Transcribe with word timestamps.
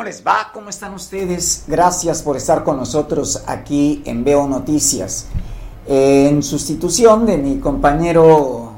¿Cómo 0.00 0.08
les 0.08 0.26
va? 0.26 0.50
¿Cómo 0.54 0.70
están 0.70 0.94
ustedes? 0.94 1.64
Gracias 1.68 2.22
por 2.22 2.34
estar 2.34 2.64
con 2.64 2.78
nosotros 2.78 3.42
aquí 3.46 4.02
en 4.06 4.24
Veo 4.24 4.48
Noticias. 4.48 5.26
En 5.86 6.42
sustitución 6.42 7.26
de 7.26 7.36
mi 7.36 7.58
compañero 7.58 8.76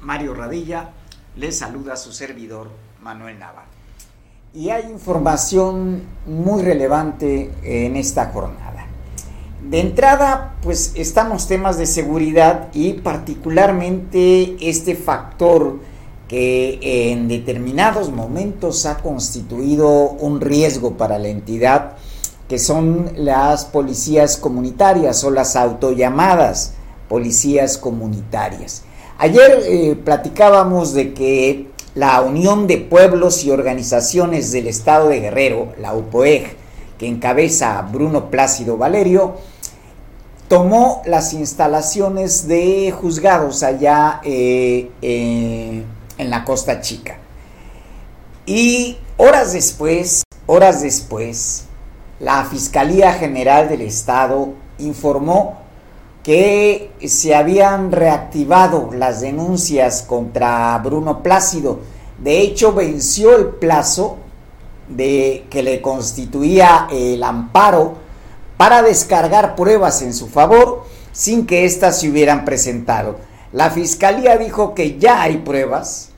Mario 0.00 0.34
Radilla, 0.34 0.90
les 1.36 1.56
saluda 1.56 1.94
su 1.94 2.10
servidor 2.10 2.68
Manuel 3.00 3.38
Nava. 3.38 3.62
Y 4.52 4.70
hay 4.70 4.90
información 4.90 6.02
muy 6.26 6.64
relevante 6.64 7.52
en 7.62 7.94
esta 7.94 8.32
jornada. 8.32 8.86
De 9.62 9.78
entrada, 9.78 10.56
pues 10.62 10.94
estamos 10.96 11.46
temas 11.46 11.78
de 11.78 11.86
seguridad 11.86 12.70
y 12.74 12.94
particularmente 12.94 14.56
este 14.68 14.96
factor 14.96 15.78
que 16.30 16.78
en 17.10 17.26
determinados 17.26 18.12
momentos 18.12 18.86
ha 18.86 18.98
constituido 18.98 19.88
un 19.90 20.40
riesgo 20.40 20.92
para 20.92 21.18
la 21.18 21.26
entidad, 21.26 21.94
que 22.48 22.60
son 22.60 23.10
las 23.16 23.64
policías 23.64 24.36
comunitarias 24.36 25.24
o 25.24 25.32
las 25.32 25.56
autollamadas 25.56 26.74
policías 27.08 27.78
comunitarias. 27.78 28.84
Ayer 29.18 29.60
eh, 29.64 29.96
platicábamos 30.04 30.94
de 30.94 31.14
que 31.14 31.66
la 31.96 32.20
Unión 32.20 32.68
de 32.68 32.78
Pueblos 32.78 33.42
y 33.42 33.50
Organizaciones 33.50 34.52
del 34.52 34.68
Estado 34.68 35.08
de 35.08 35.18
Guerrero, 35.18 35.72
la 35.80 35.94
UPOEG, 35.94 36.54
que 36.96 37.08
encabeza 37.08 37.82
Bruno 37.90 38.30
Plácido 38.30 38.76
Valerio, 38.76 39.34
tomó 40.46 41.02
las 41.06 41.32
instalaciones 41.32 42.46
de 42.46 42.94
juzgados 42.96 43.64
allá 43.64 44.20
eh, 44.22 44.92
eh, 45.02 45.82
en 46.20 46.30
la 46.30 46.44
Costa 46.44 46.80
Chica. 46.80 47.18
Y 48.46 48.98
horas 49.16 49.52
después, 49.52 50.24
horas 50.46 50.82
después, 50.82 51.64
la 52.18 52.44
Fiscalía 52.44 53.12
General 53.14 53.68
del 53.68 53.82
Estado 53.82 54.50
informó 54.78 55.58
que 56.22 56.90
se 57.06 57.34
habían 57.34 57.92
reactivado 57.92 58.90
las 58.92 59.20
denuncias 59.20 60.02
contra 60.02 60.76
Bruno 60.78 61.22
Plácido. 61.22 61.80
De 62.18 62.40
hecho, 62.40 62.74
venció 62.74 63.36
el 63.36 63.46
plazo 63.46 64.18
de 64.88 65.46
que 65.48 65.62
le 65.62 65.80
constituía 65.80 66.88
el 66.90 67.22
amparo 67.22 67.94
para 68.56 68.82
descargar 68.82 69.54
pruebas 69.54 70.02
en 70.02 70.12
su 70.12 70.28
favor 70.28 70.84
sin 71.12 71.46
que 71.46 71.64
éstas 71.64 72.00
se 72.00 72.10
hubieran 72.10 72.44
presentado. 72.44 73.16
La 73.52 73.70
fiscalía 73.70 74.36
dijo 74.36 74.74
que 74.74 74.98
ya 74.98 75.22
hay 75.22 75.38
pruebas 75.38 76.09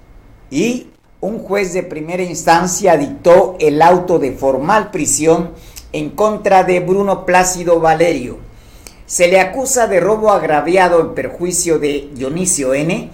y 0.52 0.88
un 1.22 1.38
juez 1.38 1.72
de 1.72 1.82
primera 1.82 2.22
instancia 2.22 2.98
dictó 2.98 3.56
el 3.58 3.80
auto 3.80 4.18
de 4.18 4.32
formal 4.32 4.90
prisión 4.90 5.52
en 5.94 6.10
contra 6.10 6.62
de 6.62 6.80
Bruno 6.80 7.24
Plácido 7.24 7.80
Valerio. 7.80 8.36
Se 9.06 9.28
le 9.28 9.40
acusa 9.40 9.86
de 9.86 9.98
robo 9.98 10.30
agraviado 10.30 11.00
en 11.00 11.14
perjuicio 11.14 11.78
de 11.78 12.10
Dionisio 12.12 12.74
N 12.74 13.08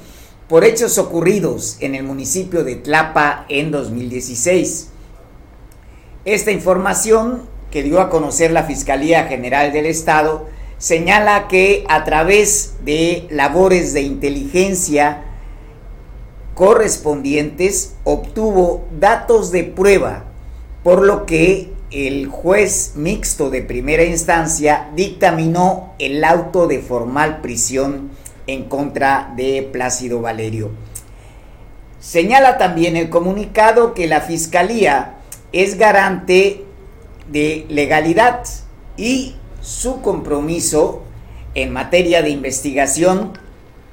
por 0.48 0.65
hechos 0.65 0.98
ocurridos 0.98 1.77
en 1.78 1.94
el 1.94 2.03
municipio 2.03 2.65
de 2.65 2.75
Tlapa 2.75 3.47
en 3.48 3.71
2016. 3.71 4.88
Esta 6.25 6.50
información 6.50 7.43
que 7.71 7.84
dio 7.84 8.00
a 8.00 8.10
conocer 8.10 8.50
la 8.50 8.65
Fiscalía 8.65 9.27
General 9.27 9.72
del 9.72 9.87
Estado 9.87 10.47
señala 10.78 11.47
que 11.47 11.84
a 11.88 12.03
través 12.03 12.75
de 12.84 13.28
labores 13.31 13.93
de 13.93 14.03
inteligencia 14.03 15.28
correspondientes 16.59 17.95
obtuvo 18.03 18.89
datos 18.99 19.53
de 19.53 19.63
prueba, 19.63 20.25
por 20.83 21.07
lo 21.07 21.25
que 21.25 21.71
el 21.93 22.27
juez 22.27 22.95
mixto 22.97 23.49
de 23.49 23.63
primera 23.63 24.03
instancia 24.03 24.91
dictaminó 24.97 25.95
el 26.01 26.25
auto 26.25 26.67
de 26.67 26.81
formal 26.81 27.43
prisión 27.43 28.11
en 28.49 28.65
contra 28.65 29.33
de 29.37 29.69
Plácido 29.73 30.21
Valerio. 30.21 30.73
Señala 32.01 32.59
también 32.59 32.97
el 32.97 33.09
comunicado 33.09 33.95
que 33.95 34.09
la 34.09 34.21
Fiscalía 34.21 35.15
es 35.53 35.79
garante 35.79 36.65
de 37.31 37.67
legalidad 37.69 38.43
y 38.97 39.37
su 39.61 40.03
compromiso 40.03 41.05
en 41.55 41.73
materia 41.73 42.21
de 42.21 42.31
investigación 42.31 43.39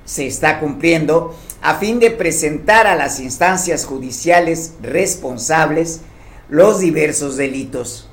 se 0.03 0.26
está 0.26 0.59
cumpliendo 0.59 1.36
a 1.66 1.80
fin 1.80 2.00
de 2.00 2.12
presentar 2.12 2.86
a 2.86 2.94
las 2.94 3.20
instancias 3.20 3.86
judiciales 3.88 4.76
responsables 4.84 6.02
los 6.48 6.80
diversos 6.80 7.38
delitos. 7.38 8.08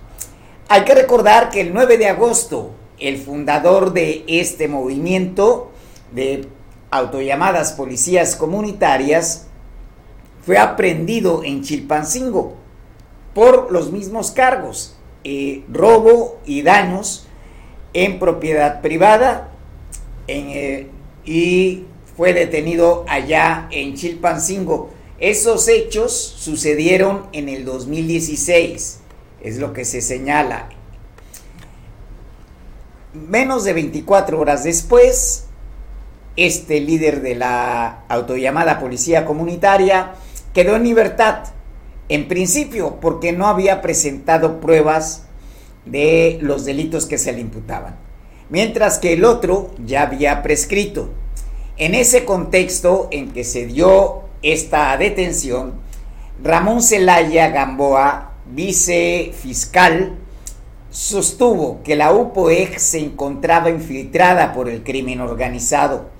Hay 0.70 0.84
que 0.84 0.94
recordar 0.94 1.50
que 1.50 1.60
el 1.60 1.74
9 1.74 1.98
de 1.98 2.08
agosto, 2.08 2.70
el 2.98 3.18
fundador 3.18 3.92
de 3.92 4.24
este 4.26 4.68
movimiento 4.68 5.70
de 6.12 6.48
autollamadas 6.90 7.72
policías 7.72 8.36
comunitarias 8.36 9.48
fue 10.46 10.56
aprendido 10.56 11.44
en 11.44 11.62
Chilpancingo 11.62 12.54
por 13.34 13.70
los 13.70 13.92
mismos 13.92 14.30
cargos, 14.30 14.96
eh, 15.24 15.62
robo 15.70 16.40
y 16.46 16.62
daños 16.62 17.26
en 17.92 18.18
propiedad 18.18 18.80
privada 18.80 19.50
eh, 20.26 20.88
y 21.26 21.84
fue 22.16 22.32
detenido 22.32 23.04
allá 23.08 23.68
en 23.70 23.94
Chilpancingo. 23.94 24.90
Esos 25.18 25.68
hechos 25.68 26.12
sucedieron 26.12 27.26
en 27.32 27.48
el 27.48 27.64
2016, 27.64 28.98
es 29.42 29.58
lo 29.58 29.72
que 29.72 29.84
se 29.84 30.00
señala. 30.00 30.68
Menos 33.14 33.64
de 33.64 33.72
24 33.72 34.40
horas 34.40 34.64
después, 34.64 35.44
este 36.36 36.80
líder 36.80 37.22
de 37.22 37.34
la 37.34 38.04
autollamada 38.08 38.80
policía 38.80 39.24
comunitaria 39.24 40.14
quedó 40.54 40.76
en 40.76 40.84
libertad, 40.84 41.44
en 42.08 42.26
principio 42.26 42.98
porque 43.00 43.32
no 43.32 43.46
había 43.46 43.82
presentado 43.82 44.60
pruebas 44.60 45.24
de 45.84 46.38
los 46.40 46.64
delitos 46.64 47.06
que 47.06 47.18
se 47.18 47.32
le 47.32 47.40
imputaban, 47.40 47.96
mientras 48.50 48.98
que 48.98 49.12
el 49.12 49.24
otro 49.24 49.70
ya 49.84 50.02
había 50.02 50.42
prescrito. 50.42 51.10
En 51.78 51.94
ese 51.94 52.24
contexto 52.24 53.08
en 53.10 53.32
que 53.32 53.44
se 53.44 53.66
dio 53.66 54.22
esta 54.42 54.96
detención, 54.98 55.74
Ramón 56.42 56.82
Celaya 56.82 57.48
Gamboa, 57.48 58.32
vicefiscal, 58.46 60.18
sostuvo 60.90 61.82
que 61.82 61.96
la 61.96 62.12
UPOEG 62.12 62.78
se 62.78 62.98
encontraba 62.98 63.70
infiltrada 63.70 64.52
por 64.52 64.68
el 64.68 64.82
crimen 64.82 65.20
organizado. 65.20 66.10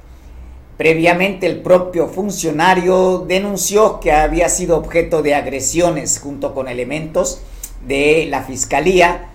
Previamente 0.78 1.46
el 1.46 1.60
propio 1.60 2.08
funcionario 2.08 3.19
denunció 3.28 4.00
que 4.00 4.10
había 4.10 4.49
sido 4.49 4.78
objeto 4.78 5.22
de 5.22 5.34
agresiones 5.34 6.19
junto 6.19 6.54
con 6.54 6.66
elementos 6.66 7.43
de 7.87 8.26
la 8.31 8.43
fiscalía 8.43 9.28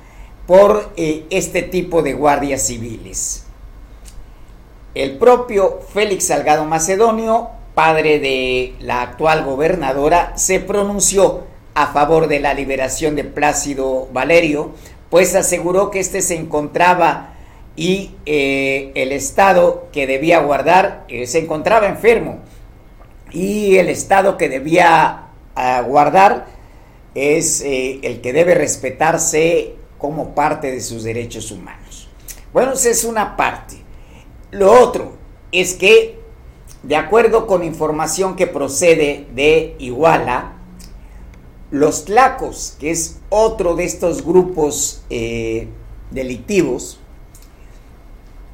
por 0.47 0.91
eh, 0.97 1.25
este 1.29 1.61
tipo 1.61 2.01
de 2.01 2.13
guardias 2.13 2.63
civiles. 2.63 3.46
El 4.97 5.19
propio 5.19 5.81
Félix 5.93 6.25
Salgado 6.25 6.65
Macedonio, 6.65 7.51
padre 7.75 8.17
de 8.17 8.73
la 8.79 9.03
actual 9.03 9.45
gobernadora, 9.45 10.35
se 10.37 10.59
pronunció 10.59 11.43
a 11.75 11.93
favor 11.93 12.27
de 12.27 12.39
la 12.39 12.55
liberación 12.55 13.15
de 13.15 13.23
Plácido 13.23 14.07
Valerio, 14.11 14.71
pues 15.11 15.35
aseguró 15.35 15.91
que 15.91 15.99
éste 15.99 16.23
se 16.23 16.35
encontraba 16.35 17.35
y 17.75 18.15
eh, 18.25 18.91
el 18.95 19.11
estado 19.11 19.87
que 19.91 20.07
debía 20.07 20.39
guardar 20.39 21.05
eh, 21.09 21.27
se 21.27 21.37
encontraba 21.43 21.85
enfermo 21.85 22.39
y 23.31 23.75
el 23.75 23.89
estado 23.89 24.35
que 24.35 24.49
debía 24.49 25.27
ah, 25.53 25.81
guardar 25.81 26.47
es 27.13 27.61
eh, 27.61 27.99
el 28.01 28.19
que 28.21 28.33
debe 28.33 28.55
respetarse 28.55 29.75
como 29.99 30.33
parte 30.33 30.71
de 30.71 30.81
sus 30.81 31.03
derechos 31.03 31.51
humanos. 31.51 32.09
Bueno, 32.51 32.73
esa 32.73 32.89
es 32.89 33.03
una 33.03 33.37
parte. 33.37 33.85
Lo 34.51 34.71
otro 34.71 35.13
es 35.51 35.73
que, 35.73 36.19
de 36.83 36.95
acuerdo 36.95 37.47
con 37.47 37.63
información 37.63 38.35
que 38.35 38.47
procede 38.47 39.27
de 39.35 39.75
Iguala, 39.79 40.53
los 41.69 42.05
tlacos, 42.05 42.75
que 42.79 42.91
es 42.91 43.19
otro 43.29 43.75
de 43.75 43.83
estos 43.83 44.25
grupos 44.25 45.03
eh, 45.09 45.67
delictivos, 46.11 46.99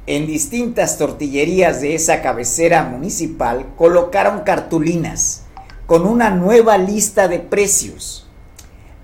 en 0.06 0.26
distintas 0.26 0.98
tortillerías 0.98 1.80
de 1.80 1.94
esa 1.94 2.20
cabecera 2.20 2.82
municipal 2.84 3.66
colocaron 3.76 4.40
cartulinas 4.40 5.44
con 5.86 6.06
una 6.06 6.30
nueva 6.30 6.76
lista 6.76 7.28
de 7.28 7.38
precios. 7.38 8.26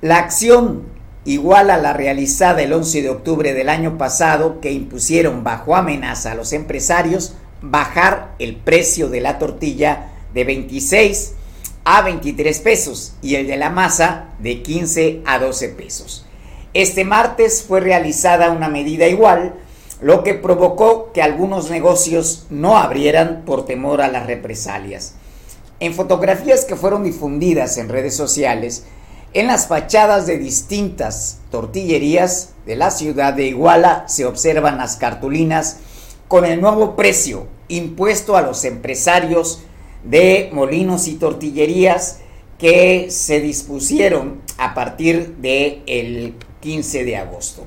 La 0.02 0.18
acción, 0.18 0.84
igual 1.24 1.70
a 1.70 1.76
la 1.76 1.92
realizada 1.92 2.62
el 2.62 2.72
11 2.72 3.02
de 3.02 3.10
octubre 3.10 3.54
del 3.54 3.68
año 3.68 3.98
pasado, 3.98 4.60
que 4.60 4.72
impusieron 4.72 5.44
bajo 5.44 5.76
amenaza 5.76 6.32
a 6.32 6.34
los 6.34 6.52
empresarios 6.52 7.34
bajar 7.62 8.34
el 8.38 8.56
precio 8.56 9.08
de 9.08 9.20
la 9.20 9.38
tortilla 9.38 10.12
de 10.32 10.44
26 10.44 11.34
a 11.84 12.02
23 12.02 12.58
pesos 12.60 13.14
y 13.22 13.34
el 13.34 13.46
de 13.46 13.56
la 13.56 13.70
masa 13.70 14.28
de 14.38 14.62
15 14.62 15.22
a 15.26 15.38
12 15.38 15.68
pesos. 15.70 16.26
Este 16.72 17.04
martes 17.04 17.64
fue 17.66 17.80
realizada 17.80 18.52
una 18.52 18.68
medida 18.68 19.08
igual, 19.08 19.54
lo 20.00 20.22
que 20.22 20.34
provocó 20.34 21.12
que 21.12 21.20
algunos 21.20 21.68
negocios 21.68 22.46
no 22.48 22.78
abrieran 22.78 23.42
por 23.44 23.66
temor 23.66 24.00
a 24.00 24.08
las 24.08 24.26
represalias. 24.26 25.14
En 25.80 25.94
fotografías 25.94 26.64
que 26.64 26.76
fueron 26.76 27.04
difundidas 27.04 27.76
en 27.76 27.88
redes 27.88 28.16
sociales, 28.16 28.84
en 29.32 29.46
las 29.46 29.68
fachadas 29.68 30.26
de 30.26 30.38
distintas 30.38 31.38
tortillerías 31.50 32.50
de 32.66 32.76
la 32.76 32.90
ciudad 32.90 33.32
de 33.32 33.46
Iguala 33.46 34.04
se 34.08 34.26
observan 34.26 34.78
las 34.78 34.96
cartulinas 34.96 35.78
con 36.28 36.44
el 36.44 36.60
nuevo 36.60 36.96
precio 36.96 37.46
impuesto 37.68 38.36
a 38.36 38.42
los 38.42 38.64
empresarios 38.64 39.62
de 40.04 40.50
molinos 40.52 41.06
y 41.06 41.14
tortillerías 41.14 42.20
que 42.58 43.10
se 43.10 43.40
dispusieron 43.40 44.40
a 44.58 44.74
partir 44.74 45.36
del 45.36 45.82
el 45.86 46.34
15 46.60 47.04
de 47.04 47.16
agosto. 47.16 47.64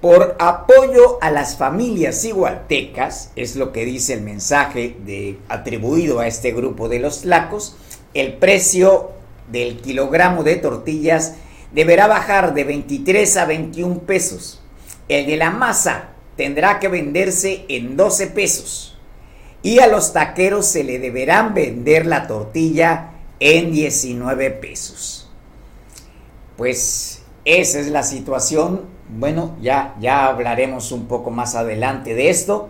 Por 0.00 0.36
apoyo 0.38 1.18
a 1.22 1.30
las 1.30 1.56
familias 1.56 2.24
igualtecas, 2.24 3.32
es 3.34 3.56
lo 3.56 3.72
que 3.72 3.84
dice 3.84 4.12
el 4.12 4.20
mensaje 4.20 4.94
de, 5.04 5.38
atribuido 5.48 6.20
a 6.20 6.28
este 6.28 6.52
grupo 6.52 6.88
de 6.88 7.00
los 7.00 7.24
lacos, 7.24 7.76
el 8.14 8.34
precio 8.34 9.15
del 9.50 9.80
kilogramo 9.80 10.42
de 10.42 10.56
tortillas 10.56 11.34
deberá 11.72 12.06
bajar 12.06 12.54
de 12.54 12.64
23 12.64 13.36
a 13.36 13.44
21 13.44 14.00
pesos. 14.00 14.62
El 15.08 15.26
de 15.26 15.36
la 15.36 15.50
masa 15.50 16.10
tendrá 16.36 16.78
que 16.80 16.88
venderse 16.88 17.64
en 17.68 17.96
12 17.96 18.28
pesos 18.28 18.96
y 19.62 19.80
a 19.80 19.86
los 19.86 20.12
taqueros 20.12 20.66
se 20.66 20.84
le 20.84 20.98
deberán 20.98 21.54
vender 21.54 22.06
la 22.06 22.26
tortilla 22.26 23.10
en 23.40 23.72
19 23.72 24.50
pesos. 24.52 25.28
Pues 26.56 27.22
esa 27.44 27.80
es 27.80 27.88
la 27.88 28.02
situación. 28.02 28.82
Bueno, 29.08 29.56
ya, 29.60 29.94
ya 30.00 30.26
hablaremos 30.26 30.92
un 30.92 31.06
poco 31.06 31.30
más 31.30 31.54
adelante 31.54 32.14
de 32.14 32.30
esto. 32.30 32.68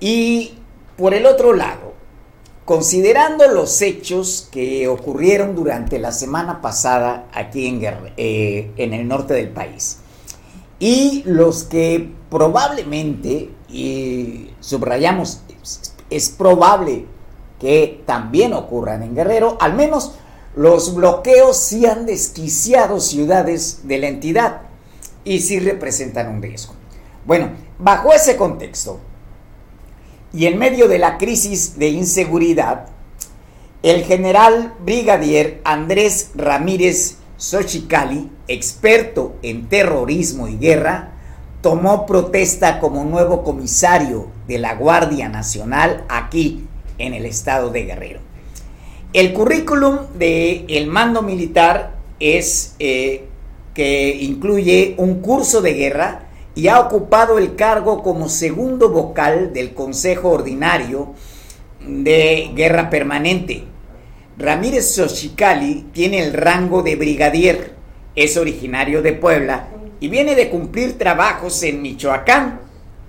Y 0.00 0.54
por 0.96 1.14
el 1.14 1.26
otro 1.26 1.52
lado, 1.52 1.91
considerando 2.64 3.48
los 3.48 3.82
hechos 3.82 4.48
que 4.50 4.88
ocurrieron 4.88 5.54
durante 5.54 5.98
la 5.98 6.12
semana 6.12 6.60
pasada 6.60 7.28
aquí 7.32 7.66
en, 7.66 7.80
eh, 8.16 8.70
en 8.76 8.92
el 8.92 9.08
norte 9.08 9.34
del 9.34 9.48
país, 9.48 9.98
y 10.78 11.22
los 11.26 11.64
que 11.64 12.10
probablemente, 12.30 13.50
y 13.68 14.50
subrayamos 14.60 15.42
es 16.10 16.28
probable 16.30 17.06
que 17.60 18.02
también 18.04 18.52
ocurran 18.52 19.02
en 19.02 19.14
Guerrero, 19.14 19.56
al 19.60 19.74
menos 19.74 20.12
los 20.56 20.94
bloqueos 20.94 21.56
sí 21.56 21.86
han 21.86 22.04
desquiciado 22.06 23.00
ciudades 23.00 23.86
de 23.86 23.98
la 23.98 24.08
entidad 24.08 24.62
y 25.24 25.40
sí 25.40 25.60
representan 25.60 26.28
un 26.28 26.42
riesgo. 26.42 26.74
Bueno, 27.24 27.50
bajo 27.78 28.12
ese 28.12 28.36
contexto 28.36 28.98
y 30.32 30.46
en 30.46 30.58
medio 30.58 30.88
de 30.88 30.98
la 30.98 31.18
crisis 31.18 31.78
de 31.78 31.88
inseguridad, 31.88 32.86
el 33.82 34.04
general 34.04 34.74
brigadier 34.84 35.60
Andrés 35.64 36.30
Ramírez 36.34 37.16
Xochicali, 37.36 38.30
experto 38.48 39.36
en 39.42 39.68
terrorismo 39.68 40.48
y 40.48 40.56
guerra, 40.56 41.12
tomó 41.60 42.06
protesta 42.06 42.78
como 42.80 43.04
nuevo 43.04 43.42
comisario 43.42 44.28
de 44.46 44.58
la 44.58 44.74
Guardia 44.74 45.28
Nacional 45.28 46.04
aquí 46.08 46.64
en 46.98 47.14
el 47.14 47.26
estado 47.26 47.70
de 47.70 47.84
Guerrero. 47.84 48.20
El 49.12 49.32
currículum 49.32 49.98
del 50.14 50.64
el 50.68 50.86
mando 50.86 51.22
militar 51.22 51.96
es 52.18 52.74
eh, 52.78 53.26
que 53.74 54.16
incluye 54.20 54.94
un 54.96 55.20
curso 55.20 55.60
de 55.60 55.74
guerra 55.74 56.28
y 56.54 56.68
ha 56.68 56.80
ocupado 56.80 57.38
el 57.38 57.54
cargo 57.54 58.02
como 58.02 58.28
segundo 58.28 58.90
vocal 58.90 59.52
del 59.52 59.74
Consejo 59.74 60.30
Ordinario 60.30 61.14
de 61.80 62.50
Guerra 62.54 62.90
Permanente. 62.90 63.64
Ramírez 64.36 64.94
Xochicali 64.94 65.86
tiene 65.92 66.24
el 66.24 66.32
rango 66.32 66.82
de 66.82 66.96
brigadier, 66.96 67.74
es 68.14 68.36
originario 68.36 69.02
de 69.02 69.12
Puebla 69.12 69.68
y 70.00 70.08
viene 70.08 70.34
de 70.34 70.50
cumplir 70.50 70.98
trabajos 70.98 71.62
en 71.62 71.80
Michoacán, 71.80 72.60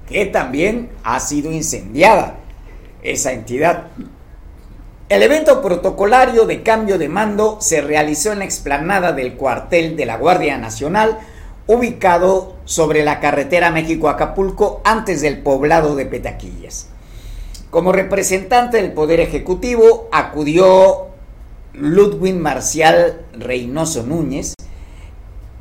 que 0.07 0.25
también 0.25 0.89
ha 1.03 1.19
sido 1.19 1.51
incendiada 1.51 2.35
esa 3.01 3.31
entidad. 3.33 3.87
El 5.09 5.21
evento 5.21 5.61
protocolario 5.61 6.45
de 6.45 6.63
cambio 6.63 6.97
de 6.97 7.09
mando 7.09 7.57
se 7.61 7.81
realizó 7.81 8.31
en 8.31 8.39
la 8.39 8.45
explanada 8.45 9.11
del 9.11 9.33
cuartel 9.33 9.95
de 9.95 10.05
la 10.05 10.17
Guardia 10.17 10.57
Nacional, 10.57 11.19
ubicado 11.67 12.55
sobre 12.65 13.03
la 13.03 13.19
carretera 13.19 13.71
México-Acapulco 13.71 14.81
antes 14.83 15.21
del 15.21 15.39
poblado 15.41 15.95
de 15.95 16.05
Petaquillas. 16.05 16.89
Como 17.69 17.91
representante 17.91 18.77
del 18.77 18.91
Poder 18.91 19.19
Ejecutivo 19.19 20.09
acudió 20.11 21.07
Ludwig 21.73 22.35
Marcial 22.35 23.25
Reynoso 23.33 24.03
Núñez, 24.03 24.53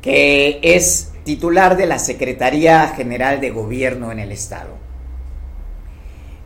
que 0.01 0.59
es 0.61 1.11
titular 1.23 1.77
de 1.77 1.85
la 1.85 1.97
Secretaría 1.97 2.87
General 2.89 3.39
de 3.41 3.49
Gobierno 3.49 4.11
en 4.11 4.19
el 4.19 4.31
Estado. 4.31 4.83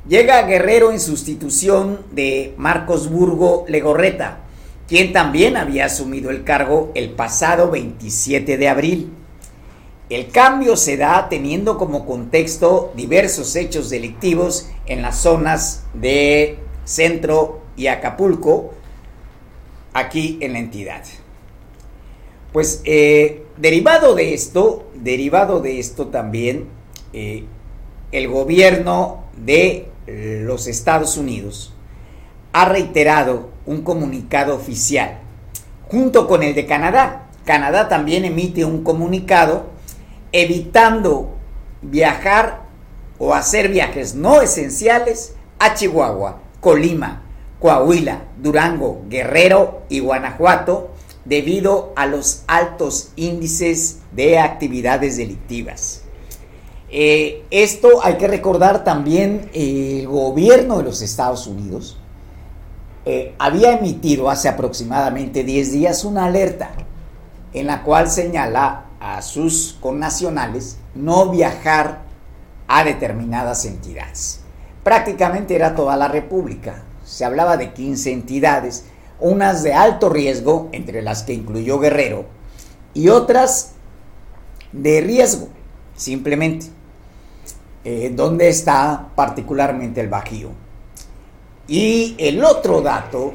Llega 0.08 0.44
Guerrero 0.44 0.92
en 0.92 1.02
sustitución 1.02 2.06
de 2.12 2.54
Marcos 2.56 3.10
Burgo 3.10 3.66
Legorreta, 3.68 4.40
quien 4.88 5.12
también 5.12 5.58
había 5.58 5.86
asumido 5.86 6.30
el 6.30 6.46
cargo 6.46 6.92
el 6.96 7.10
pasado 7.10 7.70
27 7.72 8.58
de 8.58 8.70
abril. 8.70 9.17
El 10.10 10.30
cambio 10.30 10.78
se 10.78 10.96
da 10.96 11.28
teniendo 11.28 11.78
como 11.78 12.06
contexto 12.06 12.94
diversos 12.96 13.56
hechos 13.58 13.90
delictivos 13.90 14.70
en 14.86 15.02
las 15.02 15.18
zonas 15.18 15.84
de 15.94 16.60
Centro 16.86 17.60
y 17.76 17.88
Acapulco, 17.88 18.74
aquí 19.94 20.38
en 20.40 20.54
la 20.54 20.60
entidad. 20.60 21.04
Pues 22.54 22.82
eh, 22.86 23.44
derivado 23.58 24.16
de 24.16 24.34
esto, 24.34 24.90
derivado 24.96 25.60
de 25.60 25.80
esto 25.80 26.08
también, 26.08 26.70
eh, 27.12 27.44
el 28.14 28.30
gobierno 28.30 29.26
de 29.36 29.90
los 30.08 30.68
Estados 30.68 31.18
Unidos 31.18 31.74
ha 32.54 32.64
reiterado 32.66 33.50
un 33.66 33.82
comunicado 33.82 34.56
oficial, 34.56 35.20
junto 35.90 36.28
con 36.28 36.44
el 36.44 36.56
de 36.56 36.66
Canadá. 36.66 37.28
Canadá 37.44 37.90
también 37.90 38.24
emite 38.24 38.64
un 38.64 38.84
comunicado 38.84 39.77
evitando 40.38 41.32
viajar 41.82 42.68
o 43.18 43.34
hacer 43.34 43.70
viajes 43.70 44.14
no 44.14 44.40
esenciales 44.42 45.34
a 45.58 45.74
Chihuahua, 45.74 46.42
Colima, 46.62 47.24
Coahuila, 47.60 48.22
Durango, 48.38 49.02
Guerrero 49.10 49.82
y 49.90 50.00
Guanajuato 50.00 50.92
debido 51.26 51.92
a 51.96 52.06
los 52.06 52.44
altos 52.46 53.14
índices 53.16 54.02
de 54.12 54.38
actividades 54.38 55.18
delictivas. 55.18 56.04
Eh, 56.92 57.44
esto 57.50 58.04
hay 58.04 58.18
que 58.18 58.28
recordar 58.28 58.84
también, 58.84 59.50
el 59.56 60.08
gobierno 60.08 60.78
de 60.78 60.84
los 60.84 61.02
Estados 61.02 61.48
Unidos 61.48 61.98
eh, 63.06 63.34
había 63.40 63.74
emitido 63.74 64.30
hace 64.30 64.50
aproximadamente 64.50 65.44
10 65.44 65.72
días 65.72 66.06
una 66.06 66.26
alerta 66.26 66.74
en 67.54 67.66
la 67.66 67.82
cual 67.82 68.10
señala 68.12 68.87
a 69.00 69.22
sus 69.22 69.78
connacionales 69.82 70.78
no 70.96 71.30
viajar 71.30 72.02
a 72.68 72.84
determinadas 72.84 73.66
entidades. 73.66 74.42
Prácticamente 74.84 75.56
era 75.56 75.76
toda 75.76 75.96
la 75.98 76.08
República. 76.08 76.84
Se 77.04 77.26
hablaba 77.26 77.58
de 77.58 77.74
15 77.74 78.12
entidades 78.12 78.86
unas 79.20 79.64
de 79.64 79.74
alto 79.74 80.10
riesgo, 80.10 80.70
entre 80.72 81.02
las 81.02 81.24
que 81.24 81.34
incluyó 81.34 81.80
Guerrero, 81.80 82.26
y 82.94 83.10
otras 83.10 83.74
de 84.72 85.02
riesgo, 85.02 85.50
simplemente, 85.96 86.68
eh, 87.84 88.12
donde 88.14 88.50
está 88.50 89.10
particularmente 89.16 90.02
el 90.02 90.10
Bajío. 90.10 90.50
Y 91.68 92.16
el 92.18 92.44
otro 92.44 92.82
dato 92.82 93.34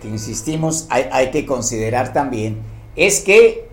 que 0.00 0.08
insistimos, 0.08 0.86
hay, 0.90 1.30
que 1.30 1.46
considerar 1.46 2.12
también, 2.12 2.60
es 2.96 3.20
que 3.20 3.68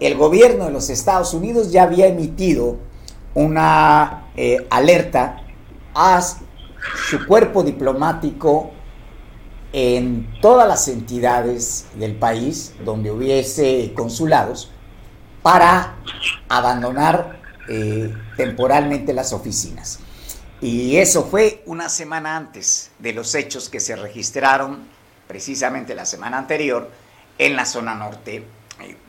el 0.00 0.16
gobierno 0.16 0.64
de 0.64 0.72
los 0.72 0.88
Estados 0.90 1.34
Unidos 1.34 1.70
ya 1.70 1.84
había 1.84 2.06
emitido 2.06 2.78
una 3.34 4.30
eh, 4.36 4.66
alerta 4.70 5.36
a 5.94 6.20
su 6.22 7.26
cuerpo 7.26 7.62
diplomático 7.62 8.72
en 9.72 10.28
todas 10.40 10.66
las 10.66 10.88
entidades 10.88 11.86
del 11.94 12.16
país 12.16 12.74
donde 12.84 13.10
hubiese 13.10 13.92
consulados 13.94 14.70
para 15.42 15.96
abandonar 16.48 17.40
eh, 17.68 18.12
temporalmente 18.36 19.12
las 19.12 19.32
oficinas. 19.32 20.00
Y 20.60 20.96
eso 20.96 21.24
fue 21.24 21.62
una 21.66 21.88
semana 21.88 22.36
antes 22.36 22.90
de 22.98 23.12
los 23.12 23.34
hechos 23.34 23.68
que 23.68 23.80
se 23.80 23.96
registraron 23.96 24.80
precisamente 25.28 25.94
la 25.94 26.04
semana 26.04 26.38
anterior 26.38 26.90
en 27.38 27.56
la 27.56 27.64
zona 27.64 27.94
norte 27.94 28.44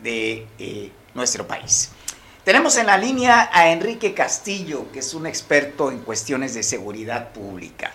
de 0.01 0.47
eh, 0.59 0.91
nuestro 1.13 1.47
país. 1.47 1.91
Tenemos 2.43 2.75
en 2.77 2.87
la 2.87 2.97
línea 2.97 3.49
a 3.53 3.71
Enrique 3.71 4.13
Castillo, 4.13 4.91
que 4.91 4.99
es 4.99 5.13
un 5.13 5.27
experto 5.27 5.91
en 5.91 5.99
cuestiones 5.99 6.55
de 6.55 6.63
seguridad 6.63 7.33
pública. 7.33 7.91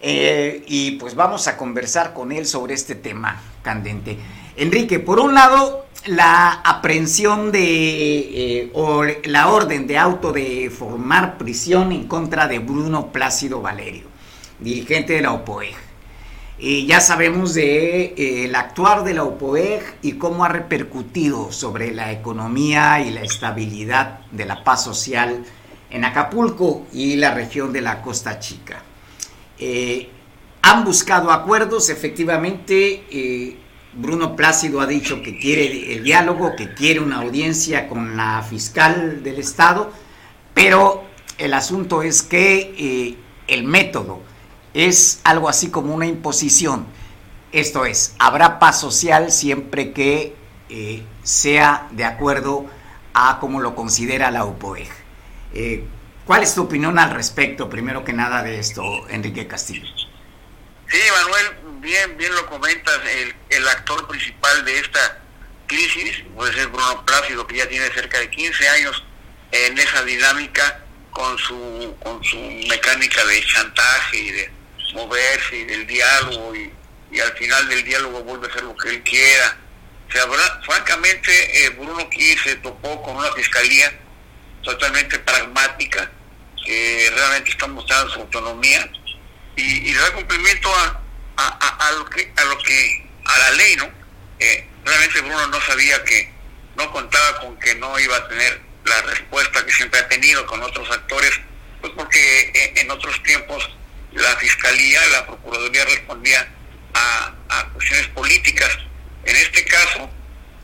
Eh, 0.00 0.64
y 0.66 0.92
pues 0.92 1.14
vamos 1.14 1.48
a 1.48 1.56
conversar 1.56 2.12
con 2.12 2.32
él 2.32 2.46
sobre 2.46 2.74
este 2.74 2.94
tema 2.96 3.40
candente. 3.62 4.18
Enrique, 4.56 4.98
por 4.98 5.20
un 5.20 5.34
lado, 5.34 5.86
la 6.06 6.52
aprehensión 6.64 7.52
de, 7.52 7.60
eh, 7.62 8.70
o 8.74 9.04
la 9.04 9.48
orden 9.48 9.86
de 9.86 9.98
auto 9.98 10.32
de 10.32 10.70
formar 10.70 11.38
prisión 11.38 11.92
en 11.92 12.06
contra 12.06 12.48
de 12.48 12.58
Bruno 12.58 13.12
Plácido 13.12 13.60
Valerio, 13.60 14.06
dirigente 14.58 15.12
de 15.14 15.22
la 15.22 15.32
OPOEG. 15.32 15.87
Y 16.58 16.86
ya 16.86 17.00
sabemos 17.00 17.54
de 17.54 18.14
eh, 18.16 18.44
el 18.46 18.54
actuar 18.54 19.04
de 19.04 19.14
la 19.14 19.22
OPOEG 19.22 19.98
y 20.02 20.12
cómo 20.14 20.44
ha 20.44 20.48
repercutido 20.48 21.52
sobre 21.52 21.92
la 21.92 22.10
economía 22.10 23.00
y 23.00 23.10
la 23.10 23.22
estabilidad 23.22 24.20
de 24.32 24.44
la 24.44 24.64
paz 24.64 24.82
social 24.82 25.44
en 25.90 26.04
Acapulco 26.04 26.86
y 26.92 27.16
la 27.16 27.32
región 27.32 27.72
de 27.72 27.80
la 27.80 28.02
Costa 28.02 28.40
Chica. 28.40 28.82
Eh, 29.58 30.10
han 30.62 30.84
buscado 30.84 31.30
acuerdos, 31.30 31.88
efectivamente 31.90 33.56
Bruno 33.94 34.36
Plácido 34.36 34.80
ha 34.80 34.86
dicho 34.86 35.22
que 35.22 35.38
quiere 35.38 35.94
el 35.94 36.04
diálogo, 36.04 36.54
que 36.54 36.72
quiere 36.74 37.00
una 37.00 37.18
audiencia 37.18 37.88
con 37.88 38.16
la 38.16 38.42
fiscal 38.42 39.22
del 39.22 39.38
Estado, 39.38 39.90
pero 40.54 41.04
el 41.38 41.54
asunto 41.54 42.02
es 42.02 42.22
que 42.22 42.74
eh, 42.78 43.16
el 43.46 43.64
método 43.64 44.20
es 44.74 45.20
algo 45.24 45.48
así 45.48 45.70
como 45.70 45.94
una 45.94 46.06
imposición. 46.06 46.86
Esto 47.52 47.86
es, 47.86 48.14
habrá 48.18 48.58
paz 48.58 48.80
social 48.80 49.32
siempre 49.32 49.92
que 49.92 50.34
eh, 50.68 51.02
sea 51.22 51.88
de 51.92 52.04
acuerdo 52.04 52.66
a 53.14 53.38
como 53.40 53.60
lo 53.60 53.74
considera 53.74 54.30
la 54.30 54.44
UPOEG. 54.44 54.88
Eh, 55.54 55.84
¿Cuál 56.26 56.42
es 56.42 56.54
tu 56.54 56.64
opinión 56.64 56.98
al 56.98 57.10
respecto, 57.10 57.70
primero 57.70 58.04
que 58.04 58.12
nada, 58.12 58.42
de 58.42 58.58
esto, 58.58 58.82
Enrique 59.08 59.46
Castillo? 59.46 59.86
Sí, 60.88 60.98
Manuel, 61.22 61.80
bien, 61.80 62.16
bien 62.18 62.34
lo 62.34 62.46
comentas, 62.46 63.00
el, 63.16 63.34
el 63.48 63.68
actor 63.68 64.06
principal 64.06 64.64
de 64.64 64.78
esta 64.78 65.18
crisis 65.66 66.24
puede 66.34 66.52
ser 66.52 66.68
Bruno 66.68 67.04
Plácido, 67.06 67.46
que 67.46 67.56
ya 67.56 67.68
tiene 67.68 67.88
cerca 67.88 68.18
de 68.18 68.30
15 68.30 68.68
años 68.68 69.04
en 69.52 69.78
esa 69.78 70.02
dinámica 70.02 70.80
con 71.10 71.38
su, 71.38 71.96
con 72.02 72.22
su 72.22 72.38
mecánica 72.68 73.24
de 73.24 73.44
chantaje 73.44 74.18
y 74.18 74.30
de 74.30 74.57
moverse 74.94 75.56
y 75.56 75.64
del 75.64 75.86
diálogo 75.86 76.54
y, 76.54 76.72
al 77.20 77.32
final 77.32 77.68
del 77.68 77.84
diálogo 77.84 78.22
vuelve 78.22 78.46
a 78.46 78.50
hacer 78.50 78.62
lo 78.62 78.76
que 78.76 78.90
él 78.90 79.02
quiera. 79.02 79.56
O 80.08 80.12
sea, 80.12 80.26
francamente, 80.64 81.64
eh, 81.64 81.70
Bruno 81.70 81.98
aquí 82.00 82.36
se 82.38 82.56
topó 82.56 83.02
con 83.02 83.16
una 83.16 83.32
fiscalía 83.32 83.92
totalmente 84.62 85.18
pragmática, 85.18 86.10
que 86.64 87.10
realmente 87.14 87.50
está 87.50 87.66
mostrando 87.66 88.12
su 88.12 88.20
autonomía 88.20 88.90
y, 89.56 89.92
le 89.92 89.98
da 89.98 90.12
cumplimiento 90.12 90.68
a, 90.74 91.00
a, 91.36 91.92
lo 91.92 92.04
que 92.04 92.32
a 92.36 92.44
lo 92.44 92.58
que 92.58 93.10
a 93.24 93.38
la 93.38 93.50
ley 93.52 93.76
no 93.76 93.90
eh, 94.38 94.68
realmente 94.84 95.20
Bruno 95.20 95.46
no 95.48 95.60
sabía 95.62 96.02
que 96.04 96.32
no 96.76 96.90
contaba 96.92 97.40
con 97.40 97.58
que 97.58 97.74
no 97.76 97.98
iba 97.98 98.16
a 98.16 98.28
tener 98.28 98.60
la 98.84 99.00
respuesta 99.02 99.64
que 99.64 99.72
siempre 99.72 100.00
ha 100.00 100.08
tenido 100.08 100.44
con 100.46 100.62
otros 100.62 100.90
actores 100.90 101.32
pues 101.80 101.92
porque 101.96 102.52
eh, 102.54 102.72
en 102.76 102.90
otros 102.90 103.22
tiempos 103.22 103.68
la 104.12 104.36
fiscalía 104.36 105.00
la 105.08 105.26
procuraduría 105.26 105.84
respondía 105.84 106.48
a, 106.94 107.34
cuestiones 107.72 108.08
políticas 108.08 108.78
en 109.24 109.36
este 109.36 109.64
caso 109.64 110.10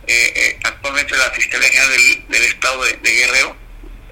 eh, 0.07 0.59
actualmente 0.65 1.17
la 1.17 1.31
fiscalía 1.31 1.69
general 1.69 1.93
del, 2.29 2.43
estado 2.45 2.83
de 2.85 3.11
Guerrero 3.11 3.57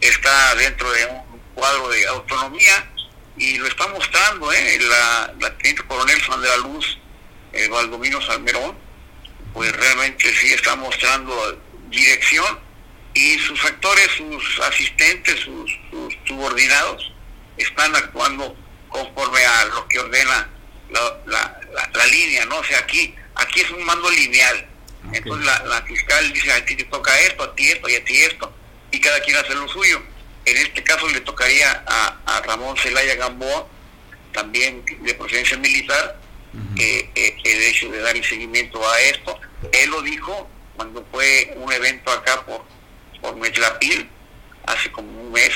está 0.01 0.55
dentro 0.57 0.91
de 0.93 1.07
un 1.07 1.41
cuadro 1.55 1.89
de 1.89 2.07
autonomía 2.07 2.93
y 3.37 3.59
lo 3.59 3.67
está 3.67 3.87
mostrando 3.89 4.53
¿eh? 4.53 4.79
la, 4.81 5.35
la 5.41 5.57
teniente 5.59 5.83
coronel 5.85 6.21
San 6.23 6.41
de 6.43 6.49
la 6.49 6.57
Luz, 6.59 6.99
eh, 7.53 7.69
Valdomino 7.69 8.21
Salmerón, 8.21 8.77
pues 9.53 9.73
realmente 9.73 10.33
sí 10.35 10.53
está 10.53 10.77
mostrando 10.77 11.61
dirección 11.89 12.59
y 13.15 13.39
sus 13.39 13.65
actores, 13.65 14.09
sus 14.17 14.61
asistentes, 14.61 15.41
sus, 15.41 15.79
subordinados 16.27 17.13
están 17.57 17.95
actuando 17.95 18.57
conforme 18.93 19.45
a 19.45 19.65
lo 19.67 19.89
que 19.89 19.99
ordena 19.99 20.49
la, 21.27 21.61
la, 21.93 22.07
línea, 22.07 22.45
¿no? 22.47 22.59
O 22.59 22.65
sea, 22.65 22.79
aquí, 22.79 23.15
aquí 23.35 23.61
es 23.61 23.71
un 23.71 23.85
mando 23.85 24.11
lineal. 24.11 24.69
Entonces 25.13 25.47
la, 25.47 25.65
la 25.65 25.83
fiscal 25.83 26.33
dice, 26.33 26.53
a 26.53 26.65
ti 26.65 26.77
te 26.77 26.85
toca 26.85 27.19
esto, 27.21 27.43
a 27.43 27.55
ti 27.55 27.69
esto 27.71 27.89
y 27.89 27.97
a 27.97 28.05
ti 28.05 28.17
esto, 28.19 28.53
y 28.91 29.01
cada 29.01 29.21
quien 29.21 29.37
hace 29.37 29.55
lo 29.55 29.67
suyo 29.69 30.03
en 30.45 30.57
este 30.57 30.83
caso 30.83 31.09
le 31.09 31.21
tocaría 31.21 31.85
a, 31.87 32.41
Ramón 32.45 32.77
Celaya 32.77 33.15
Gamboa, 33.15 33.67
también 34.33 34.85
de 35.01 35.15
procedencia 35.15 35.57
militar, 35.59 36.19
eh, 36.79 37.09
eh, 37.15 37.37
el 37.45 37.63
hecho 37.63 37.89
de 37.91 38.01
dar 38.01 38.17
el 38.17 38.25
seguimiento 38.25 38.87
a 38.89 39.01
esto. 39.01 39.39
Él 39.71 39.91
lo 39.91 40.03
dijo 40.03 40.49
cuando 40.77 41.07
fue 41.13 41.55
un 41.57 41.73
evento 41.73 42.11
acá 42.11 42.45
por, 42.45 42.65
por 43.21 43.37
Metlapil, 43.37 44.09
hace 44.67 44.91
como 44.91 45.09
un 45.21 45.33
mes. 45.33 45.53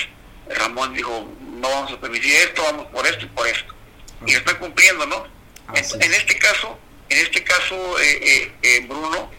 Ramón 0.48 0.94
dijo, 0.94 1.28
no 1.56 1.68
vamos 1.68 1.92
a 1.92 2.00
permitir 2.00 2.34
esto, 2.34 2.62
vamos 2.62 2.86
por 2.86 3.06
esto 3.06 3.24
y 3.24 3.28
por 3.28 3.46
esto. 3.46 3.74
Y 4.26 4.32
lo 4.32 4.38
está 4.38 4.58
cumpliendo, 4.58 5.06
¿no? 5.06 5.26
En, 5.74 6.12
este 6.12 6.38
caso, 6.38 6.78
en 7.08 7.18
este 7.18 7.42
caso, 7.42 7.96
eh, 8.00 8.86
Bruno, 8.88 9.30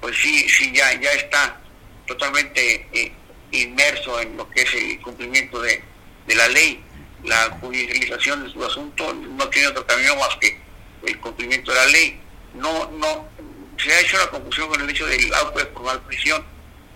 pues 0.00 0.16
sí, 0.16 0.48
sí, 0.48 0.72
ya, 0.72 0.92
ya 1.00 1.12
está 1.12 1.60
totalmente 2.06 3.14
inmerso 3.52 4.20
en 4.20 4.36
lo 4.36 4.48
que 4.50 4.62
es 4.62 4.74
el 4.74 5.00
cumplimiento 5.00 5.60
de, 5.60 5.82
la 6.28 6.48
ley. 6.48 6.82
La 7.24 7.58
judicialización 7.60 8.44
de 8.44 8.52
su 8.52 8.64
asunto 8.64 9.12
no 9.12 9.48
tiene 9.48 9.68
otro 9.68 9.86
camino 9.86 10.14
más 10.16 10.36
que 10.40 10.58
el 11.06 11.18
cumplimiento 11.20 11.72
de 11.72 11.78
la 11.78 11.86
ley. 11.86 12.20
No, 12.54 12.90
no, 12.92 13.28
se 13.76 13.92
ha 13.92 14.00
hecho 14.00 14.16
una 14.16 14.26
confusión 14.28 14.68
con 14.68 14.80
el 14.80 14.90
hecho 14.90 15.06
del 15.06 15.32
auto 15.34 15.58
de 15.58 15.66
formal 15.66 16.00
prisión. 16.02 16.44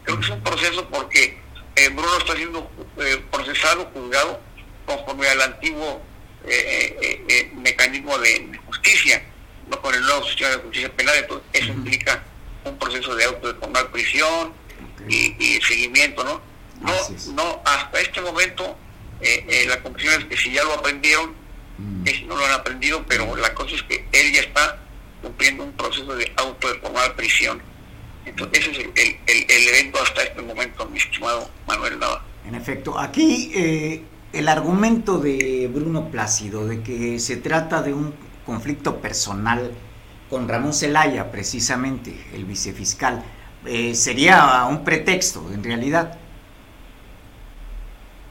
Creo 0.05 0.19
que 0.19 0.25
es 0.25 0.31
un 0.31 0.43
proceso 0.43 0.89
porque 0.89 1.39
eh, 1.77 1.89
Bruno 1.89 2.19
está 2.19 2.37
siendo 2.37 2.71
eh, 2.99 3.23
procesado, 3.31 3.85
juzgado, 3.93 4.41
conforme 4.87 5.29
al 5.29 5.41
antiguo 5.43 6.03
eh, 6.45 7.53
mecanismo 7.57 8.19
de, 8.19 8.59
justicia, 8.67 9.23
no 9.69 9.81
con 9.81 9.95
el 9.95 10.03
nuevo 10.03 10.25
sistema 10.27 10.51
de 10.51 10.57
justicia 10.59 10.93
penal. 10.93 11.15
Entonces, 11.17 11.49
eso 11.53 11.73
implica 11.73 12.23
un 12.65 12.79
proceso 12.79 13.15
de 13.15 13.25
auto 13.25 13.53
de 13.53 13.59
formal 13.59 13.91
prisión, 13.91 14.53
y, 15.09 15.61
seguimiento, 15.67 16.25
¿no? 16.25 16.41
No, 16.81 16.93
no, 17.35 17.63
hasta 17.65 18.01
este 18.01 18.21
momento 18.21 18.77
eh, 19.21 19.45
eh, 19.49 19.67
la 19.69 19.81
conclusión 19.83 20.21
es 20.21 20.25
que 20.27 20.37
si 20.37 20.53
ya 20.53 20.65
lo 20.65 20.75
aprendieron, 20.75 21.35
mm. 21.79 22.09
es, 22.09 22.23
no 22.23 22.37
lo 22.37 22.45
han 22.45 22.53
aprendido, 22.53 23.05
pero 23.07 23.37
la 23.37 23.55
cosa 23.55 23.77
es 23.77 23.83
que 23.85 24.05
él 24.13 24.33
ya 24.33 24.41
está 24.41 24.79
cumpliendo 25.21 25.65
un 25.65 25.73
proceso 25.73 26.15
de 26.17 26.33
auto 26.37 26.73
de 26.73 26.81
formar 26.81 27.15
prisión. 27.15 27.63
Entonces, 28.25 28.67
ese 28.67 28.71
es 28.95 29.17
el, 29.27 29.69
evento 29.69 30.03
hasta 30.03 30.23
este 30.23 30.43
momento, 30.43 30.87
mi 30.87 30.99
estimado 30.99 31.49
Manuel 31.67 31.99
Nava. 31.99 32.25
En 32.47 32.55
efecto, 32.55 32.99
aquí 32.99 33.53
eh, 33.55 34.03
el 34.33 34.49
argumento 34.49 35.19
de 35.19 35.69
Bruno 35.73 36.11
Plácido 36.11 36.67
de 36.67 36.83
que 36.83 37.19
se 37.19 37.37
trata 37.37 37.83
de 37.83 37.93
un 37.93 38.15
conflicto 38.47 39.01
personal 39.01 39.73
con 40.31 40.49
Ramón 40.49 40.73
Zelaya, 40.73 41.31
precisamente, 41.31 42.15
el 42.33 42.47
vicefiscal, 42.47 43.23
eh, 43.67 43.95
sería 43.95 44.65
un 44.65 44.83
pretexto 44.85 45.47
en 45.53 45.63
realidad. 45.63 46.19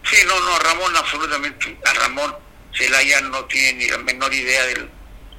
Sí, 0.04 0.18
no, 0.26 0.40
no, 0.40 0.60
Ramón 0.60 0.96
absolutamente, 0.98 1.78
a 1.86 1.94
Ramón 1.94 2.36
Celaya 2.74 3.22
no 3.22 3.46
tiene 3.46 3.74
ni 3.74 3.88
la 3.88 4.00
menor 4.00 4.34
idea 4.34 4.66
del, 4.66 4.90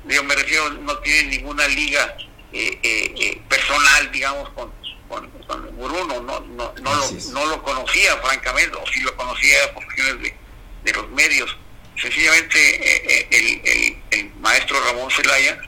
yo 0.07 0.23
me 0.23 0.37
refiero, 0.37 0.71
no 0.71 0.97
tiene 0.99 1.37
ninguna 1.37 1.67
liga 1.67 2.17
eh, 2.53 2.79
eh, 2.83 3.43
personal, 3.49 4.13
digamos, 4.13 4.49
con, 4.51 4.73
con, 5.09 5.31
Bruno, 5.77 6.21
no, 6.23 6.41
no, 6.41 6.73
no, 6.81 6.95
lo, 6.95 7.11
no 7.33 7.47
lo 7.47 7.63
conocía 7.63 8.17
francamente, 8.19 8.77
o 8.77 8.87
si 8.87 9.01
lo 9.01 9.15
conocía 9.17 9.57
por 9.75 9.85
cuestiones 9.85 10.23
de, 10.23 10.42
de 10.85 10.93
los 10.93 11.09
medios. 11.11 11.57
Sencillamente 12.01 13.37
el, 13.37 13.61
el, 13.65 14.03
el 14.11 14.35
maestro 14.37 14.83
Ramón 14.85 15.11
Celaya 15.11 15.61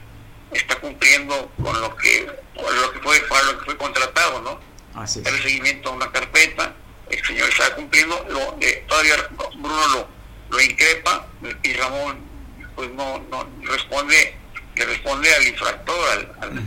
está 0.51 0.75
cumpliendo 0.79 1.51
con 1.61 1.79
lo 1.79 1.95
que, 1.95 2.27
lo 2.55 2.91
que 2.91 2.99
fue 2.99 3.19
para 3.21 3.43
lo 3.43 3.59
que 3.59 3.65
fue 3.65 3.77
contratado, 3.77 4.41
¿no? 4.41 4.59
Así 4.99 5.21
El 5.25 5.41
seguimiento 5.41 5.89
a 5.89 5.93
una 5.93 6.11
carpeta, 6.11 6.73
el 7.09 7.23
señor 7.25 7.49
está 7.49 7.75
cumpliendo, 7.75 8.25
lo, 8.29 8.57
eh, 8.61 8.83
todavía 8.87 9.15
Bruno 9.57 9.87
lo, 9.89 10.07
lo 10.49 10.61
increpa 10.61 11.27
y 11.63 11.73
Ramón 11.73 12.23
pues 12.75 12.89
no, 12.91 13.19
no 13.29 13.47
responde, 13.63 14.35
le 14.75 14.85
responde 14.85 15.33
al 15.33 15.47
infractor, 15.47 16.09
al, 16.41 16.61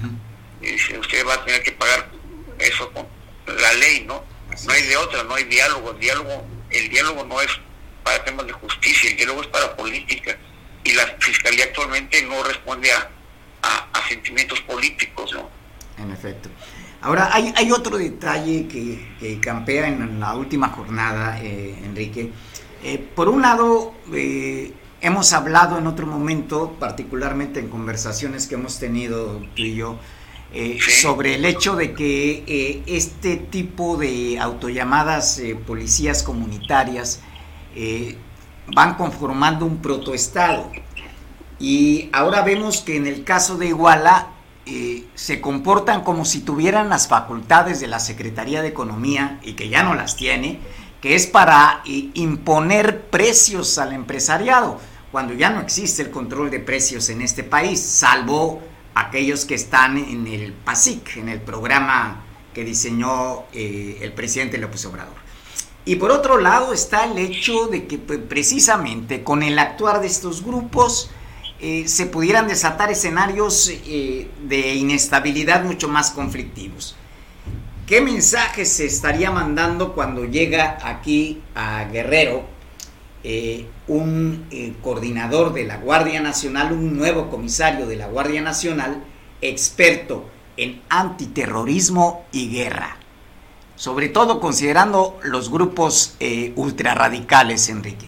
y 0.61 0.67
dice 0.73 0.99
usted 0.99 1.27
va 1.27 1.35
a 1.35 1.45
tener 1.45 1.63
que 1.63 1.73
pagar 1.73 2.11
eso 2.59 2.91
con 2.93 3.07
la 3.47 3.73
ley, 3.75 4.05
¿no? 4.07 4.25
no 4.67 4.73
hay 4.73 4.83
de 4.83 4.97
otra, 4.97 5.23
no 5.25 5.35
hay 5.35 5.45
diálogo, 5.45 5.91
el 5.91 5.99
diálogo, 5.99 6.47
el 6.71 6.89
diálogo 6.89 7.25
no 7.25 7.41
es 7.41 7.51
para 8.09 8.25
temas 8.25 8.47
de 8.47 8.53
justicia, 8.55 9.11
el 9.11 9.17
diálogo 9.19 9.43
es 9.43 9.49
para 9.49 9.77
política 9.77 10.35
y 10.83 10.93
la 10.93 11.05
fiscalía 11.19 11.65
actualmente 11.65 12.23
no 12.23 12.43
responde 12.43 12.91
a, 12.91 13.11
a, 13.93 14.09
sentimientos 14.09 14.63
políticos, 14.63 15.35
¿no? 15.35 15.51
En 16.03 16.11
efecto. 16.11 16.49
Ahora, 17.03 17.29
hay, 17.31 17.53
hay 17.55 17.71
otro 17.71 17.99
detalle 17.99 18.67
que, 18.67 19.15
que, 19.21 19.39
campea 19.41 19.89
en 19.89 20.19
la 20.19 20.35
última 20.35 20.69
jornada, 20.71 21.39
eh, 21.43 21.79
Enrique. 21.85 22.33
Eh, 22.83 22.97
por 23.15 23.29
un 23.29 23.43
lado, 23.43 23.93
eh, 24.15 24.73
hemos 25.03 25.35
hablado 25.35 25.77
en 25.77 25.87
otro 25.87 26.07
momento, 26.07 26.77
particularmente 26.81 27.61
en 27.61 27.69
conversaciones 27.69 28.47
que 28.47 28.55
hemos 28.55 28.79
tenido 28.79 29.41
tú 29.55 29.63
y 29.63 29.75
yo, 29.75 29.99
sobre 31.03 31.35
el 31.35 31.45
hecho 31.45 31.77
de 31.77 31.93
que 31.93 32.83
este 32.87 33.37
tipo 33.37 33.99
de 33.99 34.39
autollamadas 34.41 35.43
policías 35.67 36.23
comunitarias 36.23 37.21
van 38.75 38.95
conformando 38.95 39.67
un 39.67 39.79
protoestado. 39.79 40.71
Y 41.59 42.09
ahora 42.13 42.43
vemos 42.43 42.81
que 42.81 42.97
en 42.97 43.07
el 43.07 43.25
caso 43.25 43.59
de 43.59 43.67
Iguala 43.67 44.29
eh, 44.67 45.07
se 45.15 45.41
comportan 45.41 46.03
como 46.03 46.25
si 46.25 46.41
tuvieran 46.41 46.89
las 46.89 47.09
facultades 47.09 47.81
de 47.81 47.87
la 47.87 47.99
Secretaría 47.99 48.61
de 48.61 48.69
Economía 48.69 49.41
y 49.43 49.55
que 49.55 49.71
ya 49.71 49.83
no 49.83 49.95
las 49.95 50.15
tiene, 50.15 50.61
que 51.01 51.15
es 51.15 51.27
para 51.27 51.81
eh, 51.87 52.11
imponer 52.15 53.07
precios 53.07 53.79
al 53.79 53.93
empresariado, 53.93 54.79
cuando 55.11 55.33
ya 55.33 55.49
no 55.49 55.61
existe 55.61 56.03
el 56.03 56.11
control 56.11 56.51
de 56.51 56.61
precios 56.61 57.09
en 57.09 57.23
este 57.23 57.45
país, 57.45 57.81
salvo 57.81 58.61
aquellos 58.95 59.47
que 59.47 59.55
están 59.55 59.97
en 59.97 60.27
el 60.27 60.53
PASIC, 60.53 61.17
en 61.17 61.31
el 61.31 61.41
programa 61.41 62.25
que 62.53 62.63
diseñó 62.63 63.45
eh, 63.55 63.99
el 64.03 64.13
presidente 64.13 64.59
López 64.59 64.85
Obrador. 64.85 65.28
Y 65.89 65.97
por 65.97 66.11
otro 66.11 66.37
lado 66.37 66.75
está 66.75 67.07
el 67.07 67.17
hecho 67.17 67.67
de 67.69 67.87
que 67.87 67.97
pues, 67.97 68.19
precisamente 68.19 69.25
con 69.25 69.43
el 69.43 69.59
actuar 69.59 70.03
de 70.03 70.07
estos 70.07 70.45
grupos 70.45 71.09
eh, 71.61 71.89
se 71.89 72.05
pudieran 72.05 72.47
desatar 72.47 72.91
escenarios 72.91 73.73
eh, 73.87 74.29
de 74.47 74.75
inestabilidad 74.75 75.65
mucho 75.65 75.89
más 75.89 76.11
conflictivos. 76.11 76.95
¿Qué 77.87 78.03
mensaje 78.03 78.67
se 78.67 78.85
estaría 78.85 79.31
mandando 79.31 79.95
cuando 79.95 80.27
llega 80.27 80.77
aquí 80.83 81.41
a 81.55 81.85
Guerrero 81.85 82.45
eh, 83.25 83.67
un 83.87 84.45
coordinador 84.83 85.55
de 85.55 85.65
la 85.65 85.79
Guardia 85.79 86.21
Nacional, 86.21 86.75
un 86.75 86.99
nuevo 86.99 87.31
comisario 87.31 87.87
de 87.87 87.97
la 87.97 88.09
Guardia 88.09 88.43
Nacional, 88.43 89.03
experto 89.41 90.29
en 90.59 90.83
antiterrorismo 90.91 92.27
y 92.31 92.51
guerra? 92.51 92.98
Sobre 93.79 94.09
todo 94.09 94.41
considerando 94.41 95.19
los 95.23 95.51
grupos 95.51 96.17
eh, 96.19 96.53
ultrarradicales, 96.57 97.69
Enrique? 97.69 98.07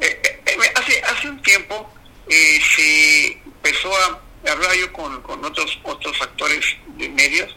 Eh, 0.00 0.22
eh, 0.46 0.56
hace, 0.76 1.02
hace 1.02 1.28
un 1.28 1.42
tiempo 1.42 1.90
se 2.28 3.32
empezó 3.44 3.90
a 3.92 4.20
hablar 4.52 4.72
yo 4.76 4.92
con, 4.92 5.44
otros 5.44 5.80
otros 5.82 6.22
actores 6.22 6.64
de 6.96 7.08
medios 7.08 7.56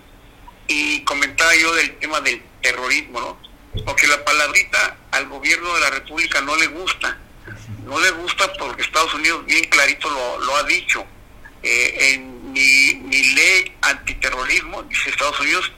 y 0.67 1.03
comentaba 1.03 1.55
yo 1.55 1.75
del 1.75 1.95
tema 1.99 2.19
del 2.21 2.41
terrorismo, 2.61 3.19
¿no? 3.19 3.37
Porque 3.85 4.07
la 4.07 4.25
palabrita 4.25 4.97
al 5.11 5.27
gobierno 5.27 5.75
de 5.75 5.81
la 5.81 5.91
República 5.91 6.41
no 6.41 6.55
le 6.55 6.67
gusta. 6.67 7.19
No 7.85 7.99
le 7.99 8.09
gusta 8.11 8.51
porque 8.53 8.81
Estados 8.81 9.13
Unidos 9.13 9.45
bien 9.45 9.65
clarito 9.65 10.09
lo, 10.09 10.55
ha 10.55 10.63
dicho. 10.63 11.05
en 11.61 12.51
mi, 12.51 12.95
mi 12.95 13.23
ley 13.35 13.71
antiterrorismo, 13.81 14.83
dice 14.83 15.11
Estados 15.11 15.39
Unidos, 15.39 15.71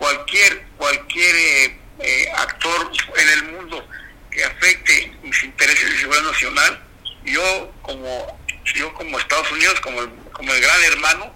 cualquier, 0.00 0.66
cualquier 0.78 1.36
eh, 1.36 1.78
eh, 1.98 2.32
actor 2.34 2.90
en 3.16 3.28
el 3.28 3.42
mundo 3.52 3.86
que 4.30 4.42
afecte 4.42 5.12
mis 5.22 5.42
intereses 5.44 5.90
de 5.90 5.98
seguridad 5.98 6.22
nacional, 6.22 6.82
yo 7.24 7.72
como 7.82 8.40
yo 8.74 8.94
como 8.94 9.18
Estados 9.18 9.50
Unidos, 9.52 9.78
como 9.80 10.00
el, 10.00 10.10
como 10.32 10.52
el 10.52 10.60
gran 10.60 10.82
hermano, 10.84 11.34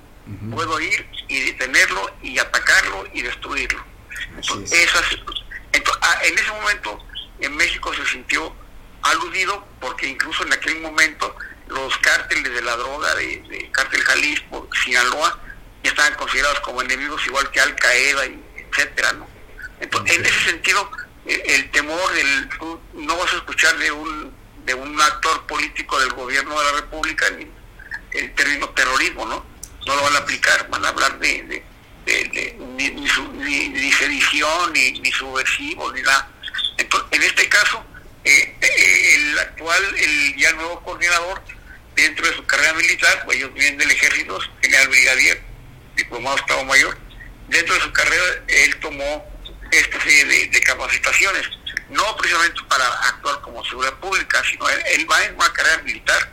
puedo 0.51 0.81
ir 0.81 1.07
y 1.29 1.41
detenerlo 1.41 2.11
y 2.23 2.39
atacarlo 2.39 3.07
y 3.13 3.23
destruirlo. 3.23 3.85
Entonces, 4.37 4.89
ah, 6.01 6.19
en 6.23 6.39
ese 6.39 6.53
momento 6.53 6.99
en 7.41 7.57
México 7.57 7.93
se 7.93 8.07
sintió 8.07 8.55
aludido 9.03 9.67
porque 9.81 10.07
incluso 10.07 10.45
en 10.45 10.53
aquel 10.53 10.81
momento 10.81 11.37
los 11.67 11.99
cárteles 11.99 12.55
de 12.55 12.63
la 12.63 12.77
droga 12.77 13.15
de, 13.17 13.43
de 13.49 13.71
cártel 13.73 14.01
Jalisco, 14.03 14.69
Sinaloa, 14.85 15.39
ya 15.83 15.91
estaban 15.91 16.15
considerados 16.15 16.61
como 16.61 16.81
enemigos 16.81 17.27
igual 17.27 17.51
que 17.51 17.61
Al 17.61 17.75
Qaeda 17.75 18.27
y 18.27 18.44
etcétera, 18.75 19.13
¿no? 19.15 19.29
Entonces, 19.81 20.17
en 20.17 20.25
ese 20.25 20.51
sentido, 20.51 20.91
eh, 21.27 21.43
el 21.47 21.71
temor 21.71 22.13
del 22.13 22.49
no 22.95 23.17
vas 23.17 23.33
a 23.33 23.37
escuchar 23.37 23.77
de 23.79 23.93
un 23.93 24.45
de 24.65 24.75
un 24.75 25.01
actor 25.01 25.47
político 25.47 25.99
del 26.01 26.13
gobierno 26.13 26.59
de 26.59 26.65
la 26.65 26.73
República 26.81 27.29
ni 27.31 27.47
el 28.13 28.35
término 28.35 28.69
terrorismo, 28.71 29.27
¿no? 29.27 29.45
No 29.87 29.97
lo 29.97 30.03
van 30.03 30.17
a 30.17 30.19
aplicar, 30.21 30.69
van 30.71 30.85
a 30.85 30.89
hablar 30.89 31.19
de, 31.19 31.63
de, 32.07 32.57
ni, 32.77 32.91
ni, 32.91 33.93
sedición, 33.93 34.73
ni, 34.73 34.93
ni 35.01 35.13
subversivo, 35.13 35.93
ni 35.93 36.01
nada. 36.01 36.31
Entonces, 36.79 37.09
en 37.13 37.23
este 37.23 37.49
caso, 37.49 37.85
eh, 38.25 38.57
eh, 38.61 39.15
el 39.15 39.39
actual, 39.39 39.83
el 39.97 40.37
ya 40.37 40.53
nuevo 40.53 40.81
coordinador, 40.83 41.43
dentro 41.95 42.27
de 42.27 42.35
su 42.35 42.47
carrera 42.47 42.73
militar, 42.75 43.23
pues 43.25 43.37
ellos 43.37 43.53
vienen 43.53 43.79
del 43.79 43.91
ejército, 43.91 44.39
general 44.63 44.89
brigadier, 44.89 45.43
diplomado 45.97 46.37
Estado 46.37 46.65
Mayor, 46.65 46.97
dentro 47.49 47.75
de 47.75 47.81
su 47.81 47.93
carrera 47.93 48.25
él 48.49 48.77
tomó 48.81 49.25
esta 49.71 50.01
serie 50.01 50.49
de, 50.49 50.61
capacitaciones, 50.61 51.43
no 51.91 52.17
precisamente 52.17 52.61
para 52.69 52.87
actuar 53.09 53.41
como 53.41 53.65
seguridad 53.65 53.95
pública, 53.95 54.43
sino 54.49 54.69
él, 54.69 55.11
va 55.11 55.25
en 55.25 55.35
una 55.35 55.53
carrera 55.53 55.83
militar. 55.83 56.31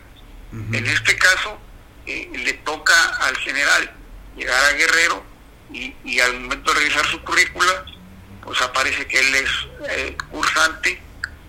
En 0.74 0.86
este 0.86 1.18
caso, 1.18 1.58
eh, 2.06 2.30
le 2.34 2.54
toca 2.54 2.94
al 3.22 3.38
general 3.38 3.90
llegar 4.36 4.66
a 4.66 4.74
Guerrero 4.74 5.24
y, 5.72 6.20
al 6.20 6.40
momento 6.42 6.74
de 6.74 6.80
revisar 6.80 7.06
su 7.08 7.22
currícula, 7.24 7.86
pues 8.44 8.62
aparece 8.62 9.08
que 9.08 9.20
él 9.20 9.36
es 9.36 9.50
eh, 9.90 10.18
cursante 10.30 11.02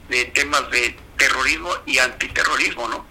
de 0.09 0.25
temas 0.27 0.71
de 0.71 0.97
terrorismo 1.17 1.75
y 1.87 1.99
antiterrorismo, 1.99 2.89
¿no? 2.89 3.07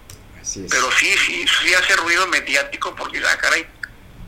Pero 0.69 0.91
sí, 0.93 1.13
sí, 1.25 1.45
sí 1.61 1.73
hace 1.73 1.95
ruido 1.97 2.27
mediático 2.27 2.95
porque, 2.95 3.19
la 3.19 3.31
ah, 3.31 3.37
caray, 3.37 3.67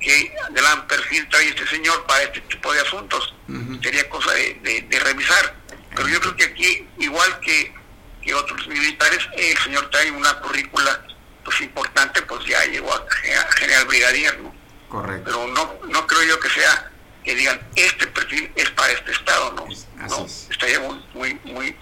qué 0.04 0.36
gran 0.52 0.88
perfil 0.88 1.28
trae 1.30 1.48
este 1.48 1.66
señor 1.68 2.06
para 2.06 2.24
este 2.24 2.42
tipo 2.42 2.72
de 2.72 2.82
asuntos. 2.82 3.34
Sería 3.82 4.08
cosa 4.10 4.32
de, 4.34 5.00
revisar. 5.04 5.56
Pero 5.96 6.08
yo 6.08 6.20
creo 6.20 6.36
que 6.36 6.44
aquí, 6.44 6.88
igual 7.00 7.40
que, 7.40 7.74
otros 8.36 8.68
militares, 8.68 9.20
el 9.36 9.58
señor 9.60 9.90
trae 9.90 10.12
una 10.12 10.40
currícula 10.40 11.06
pues 11.44 11.60
importante, 11.62 12.22
pues 12.22 12.46
ya 12.46 12.64
llegó 12.66 12.94
a, 12.94 13.06
general 13.58 13.86
brigadier, 13.86 14.40
¿no? 14.40 14.54
Correcto. 14.88 15.24
Pero 15.26 15.48
no, 15.48 15.88
no 15.90 16.08
creo 16.08 16.24
yo 16.24 16.40
que 16.40 16.50
sea 16.50 16.90
que 17.24 17.36
digan 17.36 17.60
este 17.76 18.08
perfil 18.08 18.52
es 18.56 18.70
para 18.72 18.92
este 18.94 19.12
estado, 19.12 19.54
¿no? 19.54 19.66
no 19.66 20.26
estaría 20.26 20.80
muy, 20.80 21.00
muy, 21.14 21.34
muy, 21.46 21.76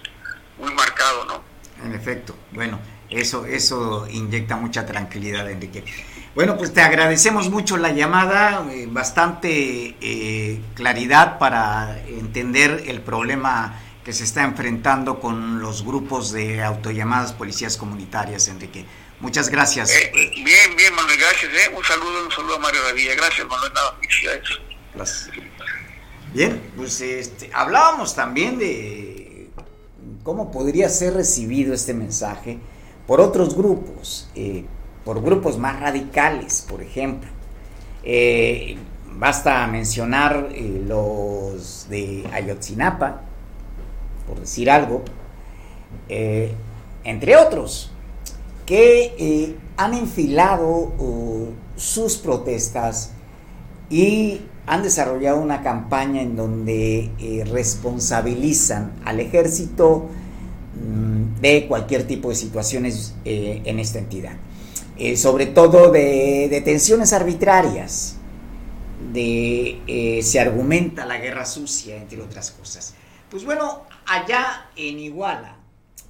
muy 0.58 0.72
marcado, 0.72 1.24
¿no? 1.24 1.44
En 1.84 1.94
efecto, 1.94 2.36
bueno, 2.52 2.80
eso, 3.10 3.44
eso 3.46 4.06
inyecta 4.08 4.56
mucha 4.56 4.86
tranquilidad, 4.86 5.50
Enrique. 5.50 5.84
Bueno, 6.34 6.56
pues 6.56 6.72
te 6.72 6.80
agradecemos 6.80 7.50
mucho 7.50 7.76
la 7.76 7.90
llamada, 7.90 8.66
eh, 8.70 8.86
bastante 8.88 9.96
eh, 10.00 10.60
claridad 10.74 11.38
para 11.38 12.00
entender 12.08 12.84
el 12.86 13.02
problema 13.02 13.78
que 14.02 14.14
se 14.14 14.24
está 14.24 14.42
enfrentando 14.42 15.20
con 15.20 15.60
los 15.60 15.84
grupos 15.84 16.32
de 16.32 16.62
autollamadas 16.62 17.34
policías 17.34 17.76
comunitarias, 17.76 18.48
Enrique. 18.48 18.86
Muchas 19.20 19.50
gracias. 19.50 19.90
Eh, 19.90 20.10
bien, 20.14 20.74
bien, 20.74 20.94
Manuel, 20.94 21.18
gracias. 21.18 21.52
Un 21.76 21.84
saludo, 21.84 22.24
un 22.24 22.32
saludo 22.32 22.56
a 22.56 22.58
Mario 22.60 22.82
Davilla. 22.82 23.14
Gracias, 23.14 23.46
Manuel. 23.46 23.72
Nada, 23.74 23.94
gracias. 24.94 25.30
Bien, 26.32 26.72
pues 26.74 26.98
este, 27.02 27.50
hablábamos 27.52 28.16
también 28.16 28.58
de 28.58 29.50
cómo 30.22 30.50
podría 30.50 30.88
ser 30.88 31.12
recibido 31.12 31.74
este 31.74 31.92
mensaje 31.92 32.58
por 33.06 33.20
otros 33.20 33.54
grupos 33.54 34.30
por 35.04 35.22
grupos 35.22 35.58
más 35.58 35.80
radicales, 35.80 36.64
por 36.68 36.82
ejemplo. 36.82 37.28
Eh, 38.04 38.76
basta 39.14 39.66
mencionar 39.66 40.48
eh, 40.52 40.82
los 40.86 41.86
de 41.88 42.24
Ayotzinapa, 42.32 43.22
por 44.26 44.40
decir 44.40 44.70
algo, 44.70 45.02
eh, 46.08 46.52
entre 47.04 47.36
otros, 47.36 47.90
que 48.66 49.56
han 49.76 49.94
enfilado 49.94 50.92
sus 51.76 52.16
protestas 52.16 53.10
y 53.90 54.40
han 54.66 54.82
desarrollado 54.82 55.40
una 55.40 55.62
campaña 55.62 56.22
en 56.22 56.36
donde 56.36 57.10
responsabilizan 57.50 58.92
al 59.04 59.18
ejército 59.18 60.08
mm, 60.76 61.40
de 61.40 61.66
cualquier 61.66 62.06
tipo 62.06 62.28
de 62.28 62.36
situaciones 62.36 63.14
en 63.24 63.78
esta 63.80 63.98
entidad. 63.98 64.36
Eh, 65.04 65.16
sobre 65.16 65.46
todo 65.46 65.90
de 65.90 66.46
detenciones 66.48 67.12
arbitrarias, 67.12 68.18
de 69.12 70.20
se 70.22 70.38
argumenta 70.38 71.04
la 71.04 71.18
guerra 71.18 71.44
sucia, 71.44 71.96
entre 71.96 72.22
otras 72.22 72.52
cosas. 72.52 72.94
Pues 73.28 73.44
bueno, 73.44 73.82
allá 74.06 74.70
en 74.76 75.00
Iguala, 75.00 75.56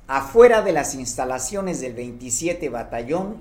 afuera 0.06 0.60
de 0.60 0.72
las 0.72 0.94
instalaciones 0.94 1.80
del 1.80 1.94
27 1.94 2.68
Batallón, 2.68 3.38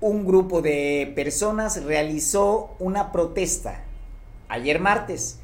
un 0.00 0.26
grupo 0.26 0.62
de 0.62 1.12
personas 1.14 1.84
realizó 1.84 2.74
una 2.78 3.12
protesta 3.12 3.84
ayer 4.48 4.80
martes 4.80 5.38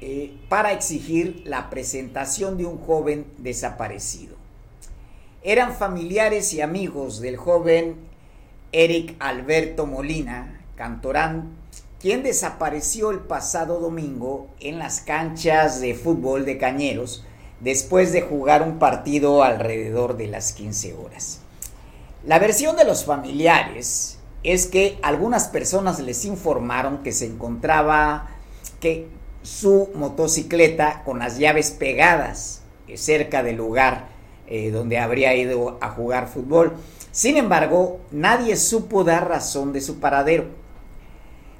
eh, 0.00 0.38
para 0.48 0.72
exigir 0.72 1.42
la 1.44 1.68
presentación 1.68 2.56
de 2.56 2.64
un 2.64 2.78
joven 2.78 3.26
desaparecido. 3.38 4.39
Eran 5.42 5.74
familiares 5.74 6.52
y 6.52 6.60
amigos 6.60 7.22
del 7.22 7.38
joven 7.38 7.96
Eric 8.72 9.16
Alberto 9.20 9.86
Molina, 9.86 10.60
cantorán, 10.76 11.56
quien 11.98 12.22
desapareció 12.22 13.10
el 13.10 13.20
pasado 13.20 13.80
domingo 13.80 14.48
en 14.60 14.78
las 14.78 15.00
canchas 15.00 15.80
de 15.80 15.94
fútbol 15.94 16.44
de 16.44 16.58
Cañeros 16.58 17.24
después 17.60 18.12
de 18.12 18.20
jugar 18.20 18.62
un 18.62 18.78
partido 18.78 19.42
alrededor 19.42 20.18
de 20.18 20.26
las 20.26 20.52
15 20.52 20.92
horas. 20.92 21.40
La 22.26 22.38
versión 22.38 22.76
de 22.76 22.84
los 22.84 23.06
familiares 23.06 24.18
es 24.42 24.66
que 24.66 24.98
algunas 25.00 25.48
personas 25.48 26.00
les 26.00 26.26
informaron 26.26 27.02
que 27.02 27.12
se 27.12 27.24
encontraba 27.24 28.28
que 28.78 29.08
su 29.42 29.88
motocicleta 29.94 31.02
con 31.02 31.18
las 31.18 31.38
llaves 31.38 31.70
pegadas 31.70 32.60
cerca 32.94 33.42
del 33.42 33.56
lugar 33.56 34.19
eh, 34.50 34.70
donde 34.70 34.98
habría 34.98 35.34
ido 35.34 35.78
a 35.80 35.90
jugar 35.90 36.28
fútbol. 36.28 36.74
Sin 37.12 37.36
embargo, 37.36 38.00
nadie 38.10 38.56
supo 38.56 39.04
dar 39.04 39.28
razón 39.28 39.72
de 39.72 39.80
su 39.80 40.00
paradero. 40.00 40.44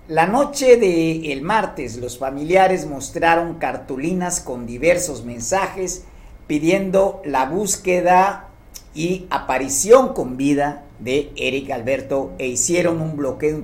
La 0.08 0.26
noche 0.26 0.76
del 0.76 1.40
martes, 1.42 1.96
los 1.96 2.18
familiares 2.18 2.86
mostraron 2.86 3.54
cartulinas 3.54 4.40
con 4.40 4.66
diversos 4.66 5.24
mensajes 5.24 6.04
pidiendo 6.48 7.22
la 7.24 7.44
búsqueda 7.46 8.48
y 8.92 9.26
aparición 9.30 10.12
con 10.14 10.36
vida 10.36 10.84
de 10.98 11.30
Eric 11.36 11.70
Alberto 11.70 12.32
e 12.38 12.48
hicieron 12.48 13.00
un 13.00 13.16
bloqueo 13.16 13.56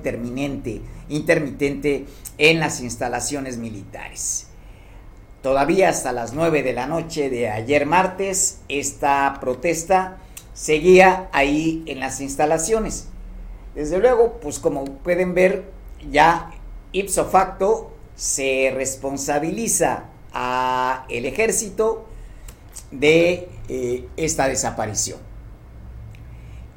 intermitente 1.09 2.05
en 2.37 2.59
las 2.61 2.79
instalaciones 2.79 3.57
militares. 3.57 4.46
Todavía 5.47 5.87
hasta 5.87 6.11
las 6.11 6.33
9 6.33 6.61
de 6.61 6.73
la 6.73 6.87
noche 6.87 7.29
de 7.29 7.47
ayer 7.49 7.85
martes, 7.85 8.57
esta 8.67 9.37
protesta 9.39 10.17
seguía 10.53 11.29
ahí 11.31 11.85
en 11.85 12.01
las 12.01 12.19
instalaciones. 12.19 13.07
Desde 13.73 13.97
luego, 13.97 14.41
pues 14.41 14.59
como 14.59 14.83
pueden 14.83 15.33
ver, 15.33 15.71
ya 16.11 16.51
ipso 16.91 17.23
facto 17.23 17.93
se 18.17 18.73
responsabiliza 18.75 20.09
a 20.33 21.05
el 21.07 21.25
ejército 21.25 22.07
de 22.91 23.47
eh, 23.69 24.05
esta 24.17 24.49
desaparición. 24.49 25.19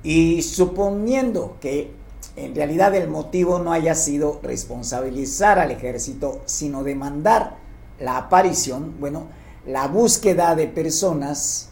Y 0.04 0.42
suponiendo 0.42 1.56
que 1.60 1.90
en 2.36 2.54
realidad 2.54 2.94
el 2.94 3.08
motivo 3.08 3.58
no 3.58 3.72
haya 3.72 3.96
sido 3.96 4.38
responsabilizar 4.44 5.58
al 5.58 5.72
ejército, 5.72 6.40
sino 6.46 6.84
demandar 6.84 7.59
la 8.00 8.16
aparición, 8.16 8.96
bueno, 8.98 9.28
la 9.66 9.86
búsqueda 9.86 10.56
de 10.56 10.66
personas 10.66 11.68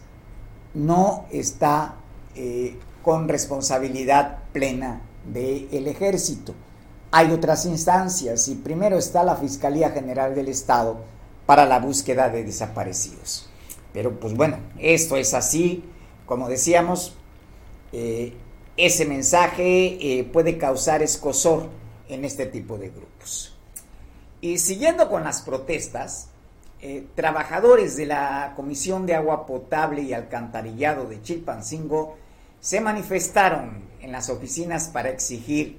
no 0.73 1.25
está 1.31 1.95
eh, 2.35 2.77
con 3.01 3.27
responsabilidad 3.27 4.43
plena 4.53 5.01
del 5.25 5.87
ejército. 5.87 6.53
Hay 7.11 7.31
otras 7.31 7.65
instancias 7.65 8.47
y 8.47 8.55
primero 8.55 8.97
está 8.97 9.23
la 9.23 9.35
Fiscalía 9.35 9.89
General 9.89 10.35
del 10.35 10.47
Estado 10.47 10.97
para 11.45 11.65
la 11.65 11.79
búsqueda 11.79 12.29
de 12.29 12.43
desaparecidos. 12.43 13.49
Pero 13.91 14.19
pues 14.19 14.35
bueno, 14.35 14.57
esto 14.77 15.17
es 15.17 15.33
así, 15.33 15.83
como 16.27 16.47
decíamos, 16.47 17.15
eh, 17.91 18.33
ese 18.77 19.05
mensaje 19.05 20.19
eh, 20.19 20.23
puede 20.23 20.59
causar 20.59 21.01
escosor 21.01 21.69
en 22.07 22.23
este 22.23 22.45
tipo 22.45 22.77
de 22.77 22.89
grupos. 22.89 23.58
Y 24.41 24.57
siguiendo 24.57 25.09
con 25.09 25.23
las 25.23 25.41
protestas, 25.41 26.29
eh, 26.81 27.05
trabajadores 27.15 27.97
de 27.97 28.05
la 28.05 28.53
Comisión 28.55 29.05
de 29.05 29.15
Agua 29.15 29.45
Potable 29.45 30.01
y 30.01 30.13
Alcantarillado 30.13 31.05
de 31.05 31.21
Chilpancingo 31.21 32.17
se 32.61 32.79
manifestaron 32.79 33.83
en 34.01 34.11
las 34.11 34.29
oficinas 34.29 34.87
para 34.87 35.09
exigir 35.09 35.77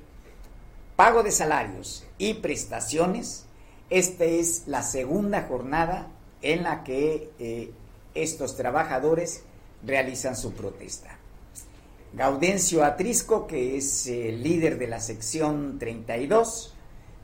pago 0.97 1.23
de 1.23 1.31
salarios 1.31 2.07
y 2.19 2.35
prestaciones. 2.35 3.47
Esta 3.89 4.25
es 4.25 4.65
la 4.67 4.83
segunda 4.83 5.47
jornada 5.49 6.09
en 6.43 6.63
la 6.63 6.85
que 6.85 7.73
estos 8.15 8.57
trabajadores 8.57 9.43
realizan 9.85 10.37
su 10.37 10.53
protesta. 10.53 11.17
Gaudencio 12.13 12.85
Atrisco, 12.85 13.47
que 13.47 13.77
es 13.77 14.07
el 14.07 14.43
líder 14.43 14.79
de 14.79 14.89
la 14.89 15.01
sección 15.01 15.79
32 15.79 16.75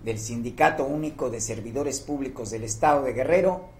del 0.05 0.19
Sindicato 0.19 0.85
Único 0.85 1.31
de 1.31 1.41
Servidores 1.41 2.01
Públicos 2.01 2.51
del 2.51 2.65
Estado 2.65 3.03
de 3.03 3.13
Guerrero, 3.13 3.77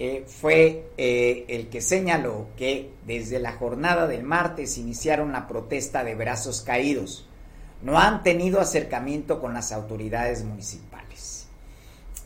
eh, 0.00 0.24
fue 0.28 0.92
eh, 0.96 1.44
el 1.48 1.68
que 1.68 1.80
señaló 1.80 2.46
que 2.56 2.92
desde 3.04 3.40
la 3.40 3.54
jornada 3.54 4.06
del 4.06 4.22
martes 4.22 4.78
iniciaron 4.78 5.32
la 5.32 5.48
protesta 5.48 6.04
de 6.04 6.14
brazos 6.14 6.60
caídos. 6.60 7.26
No 7.82 7.98
han 7.98 8.22
tenido 8.22 8.60
acercamiento 8.60 9.40
con 9.40 9.54
las 9.54 9.72
autoridades 9.72 10.44
municipales. 10.44 11.46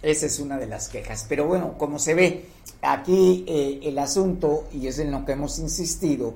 Esa 0.03 0.27
es 0.27 0.39
una 0.39 0.59
de 0.59 0.67
las 0.67 0.91
quejas. 0.91 1.25
Pero 1.27 1.47
bueno, 1.47 1.79
como 1.79 1.99
se 1.99 2.13
ve, 2.13 2.45
aquí 2.83 3.47
eh, 3.49 3.81
el 3.85 3.99
asunto, 3.99 4.69
y 4.71 4.87
es 4.89 4.99
en 4.99 5.11
lo 5.11 5.25
que 5.25 5.33
hemos 5.33 5.59
insistido, 5.59 6.35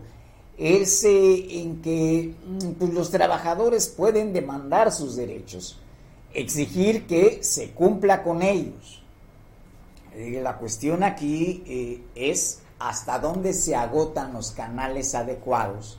es 0.57 1.05
en 1.05 1.83
que 1.83 2.35
mm, 2.47 2.71
pues, 2.79 2.95
los 2.95 3.11
trabajadores 3.11 3.89
pueden 3.89 4.33
demandar 4.33 4.91
sus 4.91 5.17
derechos, 5.17 5.79
exigir 6.41 7.07
que 7.07 7.43
se 7.43 7.71
cumpla 7.71 8.23
con 8.23 8.43
ellos. 8.43 9.03
Eh, 10.15 10.41
la 10.43 10.59
cuestión 10.59 11.03
aquí 11.03 12.03
es 12.15 12.61
hasta 12.79 13.19
dónde 13.19 13.53
se 13.53 13.75
agotan 13.75 14.33
los 14.33 14.53
canales 14.53 15.15
adecuados 15.15 15.99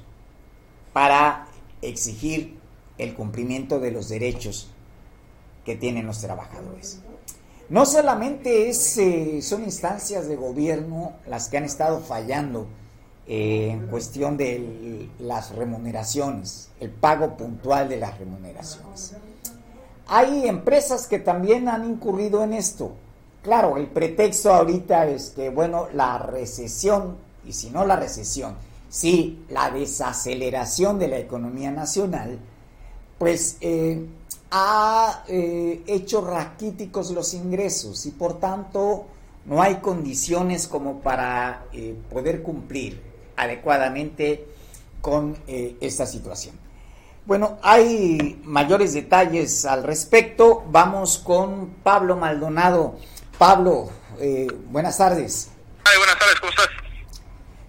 para 0.94 1.48
exigir 1.82 2.58
el 2.98 3.14
cumplimiento 3.14 3.80
de 3.80 3.92
los 3.92 4.10
derechos 4.10 4.70
que 5.66 5.76
tienen 5.76 6.08
los 6.08 6.22
trabajadores. 6.22 7.02
No 7.70 7.86
solamente 7.86 8.70
es, 8.70 8.98
eh, 8.98 9.42
son 9.42 9.64
instancias 9.64 10.28
de 10.28 10.38
gobierno 10.38 11.14
las 11.28 11.50
que 11.50 11.58
han 11.58 11.66
estado 11.66 12.00
fallando 12.00 12.68
eh, 13.28 13.72
en 13.72 13.88
cuestión 13.88 14.38
de 14.38 15.10
las 15.20 15.54
remuneraciones, 15.54 16.70
el 16.80 16.92
pago 16.92 17.36
puntual 17.36 17.90
de 17.90 17.98
las 17.98 18.18
remuneraciones. 18.18 19.16
Hay 20.08 20.48
empresas 20.48 21.08
que 21.08 21.20
también 21.20 21.68
han 21.68 21.86
incurrido 21.86 22.44
en 22.44 22.54
esto. 22.54 22.92
Claro, 23.44 23.78
el 23.78 23.88
pretexto 23.88 24.54
ahorita 24.54 25.08
es 25.08 25.32
que, 25.32 25.50
bueno, 25.50 25.88
la 25.94 26.18
recesión, 26.18 27.18
y 27.46 27.54
si 27.54 27.70
no 27.70 27.86
la 27.86 27.96
recesión, 27.96 28.56
sí, 28.90 29.46
la 29.50 29.70
desaceleración 29.70 31.00
de 31.00 31.08
la 31.08 31.18
economía 31.18 31.72
nacional, 31.72 32.40
pues 33.18 33.58
eh, 33.62 34.06
ha 34.52 35.24
eh, 35.28 35.84
hecho 35.88 36.22
raquíticos 36.22 37.12
los 37.12 37.34
ingresos 37.34 38.06
y 38.06 38.12
por 38.12 38.40
tanto 38.40 39.06
no 39.46 39.62
hay 39.62 39.76
condiciones 39.76 40.68
como 40.68 41.00
para 41.00 41.66
eh, 41.74 41.96
poder 42.10 42.44
cumplir 42.44 43.02
adecuadamente 43.36 44.46
con 45.02 45.38
eh, 45.48 45.78
esta 45.80 46.06
situación. 46.06 46.56
Bueno, 47.28 47.60
hay 47.62 48.40
mayores 48.46 48.94
detalles 48.94 49.66
al 49.66 49.84
respecto. 49.84 50.64
Vamos 50.68 51.18
con 51.18 51.74
Pablo 51.84 52.16
Maldonado. 52.16 52.98
Pablo, 53.38 53.92
buenas 54.70 54.98
tardes. 54.98 55.50
buenas 55.84 56.18
tardes, 56.18 56.40
¿cómo 56.40 56.52
estás? 56.52 56.70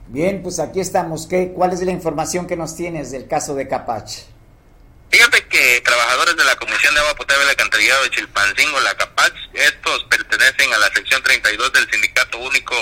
Bien, 0.07 0.45
pues 0.45 0.61
aquí 0.61 0.79
estamos. 0.79 1.27
¿Qué, 1.27 1.51
¿Cuál 1.53 1.73
es 1.73 1.83
la 1.83 1.91
información 1.91 2.47
que 2.47 2.55
nos 2.55 2.77
tienes 2.77 3.11
del 3.11 3.27
caso 3.27 3.57
de 3.57 3.67
Capache? 3.67 4.27
Fíjate 5.11 5.49
que 5.49 5.81
trabajadores 5.85 6.37
de 6.37 6.45
la 6.45 6.55
Comisión 6.55 6.95
de 6.95 7.01
Agua 7.01 7.17
Potable 7.17 7.47
y 7.47 7.49
Alcantarillado 7.49 8.05
de 8.05 8.11
Chilpancingo, 8.11 8.79
la 8.79 8.95
CAPAX, 8.95 9.33
estos 9.55 10.05
pertenecen 10.05 10.73
a 10.73 10.79
la 10.79 10.87
sección 10.95 11.21
32 11.21 11.73
del 11.73 11.91
Sindicato 11.91 12.39
Único 12.39 12.77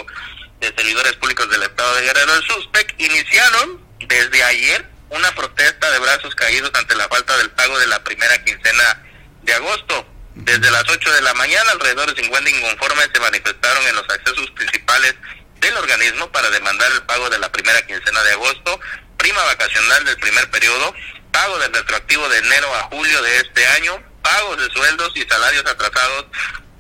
de 0.60 0.66
Servidores 0.76 1.14
Públicos 1.14 1.48
del 1.48 1.62
Estado 1.62 1.94
de 1.94 2.02
Guerrero, 2.02 2.34
el 2.34 2.42
SUSPEC, 2.42 2.94
iniciaron 2.98 3.80
desde 4.06 4.42
ayer 4.42 4.95
una 5.10 5.34
protesta 5.34 5.90
de 5.90 5.98
brazos 5.98 6.34
caídos 6.34 6.70
ante 6.74 6.96
la 6.96 7.08
falta 7.08 7.36
del 7.38 7.50
pago 7.50 7.78
de 7.78 7.86
la 7.86 8.02
primera 8.02 8.42
quincena 8.44 9.02
de 9.42 9.54
agosto. 9.54 10.06
Desde 10.34 10.70
las 10.70 10.84
8 10.88 11.12
de 11.12 11.22
la 11.22 11.34
mañana, 11.34 11.70
alrededor 11.72 12.14
de 12.14 12.22
50 12.22 12.50
inconformes 12.50 13.08
se 13.12 13.20
manifestaron 13.20 13.86
en 13.86 13.96
los 13.96 14.04
accesos 14.10 14.50
principales 14.50 15.14
del 15.60 15.76
organismo 15.76 16.30
para 16.30 16.50
demandar 16.50 16.90
el 16.92 17.02
pago 17.02 17.30
de 17.30 17.38
la 17.38 17.50
primera 17.50 17.80
quincena 17.86 18.22
de 18.22 18.32
agosto, 18.32 18.80
prima 19.16 19.42
vacacional 19.44 20.04
del 20.04 20.16
primer 20.18 20.50
periodo, 20.50 20.94
pago 21.32 21.58
del 21.58 21.72
retroactivo 21.72 22.28
de 22.28 22.38
enero 22.38 22.74
a 22.74 22.82
julio 22.84 23.22
de 23.22 23.36
este 23.38 23.66
año, 23.66 24.02
pagos 24.22 24.58
de 24.58 24.70
sueldos 24.72 25.12
y 25.14 25.22
salarios 25.22 25.64
atrasados 25.66 26.26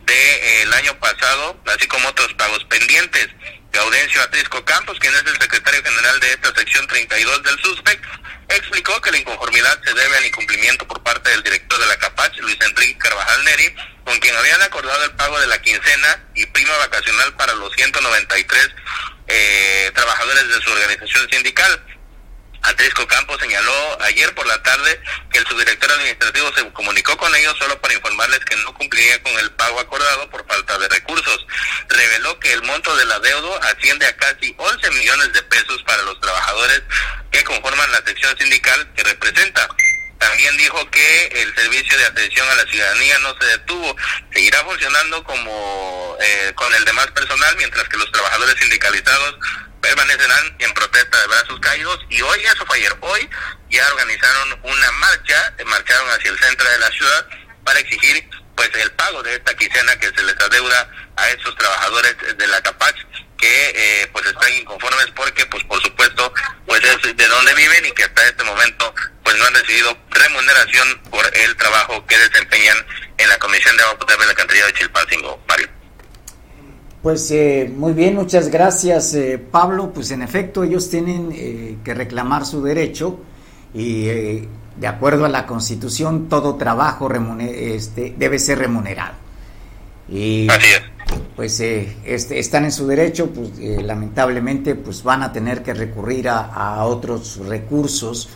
del 0.04 0.70
de, 0.70 0.76
año 0.76 0.98
pasado, 0.98 1.60
así 1.66 1.86
como 1.88 2.08
otros 2.08 2.32
pagos 2.34 2.62
pendientes. 2.64 3.28
Gaudencio 3.72 4.22
Atrisco 4.22 4.64
Campos, 4.64 4.98
quien 4.98 5.14
es 5.14 5.24
el 5.26 5.40
secretario 5.40 5.82
general 5.82 6.20
de 6.20 6.30
esta 6.32 6.54
sección 6.54 6.86
32 6.86 7.42
del 7.42 7.58
SUSPEC, 7.58 8.00
explicó 8.48 9.00
que 9.00 9.10
la 9.10 9.18
inconformidad 9.18 9.80
se 9.84 9.94
debe 9.94 10.16
al 10.16 10.26
incumplimiento 10.26 10.86
por 10.86 11.02
parte 11.02 11.30
del 11.30 11.42
director 11.42 11.78
de 11.78 11.86
la 11.86 11.98
CAPACH, 11.98 12.38
Luis 12.38 12.58
Enrique 12.60 12.98
Carvajal 12.98 13.44
Neri, 13.44 13.74
con 14.04 14.18
quien 14.20 14.36
habían 14.36 14.62
acordado 14.62 15.04
el 15.04 15.10
pago 15.12 15.38
de 15.40 15.46
la 15.48 15.60
quincena 15.60 16.24
y 16.34 16.46
prima 16.46 16.76
vacacional 16.78 17.34
para 17.34 17.54
los 17.54 17.72
193 17.74 18.68
eh, 19.28 19.90
trabajadores 19.94 20.48
de 20.48 20.60
su 20.62 20.70
organización 20.70 21.28
sindical. 21.30 21.95
Atrisco 22.66 23.06
Campos 23.06 23.38
señaló 23.40 24.02
ayer 24.02 24.34
por 24.34 24.46
la 24.46 24.60
tarde 24.62 25.00
que 25.30 25.38
el 25.38 25.46
subdirector 25.46 25.90
administrativo 25.92 26.52
se 26.54 26.68
comunicó 26.72 27.16
con 27.16 27.34
ellos 27.34 27.56
solo 27.58 27.80
para 27.80 27.94
informarles 27.94 28.40
que 28.40 28.56
no 28.56 28.74
cumpliría 28.74 29.22
con 29.22 29.38
el 29.38 29.52
pago 29.52 29.78
acordado 29.78 30.28
por 30.30 30.46
falta 30.46 30.76
de 30.78 30.88
recursos. 30.88 31.46
Reveló 31.88 32.38
que 32.40 32.52
el 32.52 32.62
monto 32.62 32.94
del 32.96 33.12
adeudo 33.12 33.62
asciende 33.62 34.06
a 34.06 34.16
casi 34.16 34.54
11 34.58 34.90
millones 34.90 35.32
de 35.32 35.42
pesos 35.44 35.82
para 35.84 36.02
los 36.02 36.20
trabajadores 36.20 36.82
que 37.30 37.44
conforman 37.44 37.92
la 37.92 38.02
sección 38.04 38.36
sindical 38.36 38.92
que 38.94 39.04
representa. 39.04 39.68
También 40.18 40.56
dijo 40.56 40.90
que 40.90 41.26
el 41.42 41.54
servicio 41.54 41.96
de 41.98 42.06
atención 42.06 42.48
a 42.48 42.54
la 42.54 42.64
ciudadanía 42.64 43.18
no 43.20 43.36
se 43.38 43.46
detuvo, 43.46 43.96
seguirá 44.32 44.64
funcionando 44.64 45.22
como 45.22 46.16
eh, 46.20 46.52
con 46.54 46.74
el 46.74 46.84
demás 46.84 47.06
personal, 47.08 47.54
mientras 47.58 47.86
que 47.88 47.98
los 47.98 48.10
trabajadores 48.10 48.56
sindicalizados 48.58 49.36
permanecerán 49.86 50.56
en 50.58 50.74
protesta 50.74 51.20
de 51.20 51.26
brazos 51.28 51.60
caídos 51.60 52.00
y 52.10 52.20
hoy, 52.20 52.40
eso 52.40 52.66
fue 52.66 52.78
ayer, 52.78 52.92
hoy 53.00 53.30
ya 53.70 53.86
organizaron 53.92 54.58
una 54.64 54.92
marcha, 54.92 55.54
marcharon 55.64 56.10
hacia 56.10 56.30
el 56.32 56.38
centro 56.40 56.68
de 56.68 56.78
la 56.80 56.90
ciudad 56.90 57.28
para 57.64 57.78
exigir 57.78 58.28
pues 58.56 58.68
el 58.74 58.90
pago 58.92 59.22
de 59.22 59.34
esta 59.34 59.54
quincena 59.54 59.96
que 60.00 60.08
se 60.08 60.24
les 60.24 60.36
adeuda 60.40 60.90
a 61.16 61.30
esos 61.30 61.54
trabajadores 61.56 62.16
de 62.36 62.46
la 62.48 62.60
CAPAC 62.62 62.96
que 63.38 63.72
eh, 63.76 64.08
pues 64.12 64.26
están 64.26 64.52
inconformes 64.54 65.06
porque 65.14 65.46
pues 65.46 65.62
por 65.64 65.80
supuesto 65.80 66.34
pues 66.66 66.82
es 66.82 67.16
de 67.16 67.28
donde 67.28 67.54
viven 67.54 67.86
y 67.86 67.92
que 67.92 68.04
hasta 68.04 68.26
este 68.26 68.42
momento 68.42 68.92
pues 69.22 69.36
no 69.36 69.44
han 69.44 69.54
recibido 69.54 69.96
remuneración 70.10 71.00
por 71.10 71.30
el 71.36 71.56
trabajo 71.56 72.04
que 72.06 72.18
desempeñan 72.18 72.76
en 73.18 73.28
la 73.28 73.38
Comisión 73.38 73.76
de 73.76 73.84
Agua 73.84 73.98
Potable 73.98 74.24
de 74.24 74.32
la 74.32 74.36
Cantería 74.36 74.66
de 74.66 74.72
Chilpancingo. 74.72 75.44
Mario. 75.46 75.75
Pues 77.06 77.30
eh, 77.30 77.72
muy 77.72 77.92
bien, 77.92 78.16
muchas 78.16 78.48
gracias 78.48 79.14
eh, 79.14 79.38
Pablo. 79.38 79.92
Pues 79.94 80.10
en 80.10 80.22
efecto 80.22 80.64
ellos 80.64 80.90
tienen 80.90 81.30
eh, 81.32 81.76
que 81.84 81.94
reclamar 81.94 82.44
su 82.44 82.60
derecho 82.64 83.20
y 83.72 84.06
de 84.06 84.86
acuerdo 84.88 85.24
a 85.24 85.28
la 85.28 85.46
Constitución 85.46 86.28
todo 86.28 86.56
trabajo 86.56 87.08
este, 87.38 88.12
debe 88.18 88.40
ser 88.40 88.58
remunerado. 88.58 89.14
Y 90.08 90.48
pues 91.36 91.60
este, 91.60 92.40
están 92.40 92.64
en 92.64 92.72
su 92.72 92.88
derecho, 92.88 93.30
pues 93.30 93.56
lamentablemente 93.84 94.74
pues 94.74 95.04
van 95.04 95.22
a 95.22 95.32
tener 95.32 95.62
que 95.62 95.74
recurrir 95.74 96.28
a, 96.28 96.46
a 96.46 96.86
otros 96.86 97.36
recursos 97.46 98.30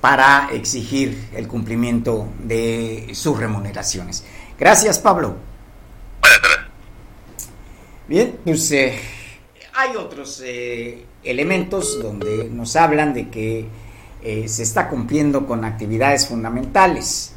para 0.00 0.48
exigir 0.52 1.28
el 1.34 1.48
cumplimiento 1.48 2.28
de 2.38 3.10
sus 3.14 3.36
remuneraciones. 3.36 4.24
Gracias 4.56 5.00
Pablo. 5.00 5.34
Bien, 8.08 8.36
pues 8.44 8.72
eh, 8.72 8.94
hay 9.74 9.94
otros 9.96 10.42
eh, 10.44 11.04
elementos 11.22 12.02
donde 12.02 12.50
nos 12.50 12.74
hablan 12.74 13.14
de 13.14 13.28
que 13.28 13.66
eh, 14.24 14.48
se 14.48 14.64
está 14.64 14.88
cumpliendo 14.88 15.46
con 15.46 15.64
actividades 15.64 16.26
fundamentales. 16.26 17.34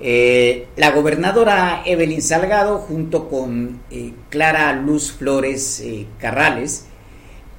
la 0.00 0.90
gobernadora 0.90 1.82
Evelyn 1.86 2.20
Salgado, 2.20 2.78
junto 2.78 3.28
con 3.28 3.80
Clara 4.28 4.72
Luz 4.72 5.12
Flores 5.12 5.80
Carrales, 6.18 6.86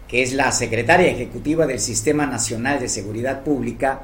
que 0.10 0.22
es 0.22 0.34
la 0.34 0.52
secretaria 0.52 1.08
ejecutiva 1.08 1.66
del 1.66 1.80
Sistema 1.80 2.26
Nacional 2.26 2.82
de 2.82 2.90
Seguridad 2.90 3.44
Pública, 3.44 4.02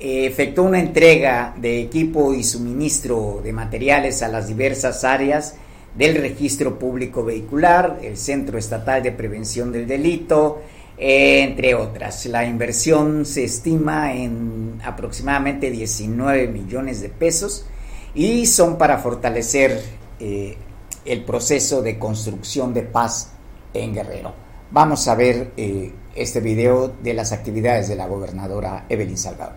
efectuó 0.00 0.64
una 0.64 0.80
entrega 0.80 1.54
de 1.56 1.80
equipo 1.80 2.34
y 2.34 2.42
suministro 2.42 3.40
de 3.44 3.52
materiales 3.52 4.22
a 4.24 4.28
las 4.28 4.48
diversas 4.48 5.04
áreas 5.04 5.54
del 5.96 6.16
registro 6.16 6.78
público 6.78 7.24
vehicular, 7.24 7.98
el 8.02 8.16
Centro 8.16 8.58
Estatal 8.58 9.02
de 9.02 9.12
Prevención 9.12 9.72
del 9.72 9.86
Delito, 9.86 10.62
entre 10.98 11.74
otras. 11.74 12.26
La 12.26 12.44
inversión 12.44 13.24
se 13.24 13.44
estima 13.44 14.12
en 14.14 14.80
aproximadamente 14.84 15.70
19 15.70 16.48
millones 16.48 17.00
de 17.00 17.08
pesos 17.08 17.66
y 18.14 18.46
son 18.46 18.78
para 18.78 18.98
fortalecer 18.98 19.82
eh, 20.20 20.56
el 21.04 21.24
proceso 21.24 21.82
de 21.82 21.98
construcción 21.98 22.74
de 22.74 22.82
paz 22.82 23.32
en 23.72 23.94
Guerrero. 23.94 24.32
Vamos 24.70 25.06
a 25.08 25.14
ver 25.14 25.52
eh, 25.56 25.92
este 26.14 26.40
video 26.40 26.88
de 27.02 27.14
las 27.14 27.32
actividades 27.32 27.88
de 27.88 27.96
la 27.96 28.06
gobernadora 28.06 28.84
Evelyn 28.88 29.16
Salgado. 29.16 29.52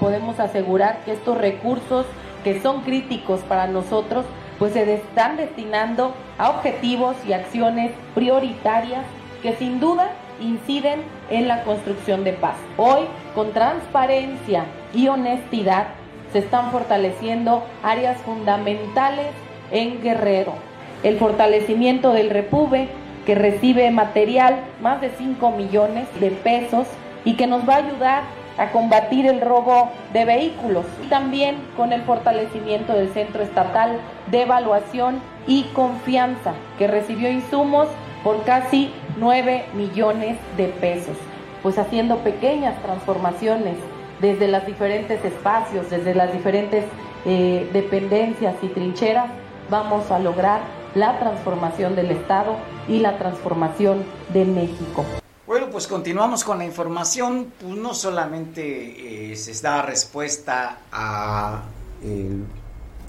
Podemos 0.00 0.40
asegurar 0.40 1.04
que 1.04 1.12
estos 1.12 1.38
recursos 1.38 2.06
que 2.42 2.60
son 2.60 2.82
críticos 2.82 3.40
para 3.42 3.68
nosotros 3.68 4.26
pues 4.58 4.72
se 4.72 4.94
están 4.94 5.36
destinando 5.36 6.14
a 6.38 6.50
objetivos 6.50 7.16
y 7.26 7.32
acciones 7.32 7.92
prioritarias 8.14 9.04
que 9.42 9.54
sin 9.56 9.80
duda 9.80 10.10
inciden 10.40 11.02
en 11.30 11.48
la 11.48 11.64
construcción 11.64 12.24
de 12.24 12.32
paz. 12.32 12.56
Hoy, 12.76 13.02
con 13.34 13.52
transparencia 13.52 14.64
y 14.92 15.08
honestidad, 15.08 15.88
se 16.32 16.40
están 16.40 16.70
fortaleciendo 16.70 17.62
áreas 17.82 18.18
fundamentales 18.22 19.28
en 19.70 20.02
Guerrero. 20.02 20.54
El 21.02 21.18
fortalecimiento 21.18 22.12
del 22.12 22.30
Repube, 22.30 22.88
que 23.26 23.34
recibe 23.34 23.90
material, 23.90 24.56
más 24.80 25.00
de 25.00 25.10
5 25.10 25.50
millones 25.52 26.08
de 26.20 26.30
pesos, 26.30 26.86
y 27.24 27.34
que 27.34 27.46
nos 27.46 27.68
va 27.68 27.74
a 27.74 27.78
ayudar 27.78 28.22
a 28.58 28.70
combatir 28.70 29.26
el 29.26 29.40
robo 29.40 29.90
de 30.12 30.24
vehículos 30.24 30.86
y 31.04 31.08
también 31.08 31.56
con 31.76 31.92
el 31.92 32.02
fortalecimiento 32.02 32.92
del 32.92 33.08
Centro 33.10 33.42
Estatal 33.42 33.98
de 34.34 34.42
Evaluación 34.42 35.20
y 35.46 35.62
Confianza, 35.74 36.54
que 36.76 36.88
recibió 36.88 37.30
insumos 37.30 37.86
por 38.24 38.42
casi 38.42 38.92
9 39.16 39.66
millones 39.74 40.38
de 40.56 40.66
pesos, 40.66 41.16
pues 41.62 41.78
haciendo 41.78 42.18
pequeñas 42.18 42.82
transformaciones 42.82 43.76
desde 44.20 44.48
los 44.48 44.66
diferentes 44.66 45.24
espacios, 45.24 45.88
desde 45.88 46.16
las 46.16 46.32
diferentes 46.32 46.84
eh, 47.26 47.70
dependencias 47.72 48.56
y 48.60 48.66
trincheras, 48.66 49.30
vamos 49.70 50.10
a 50.10 50.18
lograr 50.18 50.62
la 50.96 51.16
transformación 51.20 51.94
del 51.94 52.10
Estado 52.10 52.56
y 52.88 52.98
la 52.98 53.18
transformación 53.18 54.02
de 54.32 54.44
México. 54.46 55.04
Bueno, 55.46 55.68
pues 55.70 55.86
continuamos 55.86 56.42
con 56.42 56.58
la 56.58 56.64
información. 56.64 57.52
Pues 57.60 57.76
no 57.76 57.94
solamente 57.94 59.30
eh, 59.30 59.36
se 59.36 59.62
da 59.62 59.82
respuesta 59.82 60.78
a 60.90 61.62
eh, 62.02 62.30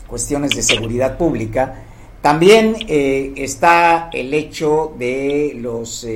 cuestiones 0.08 0.52
de 0.52 0.62
seguridad 0.62 1.18
pública, 1.18 1.84
también 2.22 2.76
eh, 2.88 3.34
está 3.38 4.10
el 4.12 4.34
hecho 4.34 4.94
de 4.98 5.54
los 5.56 6.08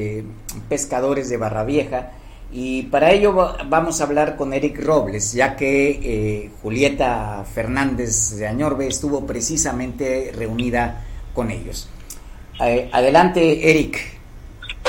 pescadores 0.68 1.30
de 1.30 1.38
Barra 1.38 1.64
Vieja. 1.64 2.12
Y 2.52 2.84
para 2.84 3.12
ello 3.12 3.34
vamos 3.68 4.02
a 4.02 4.06
hablar 4.06 4.36
con 4.36 4.54
Eric 4.54 4.84
Robles, 4.84 5.34
ya 5.34 5.56
que 5.56 6.50
Julieta 6.64 7.46
Fernández 7.54 8.38
de 8.38 8.48
Añorbe 8.48 8.88
estuvo 8.88 9.28
precisamente 9.28 10.32
reunida 10.36 11.06
con 11.36 11.52
ellos. 11.52 11.90
adelante, 12.92 13.70
Eric. 13.70 14.19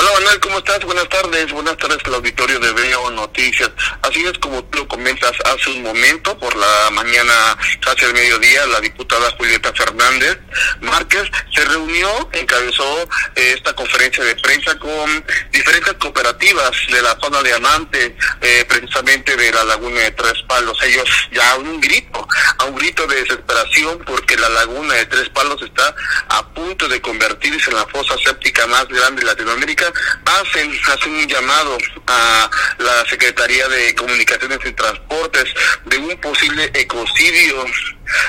Hola 0.00 0.12
Manuel, 0.14 0.40
¿cómo 0.40 0.56
estás? 0.56 0.82
Buenas 0.82 1.10
tardes, 1.10 1.52
buenas 1.52 1.76
tardes 1.76 1.98
al 2.06 2.14
auditorio 2.14 2.58
de 2.58 2.72
Veo 2.72 3.10
Noticias. 3.10 3.70
Así 4.00 4.24
es 4.24 4.38
como 4.38 4.64
tú 4.64 4.78
lo 4.78 4.88
comentas 4.88 5.32
hace 5.44 5.68
un 5.72 5.82
momento, 5.82 6.38
por 6.38 6.56
la 6.56 6.90
mañana, 6.92 7.34
casi 7.82 8.06
el 8.06 8.14
mediodía, 8.14 8.66
la 8.68 8.80
diputada 8.80 9.30
Julieta 9.32 9.74
Fernández 9.74 10.38
Márquez 10.80 11.30
se 11.54 11.64
reunió, 11.64 12.28
encabezó 12.32 13.02
eh, 13.34 13.54
esta 13.56 13.74
conferencia 13.74 14.24
de 14.24 14.36
prensa 14.36 14.78
con 14.78 15.24
diferentes 15.52 15.94
cooperativas 15.94 16.70
de 16.90 17.02
la 17.02 17.18
zona 17.20 17.42
de 17.42 17.52
Amante, 17.52 18.16
eh, 18.40 18.64
precisamente 18.68 19.36
de 19.36 19.52
la 19.52 19.64
laguna 19.64 20.00
de 20.00 20.10
Tres 20.12 20.42
Palos. 20.48 20.78
Ellos 20.82 21.08
ya 21.32 21.56
un 21.56 21.80
grito 21.80 22.26
a 22.58 22.64
un 22.64 22.76
grito 22.76 23.06
de 23.06 23.16
desesperación 23.16 23.98
porque 24.06 24.36
la 24.36 24.48
laguna 24.48 24.94
de 24.94 25.06
Tres 25.06 25.28
Palos 25.28 25.60
está 25.62 25.94
a 26.28 26.48
punto 26.48 26.88
de 26.88 27.00
convertirse 27.00 27.70
en 27.70 27.76
la 27.76 27.86
fosa 27.86 28.16
séptica 28.24 28.66
más 28.66 28.88
grande 28.88 29.20
de 29.20 29.26
Latinoamérica, 29.26 29.89
hacen, 30.24 30.78
hacen 30.86 31.14
un 31.14 31.26
llamado 31.26 31.78
a 32.06 32.50
la 32.78 33.04
Secretaría 33.06 33.68
de 33.68 33.94
Comunicaciones 33.94 34.58
y 34.64 34.72
Transportes 34.72 35.54
de 35.86 35.98
un 35.98 36.20
posible 36.20 36.70
ecocidio 36.74 37.64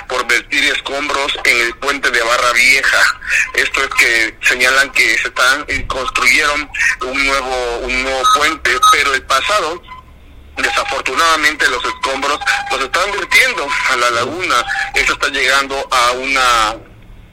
por 0.08 0.28
vertir 0.28 0.63
escombros 0.65 1.34
en 1.43 1.58
el 1.62 1.76
puente 1.76 2.12
de 2.12 2.21
Barra 2.21 2.52
Vieja. 2.54 3.19
Esto 3.56 3.84
es 3.84 3.89
que 3.89 4.38
señalan 4.41 4.91
que 4.91 5.17
se 5.17 5.28
están 5.28 5.65
eh, 5.67 5.86
construyeron 5.88 6.69
un 7.02 7.26
nuevo 7.26 7.78
un 7.80 8.04
nuevo 8.04 8.21
puente, 8.36 8.71
pero 8.91 9.13
el 9.13 9.24
pasado 9.24 9.82
desafortunadamente 10.58 11.67
los 11.69 11.84
escombros 11.84 12.39
los 12.71 12.82
están 12.82 13.12
vertiendo 13.12 13.67
a 13.89 13.95
la 13.95 14.12
laguna. 14.12 14.65
Eso 14.93 15.13
está 15.13 15.30
llegando 15.30 15.88
a 15.91 16.12
una 16.12 16.76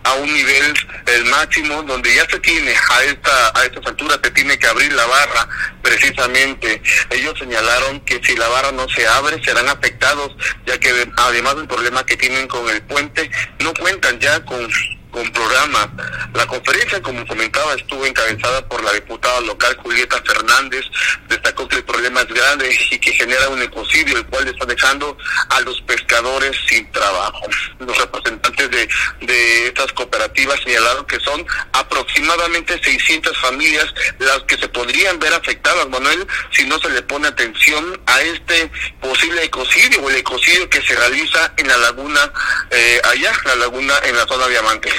a 0.09 0.15
un 0.15 0.33
nivel 0.33 0.75
el 1.07 1.25
máximo 1.27 1.83
donde 1.83 2.15
ya 2.15 2.27
se 2.29 2.39
tiene 2.41 2.73
a 2.73 3.05
esta 3.05 3.53
a 3.55 3.65
estas 3.65 3.87
alturas 3.87 4.19
se 4.23 4.31
tiene 4.31 4.59
que 4.59 4.67
abrir 4.67 4.93
la 4.93 5.07
barra 5.07 5.49
precisamente. 5.83 6.83
Ellos 7.11 7.39
señalaron 7.39 8.01
que 8.01 8.21
si 8.25 8.37
la 8.37 8.49
barra 8.49 8.73
no 8.73 8.89
se 8.89 9.07
abre 9.07 9.43
serán 9.45 9.69
afectados 9.69 10.35
ya 10.67 10.79
que 10.79 11.09
además 11.17 11.57
del 11.57 11.69
problema 11.69 12.05
que 12.07 12.17
tienen 12.17 12.49
con 12.49 12.69
el 12.69 12.83
puente 12.83 13.31
no 13.61 13.75
cuentan 13.75 14.19
ya 14.19 14.45
con 14.45 14.69
con 15.11 15.31
programa. 15.33 15.91
La 16.35 16.47
conferencia, 16.47 17.01
como 17.03 17.27
comentaba, 17.27 17.75
estuvo 17.75 18.05
encabezada 18.07 18.67
por 18.69 18.83
la 18.83 18.93
diputada 18.93 19.41
local 19.41 19.77
Julieta 19.83 20.23
Fernández. 20.23 20.85
Destacó 21.29 21.69
que 21.69 21.77
el 21.77 21.85
problema 21.85 22.21
es 22.21 22.29
grande 22.29 22.79
y 22.91 22.99
que 22.99 23.13
genera 23.13 23.49
un 23.49 23.63
ecocidio, 23.63 24.17
el 24.17 24.27
cual 24.27 24.47
está 24.49 24.67
dejando 24.67 25.17
a 25.51 25.61
los 25.61 25.81
pescadores 25.83 26.57
sin 26.69 26.91
trabajo. 26.93 27.47
Los 27.79 27.97
representantes 27.99 28.71
de, 28.71 28.89
de 29.21 29.67
estas 29.69 29.93
cooperativas 29.93 30.61
señalaron 30.65 31.05
que 31.07 31.21
son 31.21 31.45
aproximadamente 31.73 32.81
600 32.83 33.37
familias 33.39 33.87
las 34.19 34.41
que 34.43 34.57
se 34.57 34.69
podrían 34.69 35.19
ver 35.19 35.33
afectadas, 35.33 35.89
Manuel, 35.89 36.27
si 36.51 36.65
no 36.67 36.79
se 36.79 36.91
le 36.91 37.03
pone 37.03 37.29
atención 37.29 38.01
a 38.07 38.21
este 38.23 38.71
posible 39.01 39.45
ecocidio 39.45 40.03
o 40.03 40.11
el 40.11 40.17
ecocidio 40.17 40.69
que 40.69 40.83
se 40.83 40.95
realiza 40.95 41.53
en 41.57 41.69
la 41.69 41.77
laguna 41.79 42.33
eh, 42.71 43.01
allá, 43.05 43.33
la 43.45 43.57
laguna 43.57 43.95
en 44.05 44.17
la 44.17 44.27
zona 44.27 44.47
Diamante. 44.49 44.91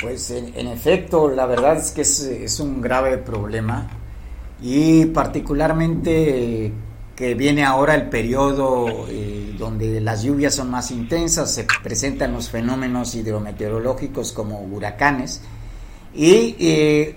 Pues 0.00 0.30
en, 0.30 0.66
efecto, 0.66 1.28
la 1.30 1.46
verdad 1.46 1.78
es 1.78 1.90
que 1.90 2.02
es, 2.02 2.60
un 2.60 2.80
grave 2.80 3.18
problema 3.18 3.88
y 4.60 5.06
particularmente 5.06 6.72
que 7.14 7.34
viene 7.34 7.64
ahora 7.64 7.94
el 7.94 8.08
periodo 8.08 9.06
eh, 9.08 9.54
donde 9.58 10.00
las 10.00 10.22
lluvias 10.22 10.54
son 10.54 10.70
más 10.70 10.90
intensas, 10.90 11.50
se 11.50 11.66
presentan 11.82 12.32
los 12.32 12.50
fenómenos 12.50 13.14
hidrometeorológicos 13.14 14.32
como 14.32 14.60
huracanes 14.60 15.40
y 16.14 16.56
eh, 16.58 17.16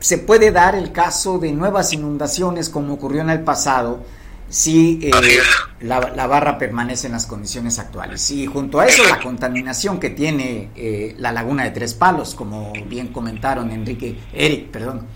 se 0.00 0.18
puede 0.18 0.50
dar 0.50 0.74
el 0.74 0.90
caso 0.90 1.38
de 1.38 1.52
nuevas 1.52 1.92
inundaciones 1.92 2.68
como 2.70 2.94
ocurrió 2.94 3.20
en 3.20 3.30
el 3.30 3.40
pasado 3.40 4.00
si 4.48 5.00
eh, 5.02 5.42
la, 5.80 6.26
barra 6.26 6.58
permanece 6.58 7.06
en 7.06 7.12
las 7.12 7.26
condiciones 7.26 7.78
actuales. 7.78 8.30
Y 8.30 8.46
junto 8.46 8.80
a 8.80 8.86
eso 8.86 9.04
la 9.04 9.20
contaminación 9.20 10.00
que 10.00 10.10
tiene 10.10 10.70
eh, 10.76 11.14
la 11.18 11.32
laguna 11.32 11.64
de 11.64 11.70
Tres 11.70 11.94
Palos, 11.94 12.34
como 12.34 12.72
bien 12.86 13.08
comentaron 13.08 13.70
Enrique, 13.70 14.18
Eric, 14.32 14.68
perdón. 14.68 15.06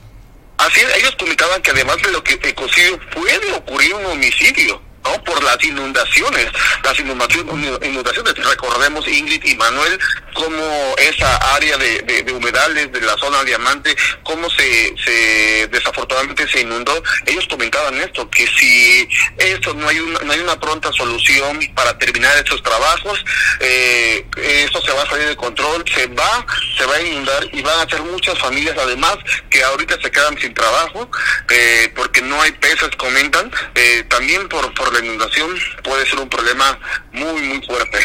Así 0.59 0.81
ellos 0.99 1.16
comentaban 1.18 1.61
que 1.62 1.71
además 1.73 1.97
de 2.05 2.12
lo 2.12 2.23
que 2.23 2.35
ecocidio 2.35 2.99
puede 3.14 3.53
ocurrir 3.57 3.95
un 3.95 4.07
homicidio. 4.07 4.81
¿No? 5.05 5.23
por 5.25 5.43
las 5.43 5.62
inundaciones, 5.65 6.49
las 6.83 6.99
inundaciones, 6.99 8.35
recordemos 8.37 9.07
Ingrid 9.07 9.45
y 9.45 9.55
Manuel, 9.57 9.99
cómo 10.35 10.95
esa 10.99 11.37
área 11.55 11.77
de, 11.77 12.23
de, 12.25 12.33
humedales 12.33 12.91
de 12.93 13.01
la 13.01 13.17
zona 13.19 13.45
diamante, 13.45 13.95
cómo 14.23 14.49
se, 14.51 14.95
se 15.05 15.69
desafortunadamente 15.69 16.49
se 16.49 16.61
inundó, 16.61 17.03
ellos 17.27 17.47
comentaban 17.49 18.01
esto, 18.01 18.29
que 18.31 18.47
si 18.59 19.09
esto 19.38 19.75
no 19.75 19.88
hay 19.88 19.99
una, 19.99 20.19
no 20.21 20.33
hay 20.33 20.41
una 20.41 20.59
pronta 20.59 20.91
solución 20.93 21.61
para 21.75 21.97
terminar 21.99 22.37
estos 22.37 22.62
trabajos, 22.62 23.25
eh, 23.61 24.25
esto 24.37 24.81
se 24.83 24.93
va 24.93 25.03
a 25.03 25.09
salir 25.09 25.29
de 25.29 25.37
control, 25.37 25.85
se 25.95 26.07
va, 26.09 26.47
se 26.77 26.87
va 26.87 26.97
a 26.97 27.03
inundar 27.03 27.47
y 27.53 27.62
van 27.62 27.81
a 27.81 27.91
ser 27.91 28.03
muchas 28.03 28.38
familias 28.38 28.77
además 28.79 29.17
que 29.51 29.62
ahorita 29.62 29.99
se 30.01 30.11
quedan 30.11 30.38
sin 30.38 30.55
trabajo, 30.55 31.11
eh, 31.51 31.93
porque 31.95 32.23
no 32.23 32.41
hay 32.41 32.53
peces, 32.53 32.91
comentan, 32.97 33.51
eh, 33.75 34.05
también 34.09 34.49
por, 34.49 34.73
por 34.75 34.92
la 34.93 35.05
inundación 35.05 35.51
puede 35.83 36.07
ser 36.07 36.21
un 36.21 36.29
problema 36.29 36.79
muy, 37.13 37.43
muy 37.43 37.67
fuerte. 37.67 37.99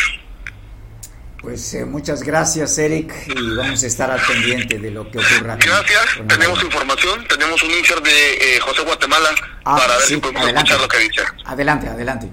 Pues 1.41 1.73
eh, 1.75 1.85
muchas 1.85 2.23
gracias, 2.23 2.77
Eric, 2.77 3.13
y 3.27 3.55
vamos 3.55 3.83
a 3.83 3.87
estar 3.87 4.09
al 4.09 4.19
pendiente 4.19 4.79
de 4.79 4.91
lo 4.91 5.09
que 5.09 5.19
ocurra. 5.19 5.55
Gracias, 5.55 6.19
tenemos 6.27 6.63
información, 6.63 7.25
tenemos 7.27 7.61
un 7.61 7.71
insert 7.71 8.03
de 8.03 8.55
eh, 8.55 8.59
José 8.59 8.81
Guatemala 8.81 9.29
ah, 9.63 9.77
para 9.77 9.97
ver 9.97 10.07
si 10.07 10.17
podemos 10.17 10.47
escuchar 10.47 10.81
lo 10.81 10.87
que 10.87 10.97
dice. 10.97 11.21
Adelante, 11.45 11.87
adelante. 11.87 12.27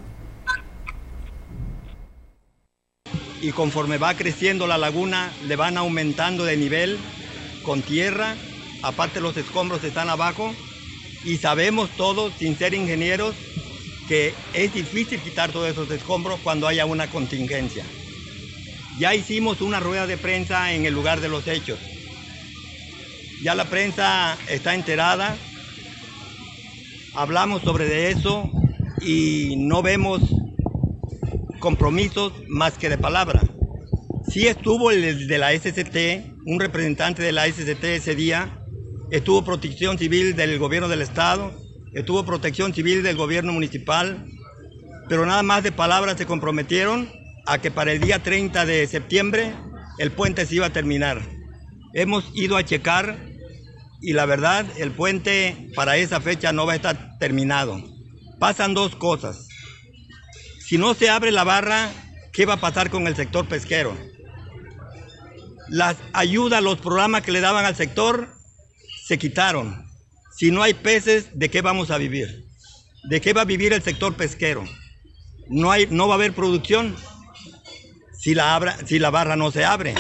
Y 3.43 3.53
conforme 3.53 3.99
va 3.99 4.15
creciendo 4.15 4.67
la 4.67 4.79
laguna, 4.79 5.31
le 5.47 5.55
van 5.55 5.77
aumentando 5.77 6.47
de 6.47 6.57
nivel 6.57 6.99
con 7.63 7.83
tierra, 7.83 8.37
aparte 8.83 9.21
los 9.21 9.37
escombros 9.37 9.85
están 9.85 10.09
abajo, 10.09 10.55
y 11.25 11.37
sabemos 11.37 11.91
todos, 11.97 12.33
sin 12.39 12.57
ser 12.57 12.73
ingenieros, 12.73 13.35
que 14.09 14.35
es 14.53 14.75
difícil 14.75 15.21
quitar 15.21 15.51
todos 15.51 15.71
esos 15.71 15.91
escombros 15.91 16.41
cuando 16.43 16.67
haya 16.67 16.87
una 16.87 17.09
contingencia. 17.09 17.85
Ya 18.99 19.15
hicimos 19.15 19.61
una 19.61 19.81
rueda 19.81 20.07
de 20.07 20.17
prensa 20.17 20.73
en 20.73 20.87
el 20.87 20.95
lugar 20.95 21.21
de 21.21 21.29
los 21.29 21.47
hechos. 21.49 21.79
Ya 23.43 23.55
la 23.55 23.65
prensa 23.65 24.37
está 24.49 24.75
enterada. 24.75 25.37
Hablamos 27.15 27.63
sobre 27.63 28.11
eso 28.11 28.51
y 29.01 29.57
no 29.57 29.83
vemos 29.83 30.23
compromisos 31.59 32.33
más 32.49 32.79
que 32.79 32.89
de 32.89 32.99
palabra. 32.99 33.43
Sí 34.31 34.47
estuvo 34.47 34.91
el 34.91 35.27
de 35.27 35.39
la 35.39 35.53
SCT, 35.53 36.47
un 36.47 36.61
representante 36.61 37.23
de 37.23 37.33
la 37.33 37.47
SCT 37.47 37.85
ese 37.85 38.15
día, 38.15 38.61
estuvo 39.11 39.45
Protección 39.45 39.99
Civil 39.99 40.35
del 40.35 40.59
Gobierno 40.59 40.89
del 40.89 41.03
Estado, 41.03 41.53
estuvo 41.95 42.25
protección 42.25 42.75
civil 42.75 43.03
del 43.03 43.17
gobierno 43.17 43.53
municipal, 43.53 44.27
pero 45.09 45.27
nada 45.27 45.43
más 45.43 45.63
de 45.63 45.73
palabras 45.73 46.19
se 46.19 46.27
comprometieron 46.27 47.11
a 47.47 47.59
que 47.59 47.71
para 47.71 47.93
el 47.93 48.01
día 48.01 48.23
30 48.23 48.65
de 48.67 48.87
septiembre 48.87 49.55
el 49.99 50.11
puente 50.11 50.47
se 50.47 50.57
iba 50.57 50.67
a 50.67 50.73
terminar. 50.73 51.23
Hemos 51.93 52.31
ido 52.35 52.57
a 52.57 52.65
checar 52.65 53.17
y 54.01 54.13
la 54.13 54.27
verdad 54.27 54.67
el 54.77 54.91
puente 54.91 55.71
para 55.75 55.97
esa 55.97 56.21
fecha 56.21 56.53
no 56.53 56.67
va 56.67 56.73
a 56.73 56.77
estar 56.77 57.19
terminado. 57.19 57.83
Pasan 58.39 58.75
dos 58.75 58.97
cosas. 58.97 59.47
Si 60.67 60.79
no 60.79 60.95
se 60.95 61.11
abre 61.11 61.31
la 61.31 61.45
barra, 61.45 61.91
¿qué 62.33 62.47
va 62.47 62.55
a 62.55 62.61
pasar 62.61 62.91
con 62.91 63.07
el 63.07 63.15
sector 63.15 63.47
pesquero? 63.47 63.97
Las 65.69 65.97
ayudas, 66.13 66.63
los 66.63 66.79
programas 66.79 67.23
que 67.23 67.33
le 67.33 67.41
daban 67.41 67.65
al 67.65 67.77
sector 67.77 68.29
se 69.07 69.19
quitaron. 69.19 69.87
Si 70.37 70.51
no 70.51 70.63
hay 70.63 70.75
peces, 70.75 71.39
¿de 71.39 71.49
qué 71.49 71.63
vamos 71.63 71.91
a 71.91 71.99
vivir? 71.99 72.45
¿De 73.05 73.21
qué 73.21 73.33
va 73.33 73.43
a 73.43 73.47
vivir 73.47 73.73
el 73.73 73.83
sector 73.83 74.15
pesquero? 74.15 74.65
No, 75.49 75.71
hay, 75.71 75.87
no 75.91 76.09
va 76.09 76.15
a 76.15 76.17
haber 76.17 76.35
producción 76.35 76.97
si 78.19 78.35
la, 78.35 79.11
barra 79.11 79.37
no 79.37 79.53
se 79.53 79.65
abre. 79.65 79.95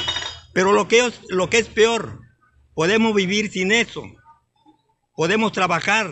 Pero 0.53 0.73
lo 0.73 0.89
que, 0.89 1.07
es, 1.07 1.21
lo 1.29 1.51
que 1.51 1.59
es 1.59 1.69
peor, 1.69 2.21
podemos 2.75 3.15
vivir 3.15 3.51
sin 3.51 3.71
eso. 3.71 4.03
Podemos 5.15 5.53
trabajar 5.53 6.11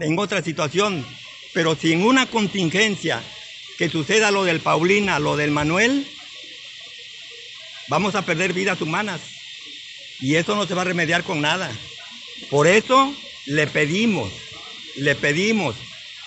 en 0.00 0.18
otra 0.18 0.42
situación, 0.42 1.06
pero 1.54 1.74
sin 1.74 2.02
una 2.02 2.26
contingencia 2.26 3.22
que 3.78 3.88
suceda 3.88 4.30
lo 4.30 4.44
del 4.44 4.60
Paulina, 4.60 5.18
lo 5.18 5.36
del 5.36 5.52
Manuel, 5.52 6.06
vamos 7.88 8.14
a 8.14 8.22
perder 8.22 8.52
vidas 8.52 8.80
humanas. 8.82 9.20
Y 10.20 10.34
eso 10.34 10.54
no 10.54 10.66
se 10.66 10.74
va 10.74 10.82
a 10.82 10.86
remediar 10.86 11.24
con 11.24 11.40
nada. 11.40 11.70
Por 12.50 12.66
eso 12.66 13.14
le 13.46 13.66
pedimos, 13.66 14.32
le 14.96 15.14
pedimos 15.14 15.76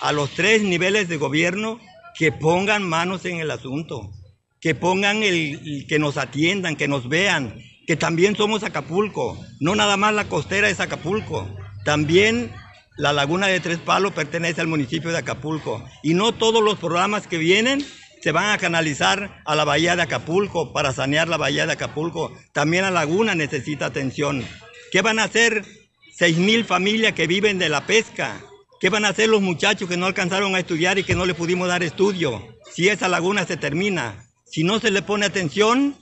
a 0.00 0.12
los 0.12 0.30
tres 0.30 0.62
niveles 0.62 1.08
de 1.08 1.16
gobierno 1.16 1.80
que 2.16 2.32
pongan 2.32 2.88
manos 2.88 3.24
en 3.24 3.38
el 3.38 3.50
asunto, 3.50 4.12
que 4.60 4.74
pongan 4.74 5.22
el, 5.22 5.86
que 5.88 5.98
nos 5.98 6.16
atiendan, 6.16 6.76
que 6.76 6.88
nos 6.88 7.08
vean, 7.08 7.60
que 7.86 7.96
también 7.96 8.36
somos 8.36 8.62
Acapulco, 8.62 9.38
no 9.60 9.74
nada 9.74 9.96
más 9.96 10.14
la 10.14 10.28
costera 10.28 10.68
es 10.68 10.80
Acapulco, 10.80 11.48
también 11.84 12.52
la 12.96 13.12
laguna 13.12 13.46
de 13.46 13.60
Tres 13.60 13.78
Palos 13.78 14.12
pertenece 14.12 14.60
al 14.60 14.66
municipio 14.66 15.10
de 15.10 15.18
Acapulco 15.18 15.84
y 16.02 16.14
no 16.14 16.32
todos 16.34 16.62
los 16.62 16.78
programas 16.78 17.26
que 17.26 17.38
vienen 17.38 17.84
se 18.20 18.32
van 18.32 18.50
a 18.50 18.58
canalizar 18.58 19.42
a 19.44 19.54
la 19.54 19.64
bahía 19.64 19.94
de 19.94 20.02
Acapulco 20.02 20.72
para 20.72 20.92
sanear 20.92 21.28
la 21.28 21.36
bahía 21.36 21.66
de 21.66 21.74
Acapulco. 21.74 22.32
También 22.52 22.82
la 22.82 22.90
laguna 22.90 23.36
necesita 23.36 23.86
atención. 23.86 24.44
¿Qué 24.90 25.02
van 25.02 25.20
a 25.20 25.24
hacer 25.24 25.64
seis 26.18 26.36
mil 26.36 26.64
familias 26.64 27.12
que 27.12 27.26
viven 27.26 27.58
de 27.58 27.68
la 27.68 27.86
pesca. 27.86 28.42
¿Qué 28.80 28.90
van 28.90 29.04
a 29.04 29.08
hacer 29.08 29.28
los 29.28 29.40
muchachos 29.40 29.88
que 29.88 29.96
no 29.96 30.06
alcanzaron 30.06 30.54
a 30.54 30.60
estudiar 30.60 30.98
y 30.98 31.04
que 31.04 31.14
no 31.14 31.26
les 31.26 31.36
pudimos 31.36 31.68
dar 31.68 31.82
estudio? 31.82 32.58
si 32.72 32.88
esa 32.88 33.08
laguna 33.08 33.46
se 33.46 33.56
termina. 33.56 34.24
Si 34.46 34.64
no 34.64 34.80
se 34.80 34.90
le 34.90 35.02
pone 35.02 35.26
atención, 35.26 35.96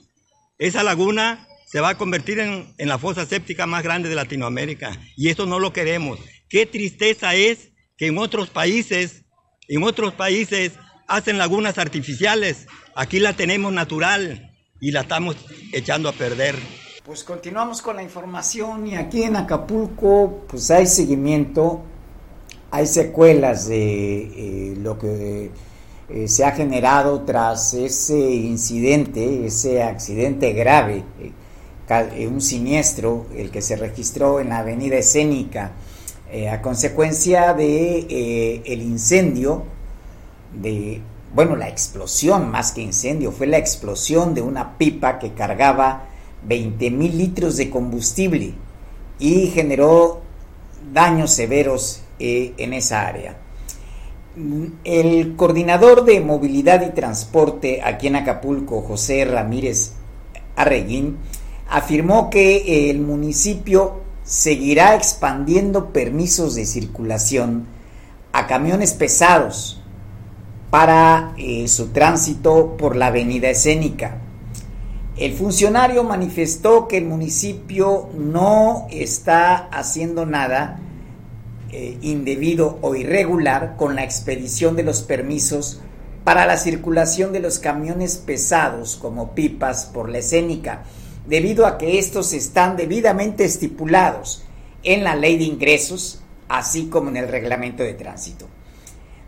esa 0.57 0.83
laguna 0.83 1.47
se 1.65 1.79
va 1.79 1.89
a 1.89 1.97
convertir 1.97 2.39
en, 2.39 2.73
en, 2.77 2.87
la 2.87 2.97
fosa 2.97 3.25
séptica 3.25 3.65
más 3.65 3.83
grande 3.83 4.09
de 4.09 4.15
Latinoamérica. 4.15 4.99
Y 5.15 5.29
eso 5.29 5.45
no 5.45 5.59
lo 5.59 5.73
queremos. 5.73 6.19
Qué 6.49 6.65
tristeza 6.65 7.35
es 7.35 7.69
que 7.97 8.07
en 8.07 8.17
otros 8.17 8.49
países, 8.49 9.25
en 9.67 9.83
otros 9.83 10.13
países 10.13 10.73
hacen 11.07 11.37
lagunas 11.37 11.77
artificiales. 11.77 12.67
Aquí 12.95 13.19
la 13.19 13.33
tenemos 13.33 13.73
natural 13.73 14.55
y 14.79 14.91
la 14.91 15.01
estamos 15.01 15.35
echando 15.73 16.09
a 16.09 16.13
perder. 16.13 16.55
Pues 17.07 17.23
continuamos 17.23 17.81
con 17.81 17.95
la 17.95 18.03
información 18.03 18.85
y 18.85 18.97
aquí 18.97 19.23
en 19.23 19.37
Acapulco 19.37 20.41
pues 20.45 20.69
hay 20.71 20.85
seguimiento, 20.85 21.79
hay 22.69 22.85
secuelas 22.85 23.65
de 23.65 24.23
eh, 24.23 24.75
lo 24.75 24.99
que 24.99 25.49
eh, 26.09 26.27
se 26.27 26.43
ha 26.43 26.51
generado 26.51 27.21
tras 27.21 27.73
ese 27.73 28.19
incidente, 28.19 29.45
ese 29.45 29.83
accidente 29.83 30.51
grave, 30.51 31.05
eh, 31.87 32.27
un 32.27 32.41
siniestro, 32.41 33.27
el 33.37 33.51
que 33.51 33.61
se 33.61 33.77
registró 33.77 34.41
en 34.41 34.49
la 34.49 34.57
avenida 34.57 34.97
escénica 34.97 35.71
a 36.51 36.61
consecuencia 36.61 37.53
de 37.53 38.61
el 38.65 38.81
incendio 38.81 39.63
de 40.61 40.99
bueno, 41.33 41.55
la 41.55 41.69
explosión 41.69 42.51
más 42.51 42.73
que 42.73 42.81
incendio, 42.81 43.31
fue 43.31 43.47
la 43.47 43.57
explosión 43.57 44.33
de 44.33 44.41
una 44.41 44.77
pipa 44.77 45.19
que 45.19 45.31
cargaba 45.31 46.06
20 46.47 46.91
mil 46.91 47.17
litros 47.17 47.57
de 47.57 47.69
combustible 47.69 48.53
y 49.19 49.47
generó 49.47 50.21
daños 50.93 51.31
severos 51.31 52.01
eh, 52.19 52.53
en 52.57 52.73
esa 52.73 53.07
área. 53.07 53.37
El 54.83 55.35
coordinador 55.35 56.05
de 56.05 56.19
movilidad 56.19 56.85
y 56.87 56.93
transporte 56.93 57.81
aquí 57.83 58.07
en 58.07 58.17
Acapulco, 58.17 58.81
José 58.81 59.25
Ramírez 59.25 59.93
Arreguín, 60.55 61.17
afirmó 61.69 62.29
que 62.29 62.89
el 62.89 62.99
municipio 62.99 64.01
seguirá 64.23 64.95
expandiendo 64.95 65.91
permisos 65.91 66.53
de 66.53 66.65
circulación 66.65 67.65
a 68.31 68.45
camiones 68.45 68.93
pesados 68.93 69.81
para 70.69 71.33
eh, 71.37 71.67
su 71.67 71.87
tránsito 71.87 72.75
por 72.77 72.95
la 72.95 73.07
avenida 73.07 73.49
escénica. 73.49 74.21
El 75.17 75.33
funcionario 75.33 76.03
manifestó 76.03 76.87
que 76.87 76.97
el 76.97 77.05
municipio 77.05 78.09
no 78.15 78.85
está 78.91 79.67
haciendo 79.69 80.27
nada 80.27 80.79
eh, 81.71 81.97
indebido 82.01 82.77
o 82.81 82.93
irregular 82.93 83.75
con 83.77 83.95
la 83.95 84.03
expedición 84.03 84.75
de 84.75 84.83
los 84.83 85.01
permisos 85.01 85.81
para 86.23 86.45
la 86.45 86.57
circulación 86.57 87.33
de 87.33 87.39
los 87.39 87.57
camiones 87.57 88.17
pesados 88.17 88.95
como 88.95 89.33
pipas 89.33 89.85
por 89.85 90.07
la 90.07 90.19
escénica, 90.19 90.83
debido 91.25 91.65
a 91.65 91.79
que 91.79 91.97
estos 91.97 92.33
están 92.33 92.77
debidamente 92.77 93.43
estipulados 93.43 94.43
en 94.83 95.03
la 95.03 95.15
ley 95.15 95.37
de 95.37 95.45
ingresos, 95.45 96.21
así 96.47 96.89
como 96.89 97.09
en 97.09 97.17
el 97.17 97.27
reglamento 97.27 97.81
de 97.81 97.93
tránsito. 97.95 98.47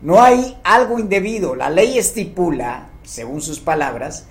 No 0.01 0.21
hay 0.21 0.57
algo 0.63 0.99
indebido. 0.99 1.55
La 1.55 1.69
ley 1.69 1.97
estipula, 1.97 2.89
según 3.03 3.41
sus 3.41 3.59
palabras, 3.59 4.27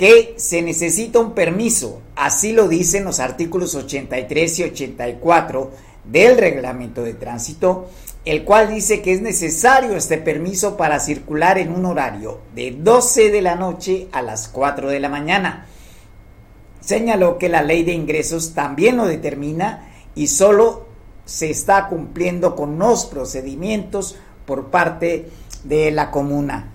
que 0.00 0.32
se 0.38 0.62
necesita 0.62 1.18
un 1.18 1.34
permiso. 1.34 2.00
Así 2.16 2.52
lo 2.52 2.68
dicen 2.68 3.04
los 3.04 3.20
artículos 3.20 3.74
83 3.74 4.58
y 4.58 4.62
84 4.62 5.72
del 6.04 6.38
reglamento 6.38 7.02
de 7.02 7.12
tránsito, 7.12 7.90
el 8.24 8.44
cual 8.44 8.72
dice 8.72 9.02
que 9.02 9.12
es 9.12 9.20
necesario 9.20 9.94
este 9.94 10.16
permiso 10.16 10.78
para 10.78 11.00
circular 11.00 11.58
en 11.58 11.70
un 11.70 11.84
horario 11.84 12.40
de 12.54 12.70
12 12.70 13.30
de 13.30 13.42
la 13.42 13.56
noche 13.56 14.08
a 14.12 14.22
las 14.22 14.48
4 14.48 14.88
de 14.88 15.00
la 15.00 15.10
mañana. 15.10 15.66
Señaló 16.80 17.36
que 17.36 17.50
la 17.50 17.60
ley 17.60 17.82
de 17.82 17.92
ingresos 17.92 18.54
también 18.54 18.96
lo 18.96 19.04
determina 19.04 19.92
y 20.14 20.28
solo 20.28 20.86
se 21.26 21.50
está 21.50 21.88
cumpliendo 21.88 22.56
con 22.56 22.78
los 22.78 23.04
procedimientos 23.04 24.16
por 24.46 24.70
parte 24.70 25.28
de 25.64 25.90
la 25.90 26.10
comuna. 26.10 26.72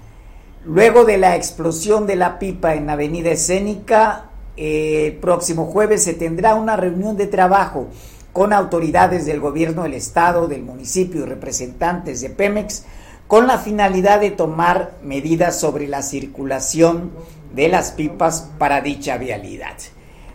Luego 0.66 1.06
de 1.06 1.20
la 1.20 1.36
explosión 1.36 2.08
de 2.08 2.16
la 2.16 2.40
pipa 2.40 2.74
en 2.74 2.90
Avenida 2.90 3.30
Escénica, 3.30 4.32
el 4.58 5.14
próximo 5.18 5.68
jueves 5.68 6.04
se 6.04 6.16
tendrá 6.16 6.56
una 6.56 6.76
reunión 6.76 7.18
de 7.18 7.28
trabajo 7.28 7.88
con 8.34 8.52
autoridades 8.52 9.28
del 9.28 9.40
gobierno 9.40 9.84
del 9.84 9.94
estado, 9.94 10.48
del 10.48 10.64
municipio 10.64 11.22
y 11.22 11.26
representantes 11.26 12.22
de 12.22 12.32
Pemex 12.32 12.84
con 13.28 13.46
la 13.46 13.60
finalidad 13.60 14.20
de 14.20 14.32
tomar 14.32 14.96
medidas 15.04 15.60
sobre 15.60 15.88
la 15.88 16.02
circulación 16.02 17.12
de 17.54 17.70
las 17.70 17.92
pipas 17.92 18.50
para 18.58 18.82
dicha 18.82 19.18
vialidad. 19.18 19.76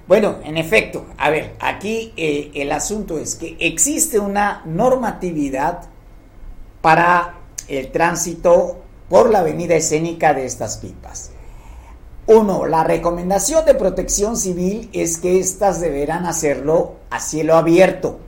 Bueno, 0.07 0.37
en 0.45 0.59
efecto, 0.59 1.07
a 1.19 1.31
ver, 1.31 1.55
aquí 1.59 2.13
eh, 2.17 2.53
el 2.55 2.71
asunto 2.71 3.19
es 3.19 3.35
que 3.35 3.57
existe 3.59 4.21
una 4.21 4.63
normatividad 4.65 5.89
para 6.81 7.35
el 7.67 7.91
tránsito 7.91 8.80
por 9.11 9.29
la 9.29 9.41
avenida 9.41 9.75
escénica 9.75 10.33
de 10.33 10.47
estas 10.47 10.79
pipas. 10.79 11.33
Uno, 12.27 12.65
la 12.65 12.85
recomendación 12.85 13.67
de 13.67 13.75
protección 13.75 14.37
civil 14.37 14.89
es 14.93 15.19
que 15.19 15.41
éstas 15.41 15.81
deberán 15.81 16.27
hacerlo 16.27 16.95
a 17.11 17.19
cielo 17.19 17.57
abierto 17.57 18.21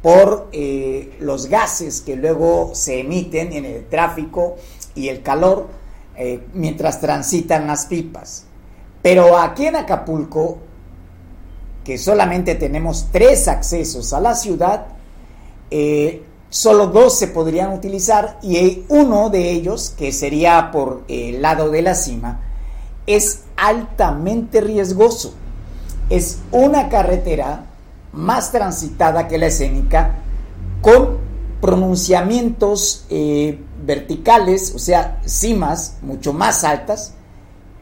por 0.00 0.48
eh, 0.52 1.16
los 1.20 1.48
gases 1.48 2.00
que 2.00 2.16
luego 2.16 2.70
se 2.74 3.00
emiten 3.00 3.52
en 3.52 3.66
el 3.66 3.86
tráfico 3.88 4.56
y 4.94 5.08
el 5.08 5.22
calor 5.22 5.66
eh, 6.16 6.46
mientras 6.54 6.98
transitan 6.98 7.66
las 7.66 7.84
pipas. 7.84 8.46
Pero 9.02 9.36
aquí 9.36 9.66
en 9.66 9.76
Acapulco, 9.76 10.58
que 11.84 11.98
solamente 11.98 12.54
tenemos 12.54 13.08
tres 13.12 13.48
accesos 13.48 14.14
a 14.14 14.20
la 14.20 14.34
ciudad, 14.34 14.86
eh, 15.70 16.22
solo 16.50 16.88
dos 16.88 17.18
se 17.18 17.28
podrían 17.28 17.72
utilizar 17.72 18.38
y 18.42 18.84
uno 18.88 19.30
de 19.30 19.50
ellos, 19.50 19.94
que 19.96 20.12
sería 20.12 20.70
por 20.72 21.04
el 21.08 21.42
lado 21.42 21.70
de 21.70 21.82
la 21.82 21.94
cima, 21.94 22.40
es 23.06 23.40
altamente 23.56 24.60
riesgoso. 24.60 25.34
Es 26.10 26.38
una 26.52 26.88
carretera 26.88 27.66
más 28.12 28.52
transitada 28.52 29.28
que 29.28 29.38
la 29.38 29.46
escénica 29.46 30.16
con 30.80 31.18
pronunciamientos 31.60 33.06
eh, 33.10 33.60
verticales, 33.84 34.74
o 34.74 34.78
sea, 34.78 35.20
cimas 35.26 35.96
mucho 36.02 36.32
más 36.32 36.64
altas 36.64 37.14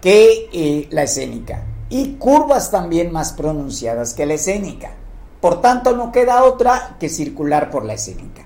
que 0.00 0.48
eh, 0.52 0.88
la 0.90 1.02
escénica 1.04 1.64
y 1.88 2.14
curvas 2.14 2.70
también 2.70 3.12
más 3.12 3.32
pronunciadas 3.32 4.14
que 4.14 4.26
la 4.26 4.34
escénica. 4.34 4.92
Por 5.40 5.60
tanto, 5.60 5.96
no 5.96 6.10
queda 6.10 6.44
otra 6.44 6.96
que 6.98 7.08
circular 7.08 7.70
por 7.70 7.84
la 7.84 7.94
escénica. 7.94 8.42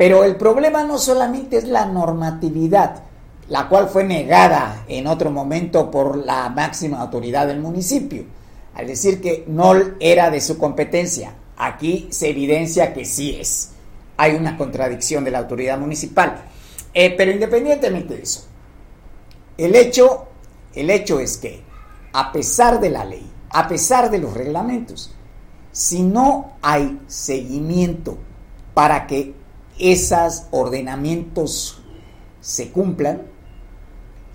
Pero 0.00 0.24
el 0.24 0.36
problema 0.36 0.82
no 0.82 0.96
solamente 0.96 1.58
es 1.58 1.64
la 1.64 1.84
normatividad, 1.84 3.02
la 3.48 3.68
cual 3.68 3.90
fue 3.90 4.02
negada 4.02 4.86
en 4.88 5.06
otro 5.06 5.30
momento 5.30 5.90
por 5.90 6.16
la 6.16 6.48
máxima 6.48 7.02
autoridad 7.02 7.46
del 7.46 7.60
municipio, 7.60 8.24
al 8.72 8.86
decir 8.86 9.20
que 9.20 9.44
no 9.46 9.74
era 10.00 10.30
de 10.30 10.40
su 10.40 10.56
competencia. 10.56 11.34
Aquí 11.58 12.08
se 12.12 12.30
evidencia 12.30 12.94
que 12.94 13.04
sí 13.04 13.36
es. 13.38 13.72
Hay 14.16 14.36
una 14.36 14.56
contradicción 14.56 15.22
de 15.22 15.32
la 15.32 15.40
autoridad 15.40 15.78
municipal. 15.78 16.44
Eh, 16.94 17.14
pero 17.14 17.32
independientemente 17.32 18.16
de 18.16 18.22
eso, 18.22 18.46
el 19.58 19.76
hecho, 19.76 20.28
el 20.74 20.88
hecho 20.88 21.20
es 21.20 21.36
que, 21.36 21.62
a 22.14 22.32
pesar 22.32 22.80
de 22.80 22.88
la 22.88 23.04
ley, 23.04 23.30
a 23.50 23.68
pesar 23.68 24.10
de 24.10 24.16
los 24.16 24.32
reglamentos, 24.32 25.14
si 25.72 26.02
no 26.02 26.54
hay 26.62 26.98
seguimiento 27.06 28.16
para 28.72 29.06
que 29.06 29.38
esos 29.80 30.44
ordenamientos 30.50 31.82
se 32.40 32.70
cumplan, 32.70 33.22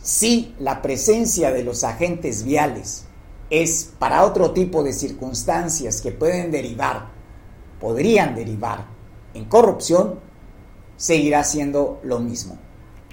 si 0.01 0.53
la 0.59 0.81
presencia 0.81 1.51
de 1.51 1.63
los 1.63 1.83
agentes 1.83 2.43
viales 2.43 3.05
es 3.49 3.91
para 3.97 4.23
otro 4.23 4.51
tipo 4.51 4.83
de 4.83 4.93
circunstancias 4.93 6.01
que 6.01 6.11
pueden 6.11 6.51
derivar, 6.51 7.07
podrían 7.79 8.35
derivar 8.35 8.85
en 9.33 9.45
corrupción, 9.45 10.19
seguirá 10.97 11.43
siendo 11.43 11.99
lo 12.03 12.19
mismo. 12.19 12.57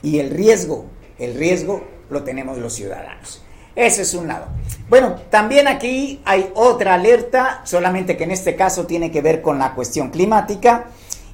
Y 0.03 0.19
el 0.19 0.31
riesgo, 0.31 0.87
el 1.19 1.35
riesgo 1.35 1.83
lo 2.11 2.23
tenemos 2.25 2.59
los 2.59 2.75
ciudadanos. 2.75 3.43
Ese 3.75 4.03
es 4.03 4.13
un 4.15 4.29
lado. 4.29 4.47
Bueno, 4.89 5.17
también 5.31 5.67
aquí 5.67 6.21
hay 6.25 6.51
otra 6.55 6.95
alerta, 6.95 7.63
solamente 7.65 8.17
que 8.17 8.25
en 8.25 8.33
este 8.33 8.55
caso 8.55 8.87
tiene 8.87 9.11
que 9.11 9.23
ver 9.23 9.41
con 9.41 9.59
la 9.59 9.75
cuestión 9.75 10.11
climática 10.11 10.87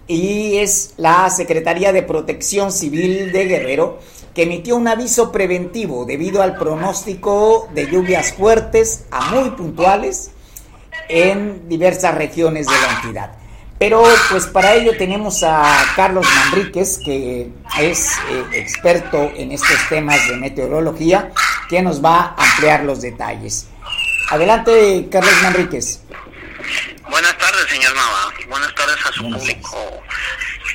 y 0.08 0.56
es 0.56 0.94
la 0.96 1.28
Secretaría 1.30 1.92
de 1.92 2.02
Protección 2.02 2.72
Civil 2.72 3.30
de 3.30 3.44
Guerrero 3.44 3.98
que 4.34 4.44
emitió 4.44 4.76
un 4.76 4.88
aviso 4.88 5.30
preventivo 5.30 6.04
debido 6.06 6.42
al 6.42 6.56
pronóstico 6.56 7.68
de 7.74 7.90
lluvias 7.90 8.32
fuertes 8.32 9.04
a 9.10 9.30
muy 9.32 9.50
puntuales 9.50 10.30
en 11.08 11.68
diversas 11.68 12.14
regiones 12.14 12.66
de 12.66 12.72
la 12.72 12.94
entidad. 12.96 13.32
Pero 13.78 14.02
pues 14.30 14.46
para 14.46 14.74
ello 14.74 14.96
tenemos 14.96 15.42
a 15.44 15.72
Carlos 15.94 16.26
Manríquez, 16.34 16.98
que 16.98 17.50
es 17.80 18.12
eh, 18.30 18.44
experto 18.54 19.30
en 19.36 19.52
estos 19.52 19.76
temas 19.88 20.26
de 20.28 20.36
meteorología, 20.36 21.30
que 21.68 21.80
nos 21.80 22.04
va 22.04 22.34
a 22.36 22.44
ampliar 22.44 22.84
los 22.84 23.00
detalles. 23.00 23.68
Adelante, 24.30 25.08
Carlos 25.10 25.34
Manríquez. 25.42 26.00
Buenas 27.10 27.38
tardes, 27.38 27.66
señor 27.70 27.94
Nava. 27.94 28.32
Buenas 28.48 28.74
tardes 28.74 28.96
a 29.06 29.12
su 29.12 29.22
público 29.22 30.02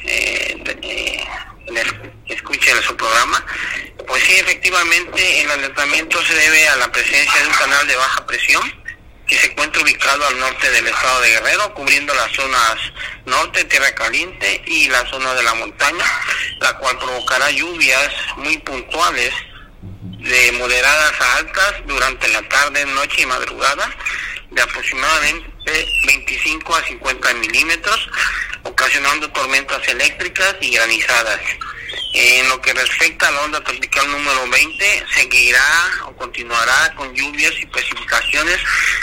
eh, 0.05 0.63
eh, 0.81 1.23
escuche 2.27 2.81
su 2.81 2.95
programa. 2.95 3.45
Pues 4.07 4.23
sí, 4.23 4.33
efectivamente, 4.37 5.41
el 5.41 5.51
alertamiento 5.51 6.23
se 6.23 6.33
debe 6.33 6.67
a 6.69 6.75
la 6.77 6.91
presencia 6.91 7.39
de 7.39 7.47
un 7.47 7.53
canal 7.53 7.87
de 7.87 7.95
baja 7.95 8.25
presión 8.25 8.61
que 9.27 9.37
se 9.37 9.51
encuentra 9.51 9.81
ubicado 9.83 10.25
al 10.27 10.39
norte 10.39 10.71
del 10.71 10.87
estado 10.87 11.21
de 11.21 11.29
Guerrero, 11.29 11.73
cubriendo 11.75 12.13
las 12.15 12.31
zonas 12.31 12.77
norte, 13.25 13.63
tierra 13.65 13.93
caliente 13.93 14.63
y 14.65 14.89
la 14.89 15.05
zona 15.09 15.33
de 15.35 15.43
la 15.43 15.53
montaña, 15.53 16.05
la 16.59 16.73
cual 16.77 16.97
provocará 16.97 17.51
lluvias 17.51 18.11
muy 18.37 18.57
puntuales 18.57 19.33
de 19.81 20.51
moderadas 20.53 21.21
a 21.21 21.37
altas 21.37 21.73
durante 21.85 22.27
la 22.29 22.41
tarde, 22.49 22.85
noche 22.87 23.21
y 23.21 23.25
madrugada 23.27 23.89
de 24.53 24.61
aproximadamente 24.61 25.51
25 26.05 26.75
a 26.75 26.83
50 26.83 27.33
milímetros, 27.35 28.09
ocasionando 28.63 29.29
tormentas 29.31 29.87
eléctricas 29.87 30.55
y 30.61 30.71
granizadas. 30.71 31.39
En 32.15 32.47
lo 32.47 32.61
que 32.61 32.73
respecta 32.73 33.27
a 33.27 33.31
la 33.31 33.41
onda 33.41 33.63
tropical 33.63 34.09
número 34.11 34.47
20, 34.47 35.05
seguirá 35.15 35.91
o 36.05 36.15
continuará 36.15 36.93
con 36.95 37.11
lluvias 37.13 37.53
y 37.59 37.65
precipitaciones 37.65 38.59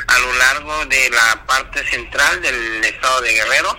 a 0.07 0.19
lo 0.21 0.33
largo 0.35 0.87
de 0.87 1.11
la 1.11 1.45
parte 1.47 1.85
central 1.91 2.41
del 2.41 2.85
estado 2.85 3.21
de 3.23 3.33
Guerrero, 3.33 3.77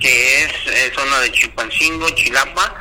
que 0.00 0.44
es 0.44 0.52
eh, 0.66 0.92
zona 0.94 1.20
de 1.20 1.32
Chilpancingo, 1.32 2.08
Chilapa, 2.10 2.74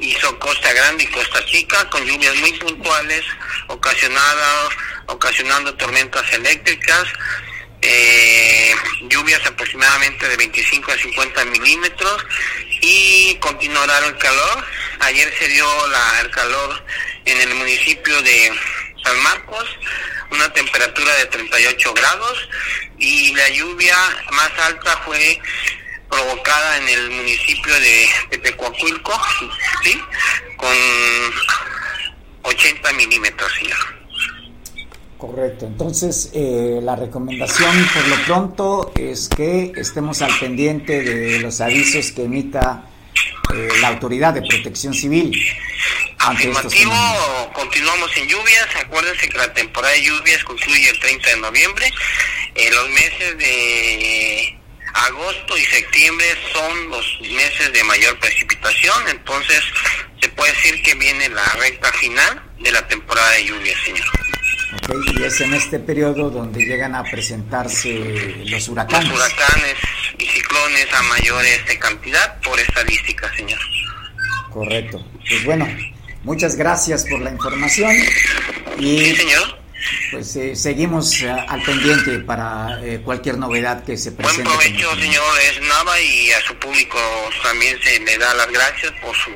y 0.00 0.14
Costa 0.14 0.72
Grande 0.72 1.04
y 1.04 1.06
Costa 1.08 1.44
Chica, 1.46 1.88
con 1.90 2.04
lluvias 2.04 2.34
muy 2.36 2.52
puntuales, 2.54 3.24
ocasionadas, 3.68 4.68
ocasionando 5.06 5.74
tormentas 5.74 6.30
eléctricas, 6.32 7.04
eh, 7.86 8.74
lluvias 9.10 9.44
aproximadamente 9.46 10.26
de 10.26 10.36
25 10.36 10.90
a 10.90 10.96
50 10.96 11.44
milímetros 11.46 12.24
y 12.80 13.34
continuará 13.36 13.98
el 14.06 14.16
calor. 14.16 14.64
Ayer 15.00 15.32
se 15.38 15.48
dio 15.48 15.66
la, 15.88 16.20
el 16.20 16.30
calor 16.30 16.84
en 17.26 17.40
el 17.42 17.54
municipio 17.54 18.20
de 18.22 18.52
San 19.04 19.22
Marcos, 19.22 19.64
una 20.30 20.50
temperatura 20.52 21.14
de 21.16 21.26
38 21.26 21.94
grados 21.94 22.48
y 22.98 23.34
la 23.34 23.48
lluvia 23.50 23.96
más 24.32 24.50
alta 24.60 24.96
fue 25.04 25.38
provocada 26.08 26.78
en 26.78 26.88
el 26.88 27.10
municipio 27.10 27.78
de 27.80 28.08
Tepecuacuilco, 28.30 29.20
¿sí? 29.82 30.00
con 30.56 30.76
80 32.44 32.92
milímetros, 32.92 33.52
señor. 33.54 34.03
Correcto, 35.26 35.64
entonces 35.64 36.30
eh, 36.34 36.80
la 36.82 36.96
recomendación 36.96 37.88
por 37.94 38.08
lo 38.08 38.16
pronto 38.24 38.92
es 38.94 39.30
que 39.34 39.72
estemos 39.74 40.20
al 40.20 40.38
pendiente 40.38 41.02
de 41.02 41.38
los 41.38 41.62
avisos 41.62 42.12
que 42.12 42.24
emita 42.24 42.90
eh, 43.54 43.68
la 43.80 43.88
Autoridad 43.88 44.34
de 44.34 44.42
Protección 44.42 44.92
Civil. 44.92 45.32
Afirmativo, 46.18 46.92
continuamos 47.54 48.14
en 48.18 48.28
lluvias, 48.28 48.68
acuérdense 48.76 49.26
que 49.30 49.38
la 49.38 49.50
temporada 49.54 49.94
de 49.94 50.02
lluvias 50.02 50.44
concluye 50.44 50.90
el 50.90 51.00
30 51.00 51.30
de 51.30 51.36
noviembre, 51.38 51.90
en 52.54 52.74
los 52.74 52.90
meses 52.90 53.38
de 53.38 54.58
agosto 54.92 55.56
y 55.56 55.64
septiembre 55.64 56.26
son 56.52 56.90
los 56.90 57.20
meses 57.32 57.72
de 57.72 57.82
mayor 57.84 58.18
precipitación, 58.18 59.08
entonces 59.08 59.62
se 60.20 60.28
puede 60.28 60.52
decir 60.52 60.82
que 60.82 60.94
viene 60.96 61.30
la 61.30 61.46
recta 61.60 61.90
final 61.94 62.42
de 62.60 62.72
la 62.72 62.86
temporada 62.86 63.30
de 63.30 63.44
lluvias, 63.46 63.78
señor. 63.86 64.33
Y 65.16 65.22
es 65.22 65.40
en 65.40 65.54
este 65.54 65.78
periodo 65.78 66.30
donde 66.30 66.64
llegan 66.64 66.94
a 66.94 67.02
presentarse 67.02 68.44
los 68.46 68.68
huracanes. 68.68 69.08
Los 69.08 69.18
huracanes 69.18 69.74
y 70.18 70.26
ciclones 70.26 70.92
a 70.92 71.02
mayores 71.02 71.66
de 71.66 71.78
cantidad 71.78 72.40
por 72.40 72.58
estadística, 72.58 73.34
señor. 73.36 73.60
Correcto. 74.52 75.04
Pues 75.28 75.44
bueno, 75.44 75.68
muchas 76.22 76.56
gracias 76.56 77.04
por 77.04 77.20
la 77.20 77.30
información. 77.30 77.94
Y 78.78 78.98
sí, 78.98 79.16
señor 79.16 79.64
pues 80.10 80.36
eh, 80.36 80.56
seguimos 80.56 81.20
eh, 81.22 81.30
al 81.30 81.62
pendiente 81.62 82.18
para 82.20 82.80
eh, 82.82 83.00
cualquier 83.04 83.38
novedad 83.38 83.84
que 83.84 83.96
se 83.96 84.12
presente. 84.12 84.44
Buen 84.44 84.58
provecho, 84.58 84.94
señor 84.96 85.40
Esnava, 85.40 86.00
y 86.00 86.30
a 86.32 86.40
su 86.42 86.54
público 86.56 86.98
también 87.42 87.78
se 87.82 87.98
le 88.00 88.18
da 88.18 88.34
las 88.34 88.50
gracias 88.50 88.92
por 89.02 89.14
su 89.16 89.30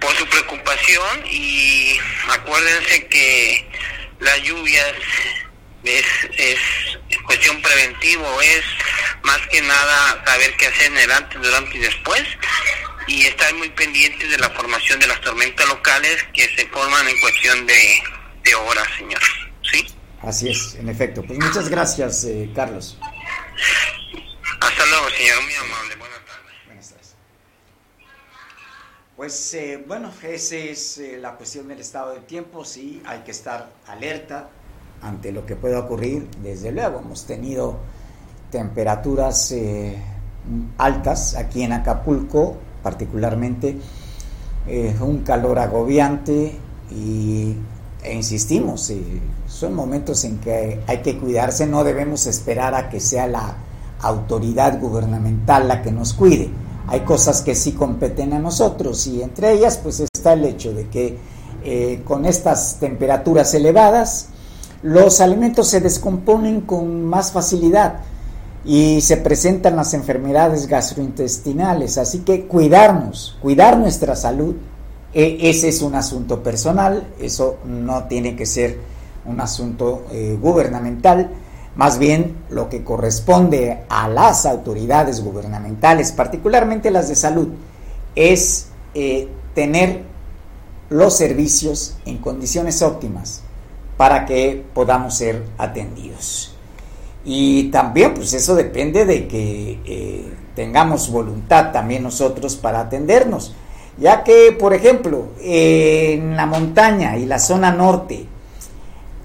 por 0.00 0.14
su 0.16 0.26
preocupación 0.26 1.26
y 1.30 1.98
acuérdense 2.30 3.06
que 3.08 3.66
las 4.20 4.42
lluvias 4.42 4.94
es, 5.84 6.04
es 6.36 6.58
cuestión 7.26 7.60
preventivo, 7.62 8.40
es 8.42 8.64
más 9.22 9.40
que 9.48 9.60
nada 9.62 10.22
saber 10.26 10.56
qué 10.56 10.66
hacer 10.66 10.86
en 10.86 10.98
el 10.98 11.10
antes, 11.10 11.40
durante 11.40 11.76
y 11.76 11.80
después 11.80 12.24
y 13.06 13.26
estar 13.26 13.52
muy 13.54 13.70
pendiente 13.70 14.26
de 14.26 14.38
la 14.38 14.50
formación 14.50 15.00
de 15.00 15.06
las 15.06 15.20
tormentas 15.20 15.66
locales 15.68 16.22
que 16.34 16.48
se 16.54 16.66
forman 16.68 17.08
en 17.08 17.20
cuestión 17.20 17.66
de 17.66 18.02
de 18.44 18.54
horas, 18.54 18.88
señor. 18.96 19.20
¿Sí? 19.62 19.86
Así 20.22 20.50
es, 20.50 20.74
en 20.74 20.88
efecto. 20.88 21.22
Pues 21.22 21.38
muchas 21.38 21.68
gracias, 21.68 22.24
eh, 22.24 22.50
Carlos. 22.54 22.98
Hasta 24.60 24.86
luego, 24.86 25.10
señor. 25.10 25.42
Muy 25.42 25.54
amable. 25.54 25.96
Buenas 25.96 26.24
tardes. 26.24 26.66
Buenas 26.66 26.88
tardes. 26.90 27.16
Pues 29.20 29.52
eh, 29.52 29.84
bueno, 29.86 30.08
esa 30.22 30.56
es 30.56 30.96
eh, 30.96 31.18
la 31.20 31.36
cuestión 31.36 31.68
del 31.68 31.78
estado 31.78 32.14
del 32.14 32.22
tiempo. 32.22 32.64
Sí, 32.64 33.02
hay 33.04 33.18
que 33.18 33.32
estar 33.32 33.68
alerta 33.86 34.48
ante 35.02 35.30
lo 35.30 35.44
que 35.44 35.56
pueda 35.56 35.78
ocurrir. 35.80 36.26
Desde 36.42 36.72
luego, 36.72 37.00
hemos 37.00 37.26
tenido 37.26 37.76
temperaturas 38.50 39.54
altas 40.78 41.36
aquí 41.36 41.62
en 41.62 41.74
Acapulco, 41.74 42.56
particularmente. 42.82 43.76
un 45.02 45.18
calor 45.22 45.58
agobiante 45.58 46.54
y 46.90 47.56
e 48.02 48.14
insistimos, 48.14 48.88
eh, 48.88 49.02
son 49.46 49.74
momentos 49.74 50.24
en 50.24 50.38
que 50.38 50.80
hay 50.86 51.02
que 51.02 51.18
cuidarse, 51.18 51.66
no 51.66 51.84
debemos 51.84 52.26
esperar 52.26 52.74
a 52.74 52.88
que 52.88 53.00
sea 53.00 53.26
la 53.26 53.54
autoridad 54.00 54.80
gubernamental 54.80 55.68
la 55.68 55.82
que 55.82 55.92
nos 55.92 56.14
cuide. 56.14 56.48
Hay 56.90 57.00
cosas 57.00 57.40
que 57.40 57.54
sí 57.54 57.72
competen 57.72 58.32
a 58.32 58.40
nosotros 58.40 59.06
y 59.06 59.22
entre 59.22 59.52
ellas 59.52 59.78
pues 59.80 60.00
está 60.00 60.32
el 60.32 60.44
hecho 60.44 60.74
de 60.74 60.88
que 60.88 61.16
eh, 61.62 62.02
con 62.04 62.26
estas 62.26 62.78
temperaturas 62.80 63.54
elevadas 63.54 64.26
los 64.82 65.20
alimentos 65.20 65.68
se 65.68 65.80
descomponen 65.80 66.62
con 66.62 67.04
más 67.04 67.30
facilidad 67.30 68.00
y 68.64 69.00
se 69.02 69.16
presentan 69.18 69.76
las 69.76 69.94
enfermedades 69.94 70.66
gastrointestinales. 70.66 71.96
Así 71.96 72.18
que 72.20 72.46
cuidarnos, 72.46 73.38
cuidar 73.40 73.78
nuestra 73.78 74.16
salud 74.16 74.56
e, 75.14 75.48
ese 75.48 75.68
es 75.68 75.82
un 75.82 75.94
asunto 75.94 76.42
personal, 76.42 77.06
eso 77.20 77.58
no 77.64 78.04
tiene 78.04 78.34
que 78.34 78.46
ser 78.46 78.78
un 79.26 79.40
asunto 79.40 80.06
eh, 80.10 80.36
gubernamental, 80.40 81.30
más 81.80 81.98
bien 81.98 82.36
lo 82.50 82.68
que 82.68 82.84
corresponde 82.84 83.84
a 83.88 84.06
las 84.06 84.44
autoridades 84.44 85.24
gubernamentales, 85.24 86.12
particularmente 86.12 86.90
las 86.90 87.08
de 87.08 87.16
salud, 87.16 87.48
es 88.14 88.66
eh, 88.92 89.28
tener 89.54 90.02
los 90.90 91.16
servicios 91.16 91.96
en 92.04 92.18
condiciones 92.18 92.82
óptimas 92.82 93.40
para 93.96 94.26
que 94.26 94.62
podamos 94.74 95.16
ser 95.16 95.42
atendidos. 95.56 96.54
Y 97.24 97.70
también, 97.70 98.12
pues 98.12 98.34
eso 98.34 98.54
depende 98.54 99.06
de 99.06 99.26
que 99.26 99.80
eh, 99.86 100.34
tengamos 100.54 101.10
voluntad 101.10 101.72
también 101.72 102.02
nosotros 102.02 102.56
para 102.56 102.80
atendernos 102.80 103.54
ya 103.96 104.22
que, 104.22 104.52
por 104.58 104.74
ejemplo, 104.74 105.28
en 105.40 106.36
la 106.36 106.44
montaña 106.44 107.16
y 107.16 107.24
la 107.24 107.38
zona 107.38 107.72
norte 107.72 108.26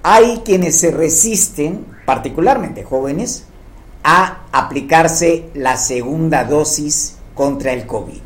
hay 0.02 0.42
quienes 0.44 0.78
se 0.78 0.90
resisten, 0.92 1.95
particularmente 2.06 2.84
jóvenes, 2.84 3.44
a 4.02 4.46
aplicarse 4.52 5.50
la 5.52 5.76
segunda 5.76 6.44
dosis 6.44 7.16
contra 7.34 7.72
el 7.72 7.86
COVID. 7.86 8.22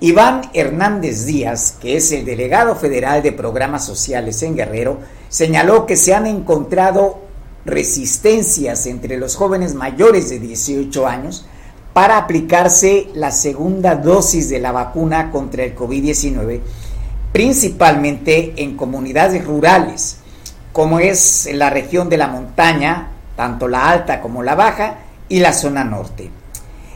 Iván 0.00 0.50
Hernández 0.52 1.26
Díaz, 1.26 1.76
que 1.80 1.96
es 1.96 2.10
el 2.10 2.24
delegado 2.24 2.74
federal 2.74 3.22
de 3.22 3.30
programas 3.30 3.86
sociales 3.86 4.42
en 4.42 4.56
Guerrero, 4.56 4.98
señaló 5.28 5.86
que 5.86 5.96
se 5.96 6.12
han 6.12 6.26
encontrado 6.26 7.20
resistencias 7.64 8.86
entre 8.86 9.16
los 9.16 9.36
jóvenes 9.36 9.74
mayores 9.74 10.28
de 10.30 10.40
18 10.40 11.06
años 11.06 11.46
para 11.92 12.16
aplicarse 12.16 13.08
la 13.14 13.30
segunda 13.30 13.94
dosis 13.94 14.48
de 14.48 14.58
la 14.58 14.72
vacuna 14.72 15.30
contra 15.30 15.62
el 15.62 15.76
COVID-19, 15.76 16.60
principalmente 17.32 18.54
en 18.56 18.76
comunidades 18.76 19.44
rurales, 19.44 20.16
como 20.72 21.00
es 21.00 21.48
la 21.52 21.70
región 21.70 22.08
de 22.08 22.16
la 22.16 22.28
montaña, 22.28 23.08
tanto 23.36 23.68
la 23.68 23.88
alta 23.90 24.20
como 24.20 24.42
la 24.42 24.54
baja, 24.54 24.96
y 25.28 25.40
la 25.40 25.52
zona 25.52 25.82
norte. 25.82 26.30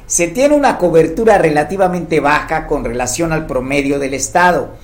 se 0.07 0.29
tiene 0.29 0.55
una 0.55 0.79
cobertura 0.79 1.39
relativamente 1.39 2.21
baja 2.21 2.67
con 2.67 2.85
relación 2.85 3.33
al 3.33 3.47
promedio 3.47 3.99
del 3.99 4.15
Estado. 4.15 4.75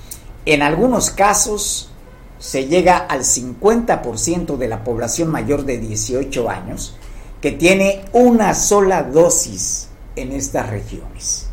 En 0.45 0.61
algunos 0.61 1.11
casos 1.11 1.91
se 2.39 2.67
llega 2.67 2.97
al 2.97 3.21
50% 3.21 4.57
de 4.57 4.67
la 4.67 4.83
población 4.83 5.29
mayor 5.29 5.63
de 5.63 5.77
18 5.77 6.49
años 6.49 6.97
que 7.39 7.51
tiene 7.51 8.01
una 8.11 8.53
sola 8.53 9.03
dosis 9.03 9.87
en 10.15 10.31
estas 10.31 10.69
regiones. 10.69 11.47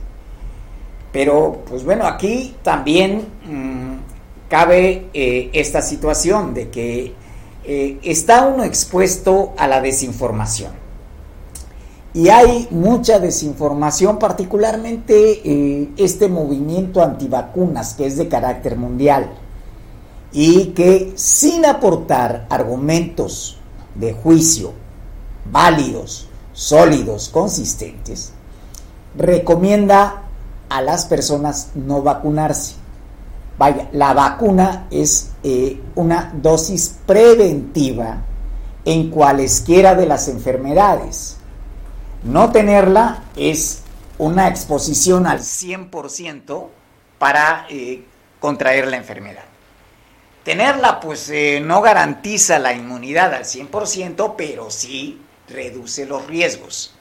Pero, 1.13 1.63
pues 1.69 1.85
bueno, 1.85 2.07
aquí 2.07 2.57
también 2.63 3.27
mm, 3.45 4.49
cabe 4.49 5.09
eh, 5.13 5.51
esta 5.53 5.83
situación 5.83 6.55
de 6.55 6.71
que 6.71 7.15
eh, 7.73 8.01
está 8.03 8.49
uno 8.49 8.65
expuesto 8.65 9.53
a 9.57 9.69
la 9.69 9.81
desinformación. 9.81 10.73
Y 12.13 12.29
hay 12.29 12.67
mucha 12.73 13.21
desinformación, 13.21 14.19
particularmente 14.19 15.41
eh, 15.45 15.89
este 15.97 16.27
movimiento 16.27 17.01
antivacunas 17.01 17.95
que 17.95 18.07
es 18.07 18.17
de 18.17 18.27
carácter 18.27 18.77
mundial 18.77 19.31
y 20.33 20.71
que 20.71 21.13
sin 21.15 21.65
aportar 21.65 22.49
argumentos 22.51 23.61
de 23.95 24.15
juicio 24.15 24.73
válidos, 25.53 26.27
sólidos, 26.53 27.29
consistentes, 27.29 28.33
recomienda 29.17 30.25
a 30.69 30.83
las 30.83 31.07
personas 31.07 31.69
no 31.77 32.03
vacunarse. 32.03 32.80
Vaya, 33.61 33.91
la 33.93 34.15
vacuna 34.15 34.87
es 34.91 35.33
eh, 35.43 35.79
una 35.95 36.33
dosis 36.33 36.97
preventiva 37.05 38.23
en 38.87 39.11
cualesquiera 39.11 39.95
de 39.95 40.07
las 40.07 40.29
enfermedades. 40.29 41.37
No 42.23 42.53
tenerla 42.53 43.25
es 43.37 43.83
una 44.17 44.49
exposición 44.49 45.27
al 45.27 45.41
100% 45.41 46.69
para 47.19 47.67
eh, 47.69 48.03
contraer 48.41 48.89
la 48.89 48.97
enfermedad. 48.97 49.45
Tenerla 50.43 50.99
pues 50.99 51.29
eh, 51.29 51.61
no 51.63 51.83
garantiza 51.83 52.59
la 52.59 52.73
inmunidad 52.73 53.35
al 53.35 53.45
100%, 53.45 54.37
pero 54.39 54.71
sí 54.71 55.21
reduce 55.51 56.07
los 56.07 56.27
riesgos 56.27 56.95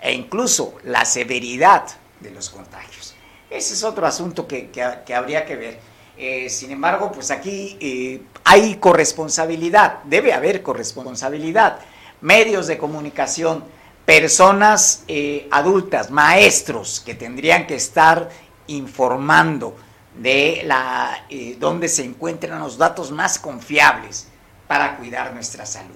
e 0.00 0.14
incluso 0.14 0.76
la 0.82 1.04
severidad 1.04 1.84
de 2.20 2.30
los 2.30 2.48
contagios. 2.48 3.14
Ese 3.50 3.74
es 3.74 3.82
otro 3.82 4.06
asunto 4.06 4.46
que, 4.46 4.70
habría 5.14 5.44
que 5.44 5.56
ver. 5.56 5.80
Eh, 6.16 6.48
sin 6.48 6.70
embargo, 6.70 7.10
pues 7.10 7.32
aquí 7.32 7.76
eh, 7.80 8.22
hay 8.44 8.76
corresponsabilidad, 8.76 10.04
debe 10.04 10.32
haber 10.32 10.62
corresponsabilidad. 10.62 11.80
Medios 12.20 12.68
de 12.68 12.78
comunicación, 12.78 13.64
personas 14.04 15.02
eh, 15.08 15.48
adultas, 15.50 16.10
maestros 16.10 17.00
que 17.00 17.14
tendrían 17.14 17.66
que 17.66 17.74
estar 17.74 18.30
informando 18.68 19.76
de 20.14 20.62
la 20.64 21.26
dónde 21.58 21.88
se 21.88 22.04
encuentran 22.04 22.60
los 22.60 22.76
datos 22.76 23.10
más 23.10 23.38
confiables 23.38 24.28
para 24.68 24.96
cuidar 24.96 25.32
nuestra 25.32 25.64
salud. 25.64 25.94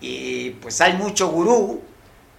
Y 0.00 0.50
pues 0.50 0.80
hay 0.80 0.94
mucho 0.94 1.28
gurú 1.28 1.82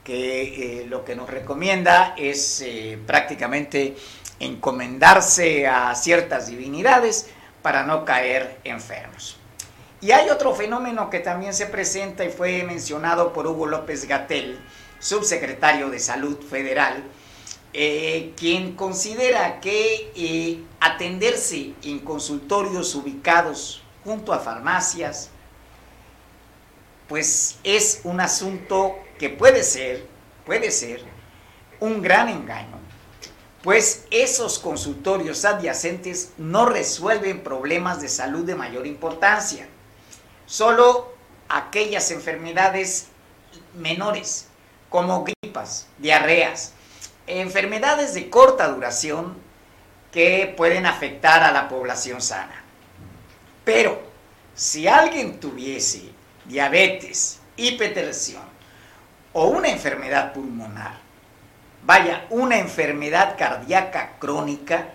que 0.03 0.85
lo 0.89 1.05
que 1.05 1.15
nos 1.15 1.29
recomienda 1.29 2.15
es 2.17 2.65
prácticamente 3.05 3.95
encomendarse 4.39 5.67
a 5.67 5.93
ciertas 5.95 6.47
divinidades 6.47 7.27
para 7.61 7.83
no 7.83 8.05
caer 8.05 8.59
enfermos. 8.63 9.37
Y 10.01 10.11
hay 10.11 10.29
otro 10.29 10.53
fenómeno 10.53 11.09
que 11.09 11.19
también 11.19 11.53
se 11.53 11.65
presenta 11.65 12.23
y 12.25 12.29
fue 12.29 12.63
mencionado 12.63 13.33
por 13.33 13.47
Hugo 13.47 13.65
López 13.65 14.07
Gatel, 14.07 14.59
subsecretario 14.99 15.89
de 15.89 15.99
Salud 15.99 16.37
Federal, 16.39 17.03
eh, 17.73 18.33
quien 18.37 18.75
considera 18.75 19.59
que 19.59 20.63
atenderse 20.79 21.73
en 21.83 21.99
consultorios 21.99 22.93
ubicados 22.95 23.81
junto 24.03 24.31
a 24.31 24.39
farmacias, 24.39 25.29
pues 27.07 27.57
es 27.63 28.01
un 28.03 28.21
asunto 28.21 28.95
que 29.17 29.29
puede 29.29 29.63
ser, 29.63 30.05
puede 30.45 30.71
ser 30.71 31.03
un 31.79 32.01
gran 32.01 32.29
engaño, 32.29 32.79
pues 33.65 34.05
esos 34.11 34.59
consultorios 34.59 35.43
adyacentes 35.43 36.33
no 36.37 36.67
resuelven 36.67 37.41
problemas 37.41 37.99
de 37.99 38.09
salud 38.09 38.45
de 38.45 38.53
mayor 38.53 38.85
importancia, 38.85 39.67
solo 40.45 41.15
aquellas 41.49 42.11
enfermedades 42.11 43.07
menores, 43.73 44.49
como 44.87 45.25
gripas, 45.25 45.87
diarreas, 45.97 46.73
enfermedades 47.25 48.13
de 48.13 48.29
corta 48.29 48.67
duración 48.67 49.35
que 50.11 50.53
pueden 50.55 50.85
afectar 50.85 51.41
a 51.41 51.51
la 51.51 51.67
población 51.67 52.21
sana. 52.21 52.63
Pero 53.63 53.99
si 54.53 54.87
alguien 54.87 55.39
tuviese 55.39 56.03
diabetes, 56.45 57.39
hipertensión 57.57 58.43
o 59.33 59.47
una 59.47 59.69
enfermedad 59.69 60.33
pulmonar, 60.33 61.04
vaya, 61.85 62.25
una 62.29 62.57
enfermedad 62.57 63.37
cardíaca 63.37 64.17
crónica, 64.19 64.89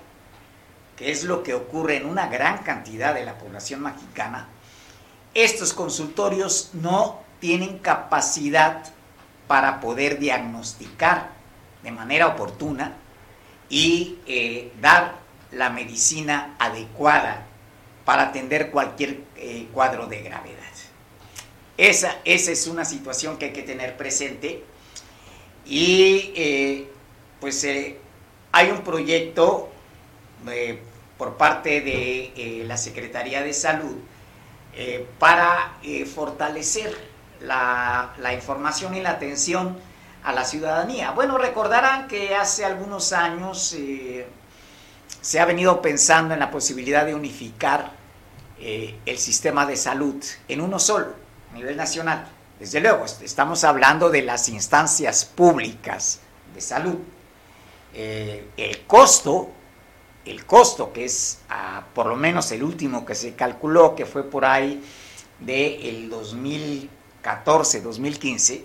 que 0.96 1.10
es 1.10 1.24
lo 1.24 1.42
que 1.42 1.54
ocurre 1.54 1.96
en 1.96 2.06
una 2.06 2.28
gran 2.28 2.58
cantidad 2.58 3.14
de 3.14 3.24
la 3.24 3.38
población 3.38 3.82
mexicana, 3.82 4.48
estos 5.34 5.72
consultorios 5.72 6.70
no 6.74 7.20
tienen 7.38 7.78
capacidad 7.78 8.84
para 9.46 9.80
poder 9.80 10.18
diagnosticar 10.18 11.30
de 11.82 11.90
manera 11.90 12.26
oportuna 12.28 12.94
y 13.68 14.18
eh, 14.26 14.72
dar 14.80 15.14
la 15.52 15.70
medicina 15.70 16.54
adecuada 16.58 17.46
para 18.04 18.24
atender 18.24 18.70
cualquier 18.70 19.20
eh, 19.36 19.68
cuadro 19.72 20.06
de 20.06 20.22
gravedad. 20.22 20.60
Esa, 21.80 22.18
es 22.24 22.66
una 22.66 22.84
situación 22.84 23.38
que 23.38 23.46
hay 23.46 23.52
que 23.52 23.62
tener 23.62 23.96
presente. 23.96 24.62
Y 25.70 26.32
eh, 26.34 26.90
pues 27.40 27.62
eh, 27.62 27.96
hay 28.50 28.70
un 28.70 28.82
proyecto 28.82 29.68
eh, 30.48 30.82
por 31.16 31.36
parte 31.36 31.80
de 31.80 32.64
la 32.66 32.76
Secretaría 32.76 33.42
de 33.42 33.52
Salud 33.52 33.96
para 35.18 35.74
fortalecer 36.14 36.96
la, 37.40 38.14
la, 38.18 38.32
información 38.32 38.94
y 38.94 39.00
la 39.00 39.10
atención 39.10 39.76
a 40.24 40.32
la 40.32 40.44
ciudadanía. 40.44 41.10
Bueno, 41.10 41.38
recordarán 41.38 42.08
que 42.08 42.34
hace 42.34 42.64
algunos 42.64 43.12
años 43.12 43.76
se 45.20 45.40
ha 45.40 45.44
venido 45.44 45.82
pensando 45.82 46.32
en 46.34 46.40
la 46.40 46.50
posibilidad 46.50 47.04
de 47.04 47.14
unificar 47.14 47.92
el 48.58 49.18
sistema 49.18 49.66
de 49.66 49.76
salud 49.76 50.24
en 50.48 50.60
uno 50.62 50.78
solo 50.78 51.14
a 51.52 51.54
nivel 51.54 51.76
nacional. 51.76 52.26
Desde 52.60 52.80
luego, 52.80 53.06
estamos 53.22 53.64
hablando 53.64 54.10
de 54.10 54.20
las 54.20 54.50
instancias 54.50 55.24
públicas 55.24 56.20
de 56.54 56.60
salud. 56.60 56.96
Eh, 57.94 58.48
el 58.58 58.86
costo, 58.86 59.48
el 60.26 60.44
costo 60.44 60.92
que 60.92 61.06
es 61.06 61.38
ah, 61.48 61.86
por 61.94 62.04
lo 62.04 62.16
menos 62.16 62.52
el 62.52 62.62
último 62.62 63.06
que 63.06 63.14
se 63.14 63.34
calculó, 63.34 63.96
que 63.96 64.04
fue 64.04 64.24
por 64.24 64.44
ahí 64.44 64.84
del 65.38 66.10
2014-2015, 66.10 68.60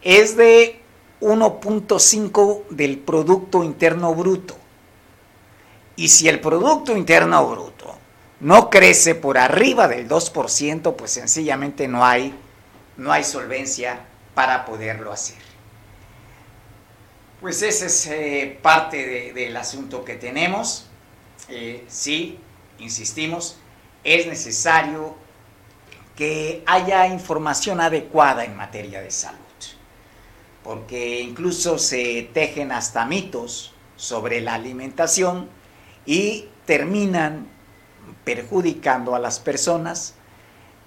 es 0.00 0.36
de 0.36 0.80
1.5 1.20 2.68
del 2.68 2.98
Producto 2.98 3.64
Interno 3.64 4.14
Bruto. 4.14 4.54
Y 5.96 6.06
si 6.06 6.28
el 6.28 6.38
Producto 6.38 6.96
Interno 6.96 7.44
Bruto 7.48 7.96
no 8.38 8.70
crece 8.70 9.16
por 9.16 9.38
arriba 9.38 9.88
del 9.88 10.08
2%, 10.08 10.94
pues 10.94 11.10
sencillamente 11.10 11.88
no 11.88 12.04
hay, 12.04 12.32
no 12.98 13.12
hay 13.12 13.24
solvencia 13.24 14.00
para 14.34 14.66
poderlo 14.66 15.10
hacer. 15.10 15.38
Pues 17.40 17.62
ese 17.62 17.86
es 17.86 18.06
eh, 18.08 18.58
parte 18.60 19.32
del 19.32 19.56
asunto 19.56 20.04
que 20.04 20.16
tenemos. 20.16 20.86
Eh, 21.48 21.84
sí, 21.88 22.38
insistimos, 22.78 23.56
es 24.04 24.26
necesario 24.26 25.16
que 26.16 26.64
haya 26.66 27.06
información 27.06 27.80
adecuada 27.80 28.44
en 28.44 28.56
materia 28.56 29.00
de 29.00 29.12
salud, 29.12 29.38
porque 30.64 31.20
incluso 31.20 31.78
se 31.78 32.28
tejen 32.34 32.72
hasta 32.72 33.04
mitos 33.04 33.72
sobre 33.94 34.40
la 34.40 34.54
alimentación 34.54 35.48
y 36.04 36.48
terminan 36.66 37.46
perjudicando 38.24 39.14
a 39.14 39.20
las 39.20 39.38
personas 39.38 40.14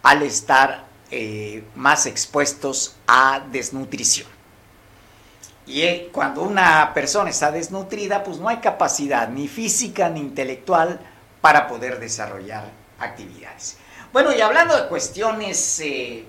al 0.04 0.24
estar 0.24 0.91
eh, 1.12 1.64
más 1.76 2.06
expuestos 2.06 2.96
a 3.08 3.42
desnutrición. 3.52 4.28
Y 5.66 5.82
eh, 5.82 6.10
cuando 6.12 6.42
una 6.42 6.94
persona 6.94 7.30
está 7.30 7.52
desnutrida, 7.52 8.24
pues 8.24 8.38
no 8.38 8.50
hay 8.50 8.58
capacidad 8.58 9.28
ni 9.30 9.48
física 9.48 10.10
ni 10.10 10.20
intelectual 10.20 11.00
para 11.42 11.68
poder 11.68 12.00
desarrollar 12.00 12.72
actividades. 13.00 13.78
Bueno, 14.12 14.34
y 14.34 14.42
hablando 14.42 14.76
de 14.76 14.88
cuestiones 14.88 15.80
eh, 15.82 16.26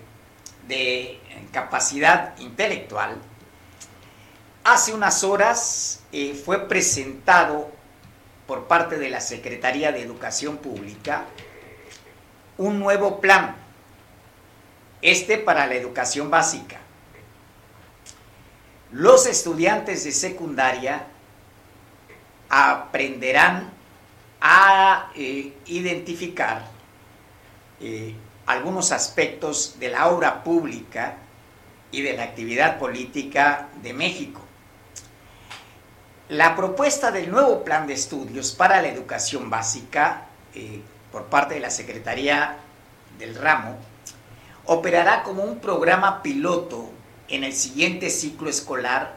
de 0.68 1.18
capacidad 1.50 2.38
intelectual, 2.38 3.16
hace 4.64 4.92
unas 4.92 5.24
horas 5.24 6.00
fue 6.44 6.68
presentado 6.68 7.70
por 8.46 8.66
parte 8.68 8.98
de 8.98 9.08
la 9.08 9.20
Secretaría 9.20 9.92
de 9.92 10.02
Educación 10.02 10.58
Pública 10.58 11.24
un 12.58 12.78
nuevo 12.78 13.20
plan, 13.20 13.56
este 15.02 15.36
para 15.36 15.66
la 15.66 15.74
educación 15.74 16.30
básica. 16.30 16.78
Los 18.92 19.26
estudiantes 19.26 20.04
de 20.04 20.12
secundaria 20.12 21.06
aprenderán 22.48 23.70
a 24.40 25.10
eh, 25.16 25.54
identificar 25.66 26.66
eh, 27.80 28.14
algunos 28.46 28.92
aspectos 28.92 29.78
de 29.78 29.88
la 29.88 30.08
obra 30.08 30.44
pública 30.44 31.16
y 31.90 32.02
de 32.02 32.12
la 32.14 32.24
actividad 32.24 32.78
política 32.78 33.68
de 33.82 33.92
México. 33.92 34.40
La 36.28 36.54
propuesta 36.54 37.10
del 37.10 37.30
nuevo 37.30 37.64
plan 37.64 37.86
de 37.86 37.94
estudios 37.94 38.52
para 38.52 38.80
la 38.80 38.88
educación 38.88 39.50
básica 39.50 40.26
eh, 40.54 40.80
por 41.10 41.26
parte 41.26 41.54
de 41.54 41.60
la 41.60 41.70
Secretaría 41.70 42.56
del 43.18 43.34
Ramo 43.34 43.91
operará 44.66 45.22
como 45.22 45.42
un 45.42 45.58
programa 45.58 46.22
piloto 46.22 46.90
en 47.28 47.44
el 47.44 47.52
siguiente 47.52 48.10
ciclo 48.10 48.48
escolar 48.48 49.16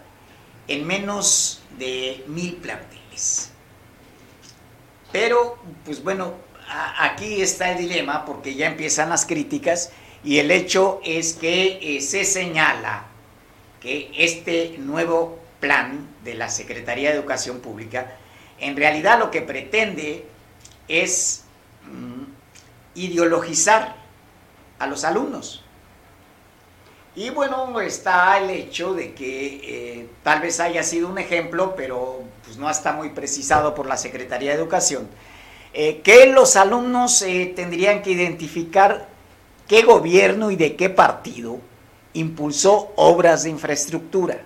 en 0.68 0.86
menos 0.86 1.62
de 1.78 2.24
mil 2.28 2.56
planteles. 2.56 3.52
Pero, 5.12 5.58
pues 5.86 6.04
bueno, 6.04 6.34
aquí 6.98 7.42
está 7.42 7.72
el 7.72 7.78
dilema 7.78 8.26
porque 8.26 8.56
ya 8.56 8.68
empiezan 8.68 9.10
las 9.10 9.26
críticas 9.26 9.92
y 10.24 10.40
el 10.40 10.52
hecho 10.52 11.00
es 11.04 11.34
que 11.34 11.98
eh, 11.98 12.02
se 12.02 12.26
señala 12.26 13.06
que 13.80 14.12
este 14.18 14.78
nuevo 14.80 15.40
plan 15.60 16.08
de 16.24 16.34
la 16.34 16.50
Secretaría 16.50 17.12
de 17.12 17.18
Educación 17.18 17.60
Pública 17.60 18.18
en 18.60 18.76
realidad 18.76 19.20
lo 19.20 19.32
que 19.32 19.42
pretende 19.42 20.26
es 20.88 21.44
mm, 21.84 22.24
ideologizar 22.96 23.96
a 24.80 24.88
los 24.88 25.04
alumnos. 25.04 25.66
Y 27.16 27.30
bueno, 27.30 27.80
está 27.80 28.38
el 28.40 28.50
hecho 28.50 28.94
de 28.94 29.14
que 29.14 29.62
eh, 29.64 30.10
tal 30.22 30.42
vez 30.42 30.60
haya 30.60 30.84
sido 30.84 31.08
un 31.08 31.18
ejemplo, 31.18 31.74
pero 31.76 32.24
pues 32.44 32.58
no 32.58 32.70
está 32.70 32.92
muy 32.92 33.12
precisado 33.12 33.74
por 33.74 33.86
la 33.86 33.96
Secretaría 33.96 34.52
de 34.52 34.58
Educación, 34.58 35.08
eh, 35.74 36.02
que 36.02 36.26
los 36.26 36.58
alumnos 36.58 37.22
eh, 37.22 37.54
tendrían 37.56 38.02
que 38.02 38.12
identificar 38.12 39.08
qué 39.66 39.84
gobierno 39.84 40.52
y 40.52 40.58
de 40.58 40.76
qué 40.76 40.90
partido 40.90 41.60
impulsó 42.14 42.92
obras 42.98 43.44
de 43.44 43.50
infraestructura. 43.50 44.42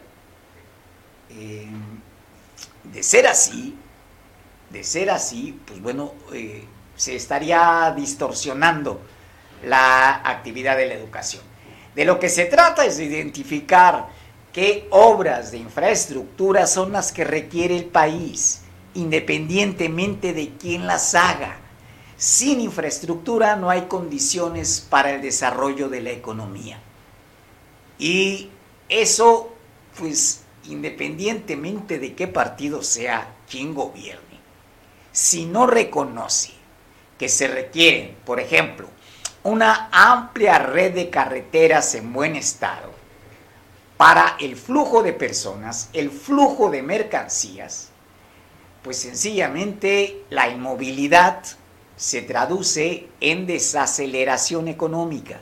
de 2.83 3.03
ser 3.03 3.27
así, 3.27 3.75
de 4.69 4.83
ser 4.83 5.09
así, 5.09 5.59
pues 5.65 5.81
bueno, 5.81 6.13
se 6.95 7.15
estaría 7.15 7.93
distorsionando 7.95 8.99
la 9.63 10.15
actividad 10.15 10.77
de 10.77 10.87
la 10.87 10.93
educación. 10.93 11.43
De 11.95 12.05
lo 12.05 12.19
que 12.19 12.29
se 12.29 12.45
trata 12.45 12.85
es 12.85 12.97
de 12.97 13.05
identificar 13.05 14.07
qué 14.53 14.87
obras 14.91 15.51
de 15.51 15.57
infraestructura 15.57 16.67
son 16.67 16.91
las 16.91 17.11
que 17.11 17.23
requiere 17.23 17.75
el 17.75 17.85
país, 17.85 18.61
independientemente 18.93 20.33
de 20.33 20.53
quién 20.59 20.87
las 20.87 21.15
haga. 21.15 21.57
Sin 22.17 22.59
infraestructura 22.61 23.55
no 23.55 23.69
hay 23.69 23.83
condiciones 23.83 24.85
para 24.89 25.11
el 25.11 25.21
desarrollo 25.21 25.89
de 25.89 26.01
la 26.01 26.11
economía. 26.11 26.79
Y 27.97 28.49
eso, 28.87 29.53
pues, 29.97 30.43
independientemente 30.65 31.99
de 31.99 32.13
qué 32.13 32.27
partido 32.27 32.83
sea 32.83 33.35
quien 33.49 33.73
gobierne, 33.73 34.39
si 35.11 35.45
no 35.45 35.67
reconoce 35.67 36.51
que 37.17 37.29
se 37.29 37.47
requieren, 37.47 38.15
por 38.25 38.39
ejemplo, 38.39 38.87
una 39.43 39.89
amplia 39.91 40.59
red 40.59 40.93
de 40.93 41.09
carreteras 41.09 41.95
en 41.95 42.11
buen 42.11 42.35
estado 42.35 42.91
para 43.97 44.37
el 44.39 44.55
flujo 44.55 45.03
de 45.03 45.13
personas, 45.13 45.89
el 45.93 46.09
flujo 46.09 46.69
de 46.69 46.81
mercancías, 46.81 47.89
pues 48.81 48.97
sencillamente 48.97 50.23
la 50.29 50.49
inmovilidad 50.49 51.43
se 51.95 52.21
traduce 52.21 53.07
en 53.19 53.45
desaceleración 53.45 54.69
económica 54.69 55.39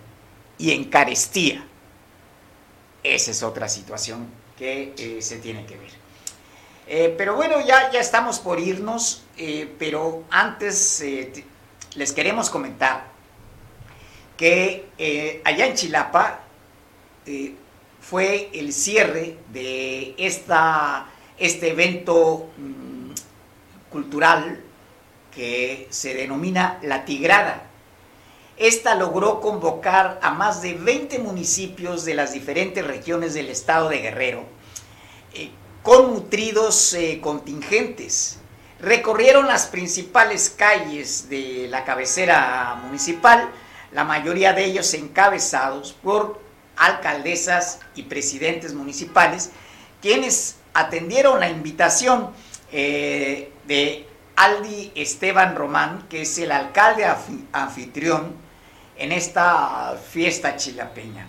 y 0.58 0.72
en 0.72 0.86
carestía. 0.86 1.64
Esa 3.04 3.32
es 3.32 3.44
otra 3.44 3.70
situación 3.70 4.28
que 4.58 4.94
eh, 4.98 5.22
se 5.22 5.38
tiene 5.38 5.66
que 5.68 5.78
ver. 5.78 5.92
Eh, 6.88 7.14
pero 7.16 7.36
bueno, 7.36 7.62
ya, 7.62 7.92
ya 7.92 8.00
estamos 8.00 8.40
por 8.40 8.60
irnos, 8.60 9.24
eh, 9.38 9.72
pero 9.78 10.24
antes 10.32 11.04
les 11.94 12.12
queremos 12.12 12.50
comentar 12.50 13.17
que 14.38 14.90
eh, 15.00 15.42
allá 15.44 15.66
en 15.66 15.74
Chilapa 15.74 16.42
eh, 17.26 17.56
fue 18.00 18.50
el 18.54 18.72
cierre 18.72 19.36
de 19.52 20.14
esta, 20.18 21.08
este 21.38 21.72
evento 21.72 22.48
mm, 22.56 23.12
cultural 23.92 24.64
que 25.34 25.88
se 25.90 26.14
denomina 26.14 26.80
La 26.84 27.04
Tigrada. 27.04 27.64
Esta 28.56 28.96
logró 28.96 29.42
convocar 29.42 30.20
a 30.22 30.32
más 30.32 30.62
de 30.62 30.76
20 30.76 31.20
municipios 31.20 32.06
de 32.06 32.16
las 32.16 32.34
diferentes 32.34 32.86
regiones 32.86 33.34
del 33.34 33.50
estado 33.50 33.90
de 33.90 34.00
Guerrero, 34.00 34.46
eh, 35.34 35.52
con 35.84 36.14
nutridos 36.14 36.96
contingentes. 37.22 38.40
Recorrieron 38.80 39.48
las 39.48 39.68
principales 39.68 40.50
calles 40.50 41.30
de 41.30 41.68
la 41.70 41.84
cabecera 41.86 42.80
municipal, 42.84 43.50
la 43.92 44.04
mayoría 44.04 44.54
de 44.54 44.66
ellos 44.66 44.94
encabezados 44.94 45.94
por 45.94 46.40
alcaldesas 46.76 47.80
y 47.96 48.04
presidentes 48.04 48.74
municipales, 48.74 49.52
quienes 50.02 50.58
atendieron 50.74 51.40
la 51.40 51.50
invitación 51.50 52.32
eh, 52.72 53.52
de 53.66 54.08
Aldi 54.36 54.92
Esteban 54.96 55.56
Román, 55.56 56.08
que 56.10 56.22
es 56.22 56.38
el 56.38 56.52
alcalde 56.52 57.06
anfitrión 57.52 58.36
en 58.98 59.12
esta 59.12 59.98
fiesta 60.12 60.56
chilapeña. 60.56 61.28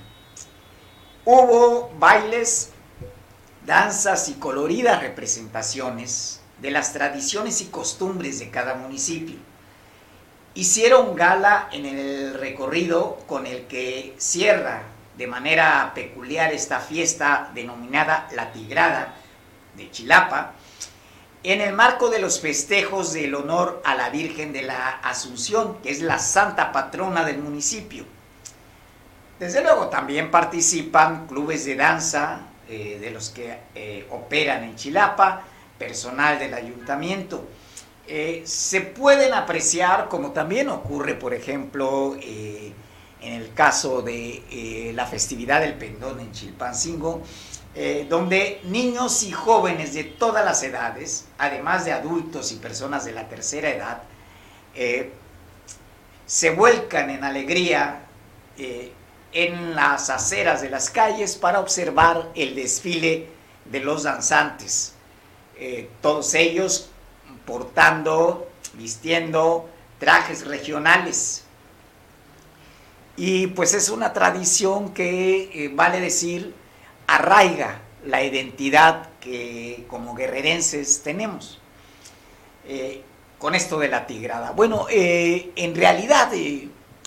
Hubo 1.24 1.90
bailes, 1.98 2.70
danzas 3.64 4.28
y 4.28 4.34
coloridas 4.34 5.00
representaciones 5.00 6.40
de 6.60 6.70
las 6.70 6.92
tradiciones 6.92 7.60
y 7.60 7.66
costumbres 7.66 8.38
de 8.38 8.50
cada 8.50 8.74
municipio 8.74 9.47
hicieron 10.54 11.14
gala 11.14 11.68
en 11.72 11.86
el 11.86 12.34
recorrido 12.34 13.18
con 13.26 13.46
el 13.46 13.66
que 13.66 14.14
cierra 14.18 14.82
de 15.16 15.26
manera 15.26 15.92
peculiar 15.94 16.52
esta 16.52 16.78
fiesta 16.80 17.50
denominada 17.54 18.28
La 18.34 18.52
Tigrada 18.52 19.14
de 19.76 19.90
Chilapa, 19.90 20.52
en 21.42 21.60
el 21.60 21.74
marco 21.74 22.10
de 22.10 22.18
los 22.18 22.40
festejos 22.40 23.12
del 23.12 23.34
honor 23.34 23.80
a 23.84 23.94
la 23.94 24.10
Virgen 24.10 24.52
de 24.52 24.62
la 24.62 24.88
Asunción, 25.02 25.78
que 25.82 25.90
es 25.90 26.02
la 26.02 26.18
santa 26.18 26.72
patrona 26.72 27.24
del 27.24 27.38
municipio. 27.38 28.04
Desde 29.38 29.62
luego 29.62 29.88
también 29.88 30.30
participan 30.30 31.26
clubes 31.28 31.64
de 31.64 31.76
danza 31.76 32.40
eh, 32.68 32.98
de 33.00 33.10
los 33.10 33.30
que 33.30 33.56
eh, 33.74 34.06
operan 34.10 34.64
en 34.64 34.76
Chilapa, 34.76 35.42
personal 35.78 36.38
del 36.38 36.54
ayuntamiento. 36.54 37.48
Eh, 38.10 38.40
se 38.46 38.80
pueden 38.80 39.34
apreciar, 39.34 40.08
como 40.08 40.32
también 40.32 40.70
ocurre, 40.70 41.14
por 41.14 41.34
ejemplo, 41.34 42.16
eh, 42.18 42.72
en 43.20 43.34
el 43.34 43.52
caso 43.52 44.00
de 44.00 44.42
eh, 44.50 44.92
la 44.94 45.04
festividad 45.04 45.60
del 45.60 45.74
pendón 45.74 46.18
en 46.20 46.32
Chilpancingo, 46.32 47.22
donde 48.08 48.60
niños 48.64 49.22
y 49.22 49.30
jóvenes 49.30 49.94
de 49.94 50.02
todas 50.02 50.44
las 50.44 50.64
edades, 50.64 51.26
además 51.38 51.84
de 51.84 51.92
adultos 51.92 52.50
y 52.50 52.56
personas 52.56 53.04
de 53.04 53.12
la 53.12 53.28
tercera 53.28 53.70
edad, 53.70 54.02
se 56.26 56.50
vuelcan 56.50 57.10
en 57.10 57.22
alegría 57.22 58.00
en 59.32 59.76
las 59.76 60.10
aceras 60.10 60.60
de 60.60 60.70
las 60.70 60.90
calles 60.90 61.36
para 61.36 61.60
observar 61.60 62.32
el 62.34 62.56
desfile 62.56 63.28
de 63.66 63.78
los 63.78 64.02
danzantes. 64.02 64.94
todos 66.00 66.34
ellos 66.34 66.90
portando, 67.48 68.46
vistiendo 68.74 69.70
trajes 69.98 70.46
regionales. 70.46 71.44
Y 73.16 73.46
pues 73.48 73.72
es 73.72 73.88
una 73.88 74.12
tradición 74.12 74.92
que, 74.92 75.50
eh, 75.54 75.70
vale 75.72 75.98
decir, 75.98 76.54
arraiga 77.06 77.80
la 78.04 78.22
identidad 78.22 79.08
que 79.18 79.86
como 79.88 80.14
guerrerenses 80.14 81.02
tenemos. 81.02 81.58
Eh, 82.66 83.02
con 83.38 83.54
esto 83.54 83.78
de 83.78 83.88
la 83.88 84.06
tigrada. 84.06 84.50
Bueno, 84.50 84.86
eh, 84.90 85.52
en 85.56 85.74
realidad, 85.74 86.30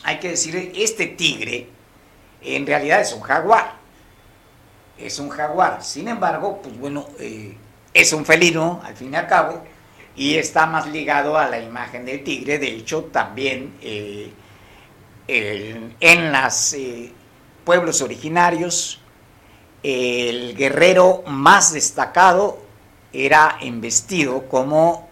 hay 0.04 0.20
que 0.20 0.30
decir, 0.30 0.72
este 0.76 1.06
tigre 1.08 1.68
en 2.42 2.66
realidad 2.66 3.02
es 3.02 3.14
un 3.14 3.22
jaguar. 3.22 3.80
es 4.98 5.20
un 5.20 5.30
jaguar. 5.30 5.84
Sin 5.84 6.08
embargo, 6.08 6.62
pues 6.62 6.78
bueno, 6.78 7.08
es 7.94 8.14
un 8.14 8.24
felino, 8.24 8.82
al 8.84 8.96
fin 8.96 9.12
y 9.14 9.16
al 9.16 9.28
cabo, 9.28 9.62
y 10.16 10.36
está 10.36 10.66
más 10.66 10.88
ligado 10.88 11.38
a 11.38 11.48
la 11.48 11.60
imagen 11.60 12.06
del 12.06 12.24
tigre. 12.24 12.60
De 12.60 12.68
hecho, 12.68 13.06
también 13.06 13.74
eh, 13.82 14.32
en 15.28 16.32
los 16.32 16.74
eh, 16.74 17.12
pueblos 17.64 18.02
originarios, 18.02 19.00
el 19.84 20.56
guerrero 20.56 21.24
más 21.28 21.74
destacado 21.74 22.62
era 23.14 23.58
investido 23.62 24.48
como 24.48 25.10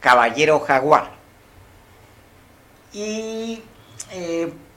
caballero 0.00 0.60
jaguar. 0.60 1.12
Y 2.92 3.60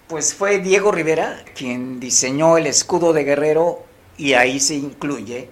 pues 0.07 0.33
fue 0.33 0.59
Diego 0.59 0.91
Rivera 0.91 1.43
quien 1.55 1.99
diseñó 1.99 2.57
el 2.57 2.67
escudo 2.67 3.11
de 3.11 3.23
guerrero 3.23 3.83
y 4.17 4.33
ahí 4.33 4.59
se 4.59 4.75
incluye 4.75 5.49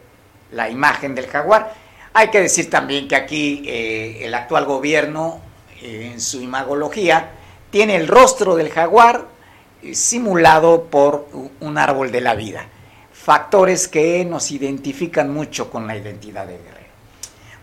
la 0.51 0.69
imagen 0.69 1.15
del 1.15 1.28
jaguar. 1.28 1.74
Hay 2.16 2.30
que 2.30 2.41
decir 2.41 2.70
también 2.70 3.07
que 3.07 3.16
aquí 3.16 3.64
eh, 3.66 4.20
el 4.26 4.36
actual 4.36 4.66
gobierno, 4.66 5.41
eh, 5.82 6.11
en 6.14 6.22
su 6.22 6.41
imagología, 6.43 7.32
tiene 7.72 7.95
el 7.95 8.07
rostro 8.07 8.55
del 8.55 8.70
jaguar 8.70 9.26
eh, 9.82 9.95
simulado 9.95 10.84
por 10.84 11.28
un 11.59 11.78
árbol 11.80 12.11
de 12.11 12.22
la 12.22 12.36
vida. 12.36 12.68
Factores 13.11 13.88
que 13.88 14.24
nos 14.26 14.51
identifican 14.51 15.34
mucho 15.34 15.72
con 15.72 15.88
la 15.88 15.97
identidad 15.97 16.45
de 16.45 16.59
Guerrero. 16.59 16.93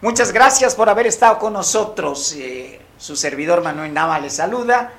Muchas 0.01 0.33
gracias 0.33 0.75
por 0.75 0.89
haber 0.89 1.07
estado 1.07 1.39
con 1.39 1.53
nosotros. 1.53 2.35
su 2.99 3.17
servidor 3.17 3.63
Manuel 3.63 3.95
Nava 3.95 4.19
le 4.19 4.31
saluda. 4.31 4.95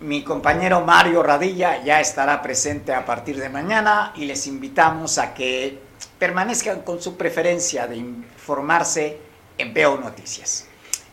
Mi 0.00 0.22
compañero 0.22 0.82
Mario 0.82 1.24
Radilla 1.24 1.82
ya 1.82 2.00
estará 2.00 2.40
presente 2.42 2.94
a 2.94 3.04
partir 3.04 3.40
de 3.40 3.48
mañana 3.48 4.12
y 4.14 4.26
les 4.26 4.46
invitamos 4.46 5.18
a 5.18 5.34
que 5.34 5.87
permanezcan 6.18 6.82
con 6.82 7.00
su 7.00 7.16
preferencia 7.16 7.86
de 7.86 7.96
informarse 7.96 9.18
en 9.56 9.72
Veo 9.74 9.96
Noticias. 9.96 10.66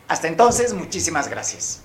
Hasta 0.08 0.28
entonces, 0.28 0.74
muchísimas 0.74 1.28
gracias. 1.28 1.85